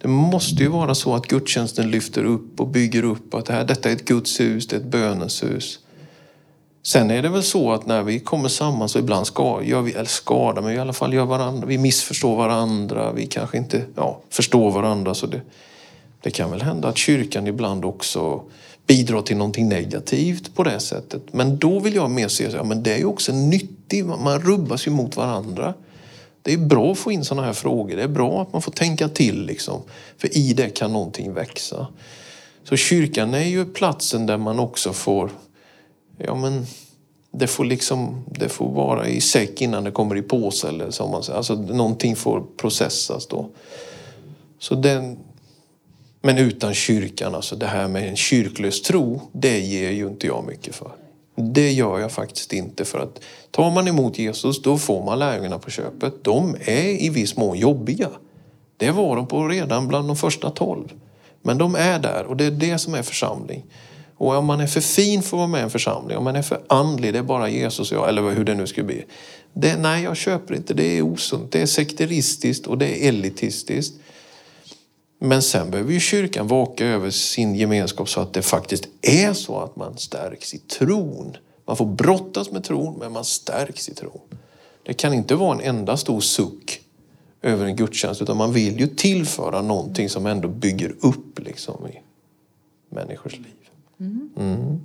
Det 0.00 0.08
måste 0.08 0.62
ju 0.62 0.68
vara 0.68 0.94
så 0.94 1.14
att 1.14 1.26
gudstjänsten 1.26 1.90
lyfter 1.90 2.24
upp 2.24 2.60
och 2.60 2.68
bygger 2.68 3.02
upp 3.02 3.34
att 3.34 3.46
det 3.46 3.52
här, 3.52 3.64
detta 3.64 3.88
är 3.90 3.92
ett 3.92 4.04
Guds 4.04 4.40
hus, 4.40 4.66
det 4.66 4.76
är 4.76 4.80
ett 4.80 4.86
bönens 4.86 5.42
hus. 5.42 5.78
Sen 6.82 7.10
är 7.10 7.22
det 7.22 7.28
väl 7.28 7.42
så 7.42 7.72
att 7.72 7.86
när 7.86 8.02
vi 8.02 8.20
kommer 8.20 8.48
samman 8.48 8.88
så 8.88 8.98
ibland 8.98 9.26
ska, 9.26 9.62
gör 9.62 9.82
vi, 9.82 9.92
eller 9.92 10.04
skadar, 10.04 10.62
men 10.62 10.72
i 10.72 10.78
alla 10.78 10.92
fall 10.92 11.14
gör 11.14 11.24
varandra, 11.24 11.66
vi 11.66 11.78
missförstår 11.78 12.36
varandra, 12.36 13.12
vi 13.12 13.26
kanske 13.26 13.58
inte 13.58 13.82
ja, 13.96 14.20
förstår 14.30 14.70
varandra. 14.70 15.14
Så 15.14 15.26
det, 15.26 15.40
det 16.22 16.30
kan 16.30 16.50
väl 16.50 16.62
hända 16.62 16.88
att 16.88 16.96
kyrkan 16.96 17.46
ibland 17.46 17.84
också 17.84 18.42
bidrar 18.86 19.22
till 19.22 19.36
någonting 19.36 19.68
negativt 19.68 20.54
på 20.54 20.62
det 20.62 20.80
sättet. 20.80 21.22
Men 21.32 21.58
då 21.58 21.78
vill 21.78 21.94
jag 21.94 22.10
mer 22.10 22.28
se 22.28 22.46
att 22.46 22.52
ja, 22.52 22.62
det 22.62 22.92
är 22.92 22.98
ju 22.98 23.04
också 23.04 23.32
nyttigt, 23.32 24.06
man 24.06 24.40
rubbas 24.40 24.86
ju 24.86 24.90
mot 24.90 25.16
varandra. 25.16 25.74
Det 26.42 26.52
är 26.52 26.58
bra 26.58 26.92
att 26.92 26.98
få 26.98 27.12
in 27.12 27.24
sådana 27.24 27.46
här 27.46 27.52
frågor, 27.52 27.96
det 27.96 28.02
är 28.02 28.08
bra 28.08 28.42
att 28.42 28.52
man 28.52 28.62
får 28.62 28.72
tänka 28.72 29.08
till 29.08 29.46
liksom. 29.46 29.82
För 30.18 30.36
i 30.36 30.52
det 30.52 30.70
kan 30.70 30.92
någonting 30.92 31.32
växa. 31.32 31.86
Så 32.64 32.76
kyrkan 32.76 33.34
är 33.34 33.44
ju 33.44 33.64
platsen 33.64 34.26
där 34.26 34.36
man 34.36 34.58
också 34.58 34.92
får 34.92 35.30
ja 36.18 36.34
men 36.34 36.66
det 37.30 37.46
får 37.46 37.64
liksom, 37.64 38.24
det 38.30 38.48
får 38.48 38.70
vara 38.70 39.08
i 39.08 39.20
säck 39.20 39.62
innan 39.62 39.84
det 39.84 39.90
kommer 39.90 40.16
i 40.16 40.22
påse 40.22 40.68
eller 40.68 40.90
som 40.90 41.10
man 41.10 41.22
säger. 41.22 41.36
Alltså 41.36 41.54
någonting 41.54 42.16
får 42.16 42.44
processas 42.56 43.26
då. 43.26 43.48
Så 44.58 44.74
den, 44.74 45.18
men 46.20 46.38
utan 46.38 46.74
kyrkan, 46.74 47.34
alltså 47.34 47.56
det 47.56 47.66
här 47.66 47.88
med 47.88 48.08
en 48.08 48.16
kyrklös 48.16 48.82
tro, 48.82 49.20
det 49.32 49.60
ger 49.60 49.90
ju 49.90 50.06
inte 50.06 50.26
jag 50.26 50.44
mycket 50.46 50.74
för. 50.74 50.90
Det 51.34 51.72
gör 51.72 51.98
jag 51.98 52.12
faktiskt 52.12 52.52
inte 52.52 52.84
för 52.84 52.98
att 52.98 53.20
tar 53.50 53.70
man 53.70 53.88
emot 53.88 54.18
Jesus 54.18 54.62
då 54.62 54.78
får 54.78 55.04
man 55.04 55.18
lärjungarna 55.18 55.58
på 55.58 55.70
köpet. 55.70 56.24
De 56.24 56.56
är 56.60 57.02
i 57.02 57.08
viss 57.08 57.36
mån 57.36 57.58
jobbiga. 57.58 58.08
Det 58.76 58.90
var 58.90 59.16
de 59.16 59.26
på 59.26 59.48
redan 59.48 59.88
bland 59.88 60.08
de 60.08 60.16
första 60.16 60.50
tolv. 60.50 60.92
Men 61.42 61.58
de 61.58 61.74
är 61.74 61.98
där 61.98 62.24
och 62.24 62.36
det 62.36 62.44
är 62.44 62.50
det 62.50 62.78
som 62.78 62.94
är 62.94 63.02
församling. 63.02 63.64
Och 64.18 64.34
om 64.34 64.44
man 64.44 64.60
är 64.60 64.66
för 64.66 64.80
fin 64.80 65.22
för 65.22 65.36
att 65.36 65.38
vara 65.38 65.46
med 65.46 65.60
i 65.60 65.62
en 65.62 65.70
församling, 65.70 66.16
om 66.16 66.24
man 66.24 66.36
är 66.36 66.42
för 66.42 66.60
andlig, 66.66 67.12
det 67.12 67.18
är 67.18 67.22
bara 67.22 67.48
Jesus 67.48 67.92
och 67.92 67.98
jag, 67.98 68.08
eller 68.08 68.30
hur 68.30 68.44
det 68.44 68.54
nu 68.54 68.66
skulle 68.66 68.86
bli. 68.86 69.04
Det, 69.52 69.76
nej, 69.76 70.02
jag 70.02 70.16
köper 70.16 70.54
inte. 70.54 70.74
Det 70.74 70.98
är 70.98 71.02
osunt, 71.02 71.52
det 71.52 71.62
är 71.62 71.66
sekteristiskt 71.66 72.66
och 72.66 72.78
det 72.78 73.04
är 73.04 73.08
elitistiskt. 73.08 73.94
Men 75.18 75.42
sen 75.42 75.70
behöver 75.70 75.92
ju 75.92 76.00
kyrkan 76.00 76.46
vaka 76.46 76.86
över 76.86 77.10
sin 77.10 77.54
gemenskap 77.54 78.08
så 78.08 78.20
att 78.20 78.32
det 78.32 78.42
faktiskt 78.42 78.88
är 79.02 79.32
så 79.32 79.60
att 79.60 79.76
man 79.76 79.98
stärks 79.98 80.54
i 80.54 80.58
tron. 80.58 81.36
Man 81.66 81.76
får 81.76 81.86
brottas 81.86 82.50
med 82.50 82.64
tron, 82.64 82.98
men 82.98 83.12
man 83.12 83.24
stärks 83.24 83.88
i 83.88 83.94
tron. 83.94 84.20
Det 84.82 84.94
kan 84.94 85.14
inte 85.14 85.34
vara 85.34 85.54
en 85.54 85.76
enda 85.76 85.96
stor 85.96 86.20
suck 86.20 86.80
över 87.42 87.66
en 87.66 87.76
gudstjänst, 87.76 88.22
utan 88.22 88.36
man 88.36 88.52
vill 88.52 88.80
ju 88.80 88.86
tillföra 88.86 89.62
någonting 89.62 90.08
som 90.08 90.26
ändå 90.26 90.48
bygger 90.48 90.94
upp 91.00 91.38
liksom, 91.38 91.86
i 91.86 92.00
människors 92.94 93.32
liv. 93.32 93.57
Mm. 94.00 94.80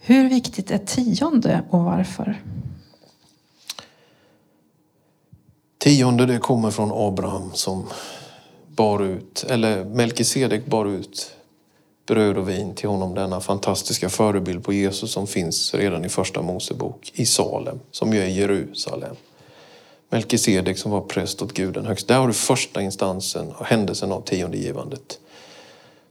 Hur 0.00 0.28
viktigt 0.28 0.70
är 0.70 0.78
tionde 0.78 1.62
och 1.70 1.84
varför? 1.84 2.42
Tionde 5.78 6.26
det 6.26 6.38
kommer 6.38 6.70
från 6.70 6.92
Abraham 6.94 7.50
som 7.54 7.86
bar 8.76 9.02
ut, 9.02 9.44
eller 9.48 9.84
Melkisedek 9.84 10.66
bar 10.66 10.86
ut 10.86 11.36
bröd 12.06 12.38
och 12.38 12.48
vin 12.48 12.74
till 12.74 12.88
honom. 12.88 13.14
Denna 13.14 13.40
fantastiska 13.40 14.08
förebild 14.08 14.64
på 14.64 14.72
Jesus 14.72 15.12
som 15.12 15.26
finns 15.26 15.74
redan 15.74 16.04
i 16.04 16.08
första 16.08 16.42
Mosebok 16.42 17.12
i 17.14 17.26
Salem, 17.26 17.80
som 17.90 18.12
ju 18.12 18.20
är 18.20 18.26
Jerusalem. 18.26 19.16
Melkisedek 20.08 20.78
som 20.78 20.90
var 20.90 21.00
präst 21.00 21.42
åt 21.42 21.52
Gud 21.52 21.74
den 21.74 21.86
högst. 21.86 22.08
Där 22.08 22.18
har 22.18 22.26
du 22.26 22.32
första 22.32 22.82
instansen 22.82 23.48
och 23.48 23.66
händelsen 23.66 24.12
av 24.12 24.20
tiondegivandet. 24.20 25.18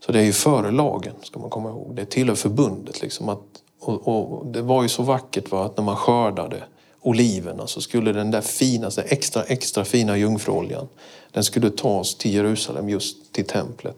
Så 0.10 0.14
det 0.14 0.20
är 0.20 0.24
ju 0.24 0.34
före 0.34 0.72
lagen, 0.72 1.14
ska 1.22 1.39
man 1.39 1.49
komma 1.49 1.70
ihåg. 1.70 1.95
Det 1.95 2.05
tillhör 2.05 2.36
förbundet. 2.36 3.01
Liksom 3.01 3.30
att, 3.30 3.43
och, 3.80 4.07
och 4.07 4.45
det 4.45 4.62
var 4.62 4.84
ju 4.84 4.89
så 4.89 5.03
vackert 5.03 5.51
va, 5.51 5.66
att 5.66 5.78
när 5.78 5.84
man 5.84 5.95
skördade 5.95 6.64
oliverna 7.01 7.68
så 7.68 7.82
skulle 7.82 8.12
den 8.12 8.32
där 8.32 8.41
finaste, 8.41 9.01
extra, 9.01 9.43
extra 9.43 9.86
fina 9.86 10.18
jungfruoljan, 10.18 10.88
den 11.32 11.43
skulle 11.43 11.70
tas 11.70 12.16
till 12.16 12.34
Jerusalem, 12.34 12.89
just 12.89 13.34
till 13.34 13.45
templet. 13.45 13.95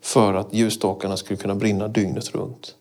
För 0.00 0.34
att 0.34 0.54
ljusstakarna 0.54 1.16
skulle 1.16 1.36
kunna 1.36 1.54
brinna 1.54 1.88
dygnet 1.88 2.34
runt. 2.34 2.74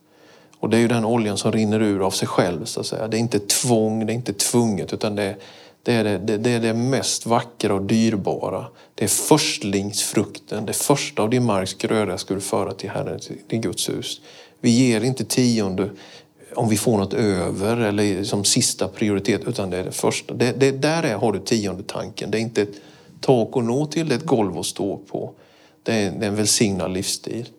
Och 0.60 0.70
det 0.70 0.78
är 0.78 0.82
ju 0.82 0.88
den 0.88 1.06
oljan 1.06 1.38
som 1.38 1.52
rinner 1.52 1.82
ur 1.82 2.06
av 2.06 2.12
sig 2.12 2.28
själv 2.28 2.66
så 2.66 2.80
att 2.80 2.86
säga. 2.86 3.08
Det 3.08 3.18
är 3.18 3.20
inte 3.20 3.40
tvång, 3.40 4.06
det 4.06 4.14
är 4.14 4.16
inte 4.16 4.34
tvunget 4.34 4.94
utan 4.94 5.16
det 5.16 5.24
är, 5.24 5.38
det 5.84 5.94
är 5.94 6.04
det, 6.04 6.38
det, 6.38 6.50
är 6.50 6.60
det 6.60 6.74
mest 6.74 7.26
vackra 7.26 7.74
och 7.74 7.82
dyrbara. 7.82 8.66
Det 8.96 9.04
är 9.04 9.10
förstlingsfrukten, 9.10 10.66
det 10.66 10.74
första 10.74 11.22
av 11.22 11.30
din 11.30 11.46
marks 11.46 11.74
gröda 11.74 12.18
ska 12.18 12.34
du 12.34 12.42
föra 12.42 12.74
till 12.74 12.90
Herren, 12.90 13.20
till 13.48 13.60
Guds 13.60 13.90
hus. 13.90 14.22
Vi 14.60 14.70
ger 14.70 15.04
inte 15.04 15.26
tionde 15.26 15.90
om 16.56 16.70
vi 16.70 16.78
får 16.78 16.98
något 16.98 17.14
över 17.14 17.78
eller 17.78 18.24
som 18.24 18.44
sista 18.44 18.88
prioritet, 18.88 19.42
utan 19.48 19.70
det 19.70 19.78
är 19.78 19.84
det 19.84 19.92
första. 19.92 20.34
Det, 20.34 20.52
det, 20.52 20.72
där 20.72 21.04
är, 21.04 21.16
har 21.16 21.34
du 21.34 21.40
tionde 21.40 21.84
tanken. 21.84 22.32
Det 22.32 22.38
är 22.38 22.42
inte 22.42 22.62
ett 22.62 22.76
tak 23.22 23.58
att 23.58 23.64
nå 23.64 23.86
till, 23.86 24.10
det 24.10 24.16
är 24.16 24.20
ett 24.20 24.26
golv 24.26 24.60
att 24.60 24.66
stå 24.66 24.98
på. 24.98 25.32
Det 25.84 25.94
är, 25.94 26.12
det 26.12 26.26
är 26.26 26.30
en 26.30 26.36
välsignad 26.36 26.94
livsstil. 26.94 27.50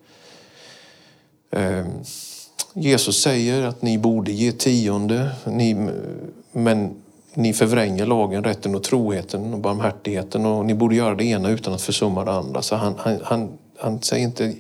Ehm, 1.51 1.87
Jesus 2.75 3.23
säger 3.23 3.63
att 3.63 3.83
ni 3.83 3.99
borde 3.99 4.33
ge 4.33 4.53
tionde, 4.53 5.31
ni, 5.47 5.91
men 6.53 6.95
ni 7.35 7.53
förvränger 7.53 8.07
lagen, 8.07 8.45
rätten 8.45 8.75
och 8.75 8.83
troheten 8.83 9.55
och 9.55 9.61
barmhärtigheten 9.61 10.47
och 10.47 10.65
ni 10.65 10.75
borde 10.75 10.95
göra 10.95 11.15
det 11.15 11.25
ena 11.25 11.51
utan 11.51 11.75
att 11.75 11.83
försumma 11.83 12.25
det 12.25 12.33
andra. 12.33 12.63
Så 12.63 12.77
han, 12.77 12.95
han, 12.99 13.19
han, 13.25 13.59
han 13.79 14.03
säger 14.03 14.25
inte 14.25 14.55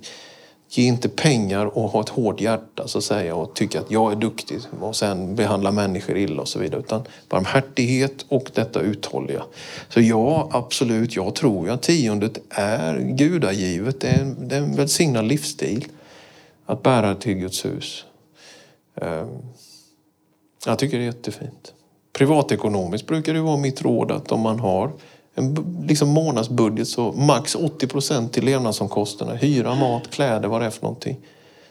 Ge 0.74 0.86
inte 0.86 1.08
pengar 1.08 1.66
och 1.66 1.90
ha 1.90 2.00
ett 2.00 2.08
hårt 2.08 2.40
hjärta 2.40 2.88
så 2.88 2.98
att 2.98 3.04
säga 3.04 3.34
och 3.34 3.54
tycka 3.54 3.80
att 3.80 3.90
jag 3.90 4.12
är 4.12 4.16
duktig 4.16 4.58
och 4.80 4.96
sen 4.96 5.34
behandla 5.34 5.72
människor 5.72 6.16
illa 6.16 6.42
och 6.42 6.48
så 6.48 6.58
vidare. 6.58 6.80
Utan 6.80 7.02
barmhärtighet 7.28 8.24
och 8.28 8.50
detta 8.54 8.80
uthålliga. 8.80 9.42
Så 9.88 10.00
ja, 10.00 10.48
absolut, 10.52 11.16
jag 11.16 11.34
tror 11.34 11.70
att 11.70 11.82
tiondet 11.82 12.38
är 12.50 12.98
gudagivet. 12.98 14.00
Det 14.00 14.08
är 14.08 14.20
en, 14.20 14.48
det 14.48 14.56
är 14.56 14.60
en 14.60 14.76
välsignad 14.76 15.24
livsstil 15.24 15.86
att 16.66 16.82
bära 16.82 17.14
till 17.14 17.34
Guds 17.34 17.64
hus. 17.64 18.04
Ehm, 18.94 19.28
jag 20.66 20.78
tycker 20.78 20.98
det 20.98 21.04
är 21.04 21.06
jättefint. 21.06 21.74
Privatekonomiskt 22.12 23.06
brukar 23.06 23.34
det 23.34 23.40
vara 23.40 23.56
mitt 23.56 23.82
råd 23.82 24.10
att 24.10 24.32
om 24.32 24.40
man 24.40 24.60
har 24.60 24.92
en 25.34 25.84
liksom 25.88 26.08
månadsbudget 26.08 26.88
så 26.88 27.12
max 27.12 27.54
80 27.54 27.86
procent 27.86 28.32
till 28.32 28.44
levnadsomkostnader. 28.44 29.36
Hyra, 29.36 29.74
mat, 29.74 30.10
kläder, 30.10 30.48
vad 30.48 30.60
det 30.60 30.66
är 30.66 30.70
för 30.70 30.82
någonting. 30.82 31.16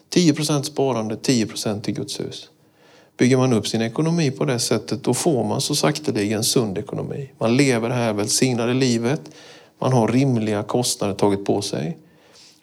10 0.09 0.33
procent 0.33 0.65
sparande, 0.65 1.15
10 1.15 1.47
procent 1.47 1.83
till 1.83 1.93
Guds 1.93 2.19
hus. 2.19 2.49
Bygger 3.17 3.37
man 3.37 3.53
upp 3.53 3.67
sin 3.67 3.81
ekonomi 3.81 4.31
på 4.31 4.45
det 4.45 4.59
sättet 4.59 5.03
då 5.03 5.13
får 5.13 5.43
man 5.43 5.61
så 5.61 5.75
sakteliga 5.75 6.37
en 6.37 6.43
sund 6.43 6.77
ekonomi. 6.77 7.31
Man 7.37 7.57
lever 7.57 7.89
det 7.89 7.95
här 7.95 8.13
välsignade 8.13 8.73
livet. 8.73 9.21
Man 9.79 9.93
har 9.93 10.07
rimliga 10.07 10.63
kostnader 10.63 11.13
tagit 11.13 11.45
på 11.45 11.61
sig. 11.61 11.97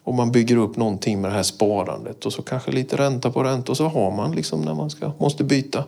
Och 0.03 0.15
man 0.15 0.33
bygger 0.33 0.57
upp 0.57 0.77
någonting 0.77 1.21
med 1.21 1.31
det 1.31 1.35
här 1.35 1.43
sparandet 1.43 2.27
och 2.27 2.33
så 2.33 2.43
kanske 2.43 2.73
lite 2.73 2.97
ränta 2.97 3.31
på 3.31 3.45
ränta 3.45 3.73
och 3.73 3.77
så 3.77 3.89
har 3.89 4.11
man 4.11 4.33
liksom 4.33 4.61
när 4.61 4.75
man 4.75 4.91
ska, 4.91 5.13
måste 5.19 5.45
byta 5.45 5.85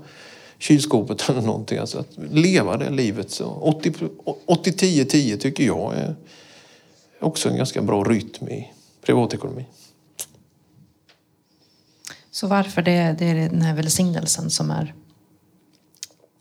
kylskåpet 0.60 1.24
eller 1.28 1.42
någonting. 1.42 1.78
Alltså 1.78 1.98
att 1.98 2.18
leva 2.30 2.76
det 2.76 2.90
livet. 2.90 3.28
80-10-10 3.28 5.36
tycker 5.36 5.64
jag 5.64 5.94
är 5.94 6.16
också 7.20 7.48
en 7.48 7.56
ganska 7.56 7.82
bra 7.82 8.04
rytm 8.04 8.48
i 8.48 8.72
privatekonomi. 9.06 9.66
Så 12.30 12.46
varför 12.46 12.82
det, 12.82 13.16
det 13.18 13.24
är 13.24 13.34
den 13.34 13.62
här 13.62 13.74
välsignelsen 13.74 14.50
som 14.50 14.70
är 14.70 14.94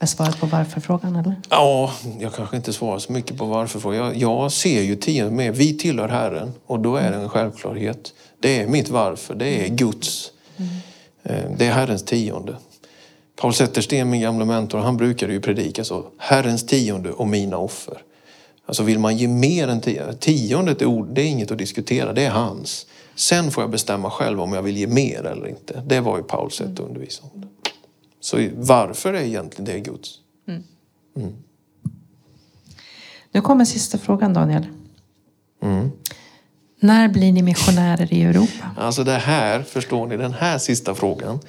svaret 0.06 0.40
på 0.40 0.46
varför-frågan 0.46 1.16
eller? 1.16 1.36
Ja, 1.50 1.94
jag 2.20 2.34
kanske 2.34 2.56
inte 2.56 2.74
svarar 2.74 3.00
så 3.00 3.12
mycket 3.12 3.38
på 3.38 3.46
varför. 3.46 3.94
Jag, 3.94 4.18
jag 4.18 4.52
ser 4.52 4.82
ju 4.82 4.96
tionde 4.96 5.36
med, 5.36 5.56
vi 5.56 5.78
tillhör 5.78 6.08
Herren 6.08 6.54
och 6.66 6.80
då 6.80 6.96
är 6.96 7.12
det 7.12 7.18
en 7.18 7.30
självklarhet. 7.30 8.14
Det 8.40 8.60
är 8.60 8.68
mitt 8.68 8.90
varför, 8.90 9.36
det 9.36 9.66
är 9.66 9.70
Guds. 9.70 10.32
Mm. 10.58 11.58
Det 11.58 11.68
är 11.68 11.72
Herrens 11.72 12.04
tionde. 12.04 12.58
Paul 13.40 13.54
Zettersten, 13.54 14.10
min 14.10 14.22
gamla 14.22 14.46
mentor, 14.46 14.80
han 14.80 14.98
brukade 14.98 15.34
ju 15.34 15.42
predika 15.42 15.84
så. 15.84 16.06
Herrens 16.18 16.66
tionde 16.66 17.12
och 17.12 17.28
mina 17.28 17.58
offer. 17.58 18.02
Alltså 18.66 18.84
vill 18.84 19.00
man 19.00 19.18
ge 19.18 19.28
mer 19.28 19.68
än 19.68 19.82
tionde, 19.82 20.14
tiondet 20.14 20.82
är, 20.82 21.14
det 21.14 21.22
är 21.22 21.26
inget 21.26 21.52
att 21.52 21.58
diskutera, 21.58 22.14
det 22.14 22.26
är 22.26 22.30
hans. 22.30 22.86
Sen 23.16 23.52
får 23.52 23.64
jag 23.64 23.72
bestämma 23.72 24.10
själv 24.10 24.42
om 24.42 24.54
jag 24.54 24.62
vill 24.62 24.78
ge 24.78 24.88
mer 24.88 25.26
eller 25.26 25.48
inte. 25.48 25.84
Det 25.88 26.00
var 26.00 26.18
ju 26.18 26.24
Pauls 26.24 26.56
sätt 26.56 26.68
att 26.68 26.80
undervisa 26.80 27.24
om 27.34 27.42
det. 27.42 27.48
Så 28.20 28.50
varför 28.56 29.14
är 29.14 29.24
egentligen 29.24 29.66
det 29.66 29.80
Guds? 29.80 30.10
Mm. 30.48 30.64
Mm. 31.18 31.34
Nu 33.32 33.42
kommer 33.42 33.66
sista 33.66 33.98
frågan 33.98 34.34
Daniel. 34.34 34.68
Mm. 35.62 35.92
När 36.80 37.08
blir 37.10 37.32
ni 37.32 37.42
missionärer 37.42 38.14
i 38.14 38.24
Europa? 38.24 38.72
Alltså 38.78 39.04
det 39.04 39.18
här, 39.18 39.64
förstår 39.64 40.08
ni, 40.08 40.18
den 40.18 40.34
här 40.34 40.58
sista 40.58 40.96
frågan. 40.96 41.40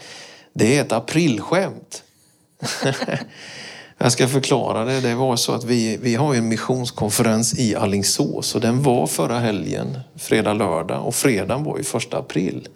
Det 0.61 0.76
är 0.76 0.80
ett 0.80 0.92
aprilskämt. 0.92 2.02
Jag 3.98 4.12
ska 4.12 4.28
förklara 4.28 4.84
det. 4.84 5.00
Det 5.00 5.14
var 5.14 5.36
så 5.36 5.52
att 5.52 5.64
vi, 5.64 5.96
vi 5.96 6.14
har 6.14 6.34
en 6.34 6.48
missionskonferens 6.48 7.58
i 7.58 7.74
Allingsås 7.74 8.54
och 8.54 8.61
den 8.61 8.82
var 8.82 9.06
förra 9.06 9.38
helgen, 9.38 9.98
fredag, 10.16 10.52
lördag 10.52 11.06
och 11.06 11.14
fredagen 11.14 11.64
var 11.64 11.78
ju 11.78 11.84
första 11.84 12.18
april. 12.18 12.68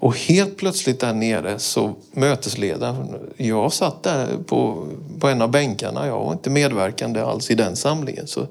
Och 0.00 0.16
helt 0.16 0.56
plötsligt 0.56 1.00
där 1.00 1.12
nere 1.12 1.58
så 1.58 1.94
mötesledaren, 2.12 3.30
jag 3.36 3.72
satt 3.72 4.02
där 4.02 4.36
på, 4.46 4.88
på 5.20 5.28
en 5.28 5.42
av 5.42 5.50
bänkarna, 5.50 6.06
jag 6.06 6.18
var 6.18 6.32
inte 6.32 6.50
medverkande 6.50 7.20
alls 7.20 7.50
i 7.50 7.54
den 7.54 7.76
samlingen. 7.76 8.26
Så, 8.26 8.46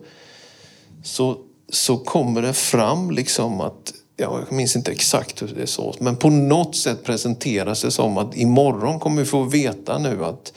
så, 1.03 1.37
så 1.69 1.97
kommer 1.97 2.41
det 2.41 2.53
fram 2.53 3.11
liksom 3.11 3.61
att 3.61 3.93
jag 4.23 4.51
minns 4.51 4.75
inte 4.75 4.91
exakt 4.91 5.41
hur 5.41 5.47
det 5.47 5.67
såg 5.67 5.95
men 5.99 6.15
på 6.15 6.29
något 6.29 6.75
sätt 6.75 7.03
presenteras 7.03 7.81
det 7.81 7.91
som 7.91 8.17
att 8.17 8.35
imorgon 8.37 8.99
kommer 8.99 9.21
vi 9.21 9.25
få 9.25 9.43
veta 9.43 9.97
nu 9.97 10.25
att 10.25 10.53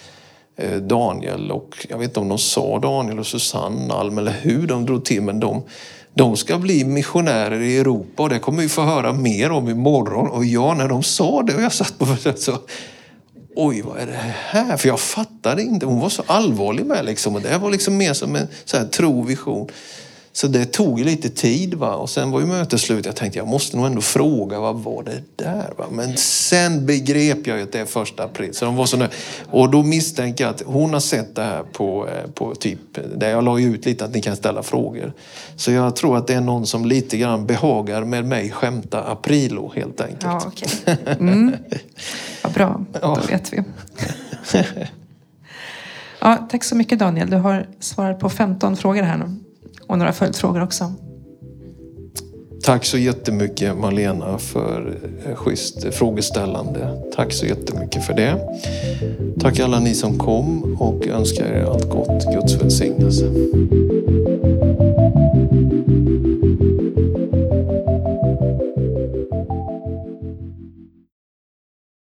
eh, 0.57 0.77
Daniel 0.77 1.51
och, 1.51 1.87
jag 1.89 1.99
vet 1.99 2.09
inte 2.09 2.21
om 2.21 2.29
de 2.29 2.39
sa 2.39 2.79
Daniel 2.79 3.19
och 3.19 3.27
Susanne 3.27 3.95
Alm 3.95 4.19
eller 4.19 4.33
hur 4.33 4.67
de 4.67 4.87
drog 4.87 5.05
till, 5.05 5.23
men 5.23 5.41
de, 5.41 5.63
de 6.15 6.37
ska 6.37 6.59
bli 6.59 6.85
missionärer 6.85 7.61
i 7.61 7.79
Europa 7.79 8.23
och 8.23 8.29
det 8.29 8.39
kommer 8.39 8.63
vi 8.63 8.69
få 8.69 8.83
höra 8.83 9.13
mer 9.13 9.51
om 9.51 9.69
imorgon. 9.69 10.29
Och 10.29 10.45
ja, 10.45 10.75
när 10.75 10.89
de 10.89 11.03
sa 11.03 11.43
det 11.43 11.55
och 11.55 11.63
jag 11.63 11.73
satt 11.73 11.99
på 11.99 12.17
det 12.25 12.41
så 12.41 12.59
Oj, 13.59 13.83
vad 13.83 13.99
är 13.99 14.07
det 14.07 14.35
här? 14.49 14.77
För 14.77 14.89
jag 14.89 15.01
fattade 15.01 15.63
inte. 15.63 15.87
Hon 15.87 16.01
var 16.01 16.09
så 16.09 16.23
allvarlig 16.27 16.87
med 16.87 17.05
liksom. 17.05 17.35
Och 17.35 17.41
det 17.41 17.49
här 17.49 17.59
var 17.59 17.71
liksom 17.71 17.97
mer 17.97 18.13
som 18.13 18.37
en 18.37 18.49
så 18.65 18.77
här, 18.77 18.85
tro, 18.85 19.23
vision. 19.23 19.69
Så 20.37 20.47
det 20.47 20.65
tog 20.65 21.01
lite 21.01 21.29
tid. 21.29 21.75
Va? 21.75 21.95
Och 21.95 22.11
sen 22.11 22.31
var 22.31 22.41
ju 22.41 22.47
mötet 22.47 22.81
slut. 22.81 23.07
Jag 23.07 23.17
tänkte 23.17 23.39
jag 23.39 23.49
måste 23.49 23.77
nog 23.77 23.87
ändå 23.87 24.01
fråga 24.01 24.61
vad 24.61 24.77
var 24.77 25.03
det 25.03 25.23
där? 25.37 25.73
Va? 25.79 25.85
Men 25.91 26.17
sen 26.17 26.87
begrep 26.87 27.47
jag 27.47 27.57
ju 27.57 27.63
att 27.63 27.73
det 27.73 27.81
är 27.81 27.85
första 27.85 28.25
april. 28.25 28.55
Så 28.55 28.65
de 28.65 28.77
var 28.77 28.87
så 28.87 29.07
och 29.51 29.71
då 29.71 29.83
misstänker 29.83 30.45
jag 30.45 30.55
att 30.55 30.63
hon 30.67 30.93
har 30.93 31.01
sett 31.01 31.35
det 31.35 31.43
här 31.43 31.63
på, 31.63 32.09
eh, 32.09 32.31
på 32.31 32.55
typ, 32.55 32.79
där 33.17 33.31
jag 33.31 33.45
la 33.45 33.61
ut 33.61 33.87
lite 33.87 34.05
att 34.05 34.15
ni 34.15 34.23
kan 34.23 34.37
ställa 34.37 34.63
frågor. 34.63 35.13
Så 35.57 35.73
jag 35.73 35.97
tror 35.97 36.17
att 36.17 36.27
det 36.27 36.35
är 36.35 36.41
någon 36.41 36.67
som 36.67 36.85
lite 36.85 37.17
grann 37.17 37.47
behagar 37.47 38.05
med 38.05 38.25
mig 38.25 38.51
skämta 38.51 39.05
aprilo 39.05 39.73
helt 39.77 40.01
enkelt. 40.01 40.23
Ja, 40.23 40.43
okay. 40.47 40.97
mm. 41.19 41.53
Vad 42.43 42.53
bra, 42.53 42.85
då 43.01 43.19
vet 43.29 43.53
vi. 43.53 43.63
Ja, 46.21 46.49
tack 46.51 46.65
så 46.65 46.77
mycket 46.77 46.99
Daniel. 46.99 47.31
Du 47.31 47.37
har 47.37 47.67
svarat 47.81 48.21
på 48.21 48.31
15 48.31 48.77
frågor 48.77 49.03
här 49.03 49.17
nu. 49.17 49.37
Och 49.87 49.99
några 49.99 50.13
följdfrågor 50.13 50.63
också. 50.63 50.93
Tack 52.63 52.85
så 52.85 52.99
jättemycket 52.99 53.79
Malena 53.79 54.39
för 54.39 54.99
eh, 55.27 55.35
schysst 55.35 55.95
frågeställande. 55.95 57.03
Tack 57.17 57.33
så 57.33 57.47
jättemycket 57.47 58.05
för 58.05 58.15
det. 58.15 58.49
Tack 59.41 59.61
alla 59.61 59.81
ni 59.81 59.95
som 59.95 60.19
kom 60.19 60.77
och 60.81 61.07
önskar 61.07 61.47
er 61.47 61.65
allt 61.65 61.91
gott. 61.91 62.25
Guds 62.35 62.63
välsignelse. 62.63 63.27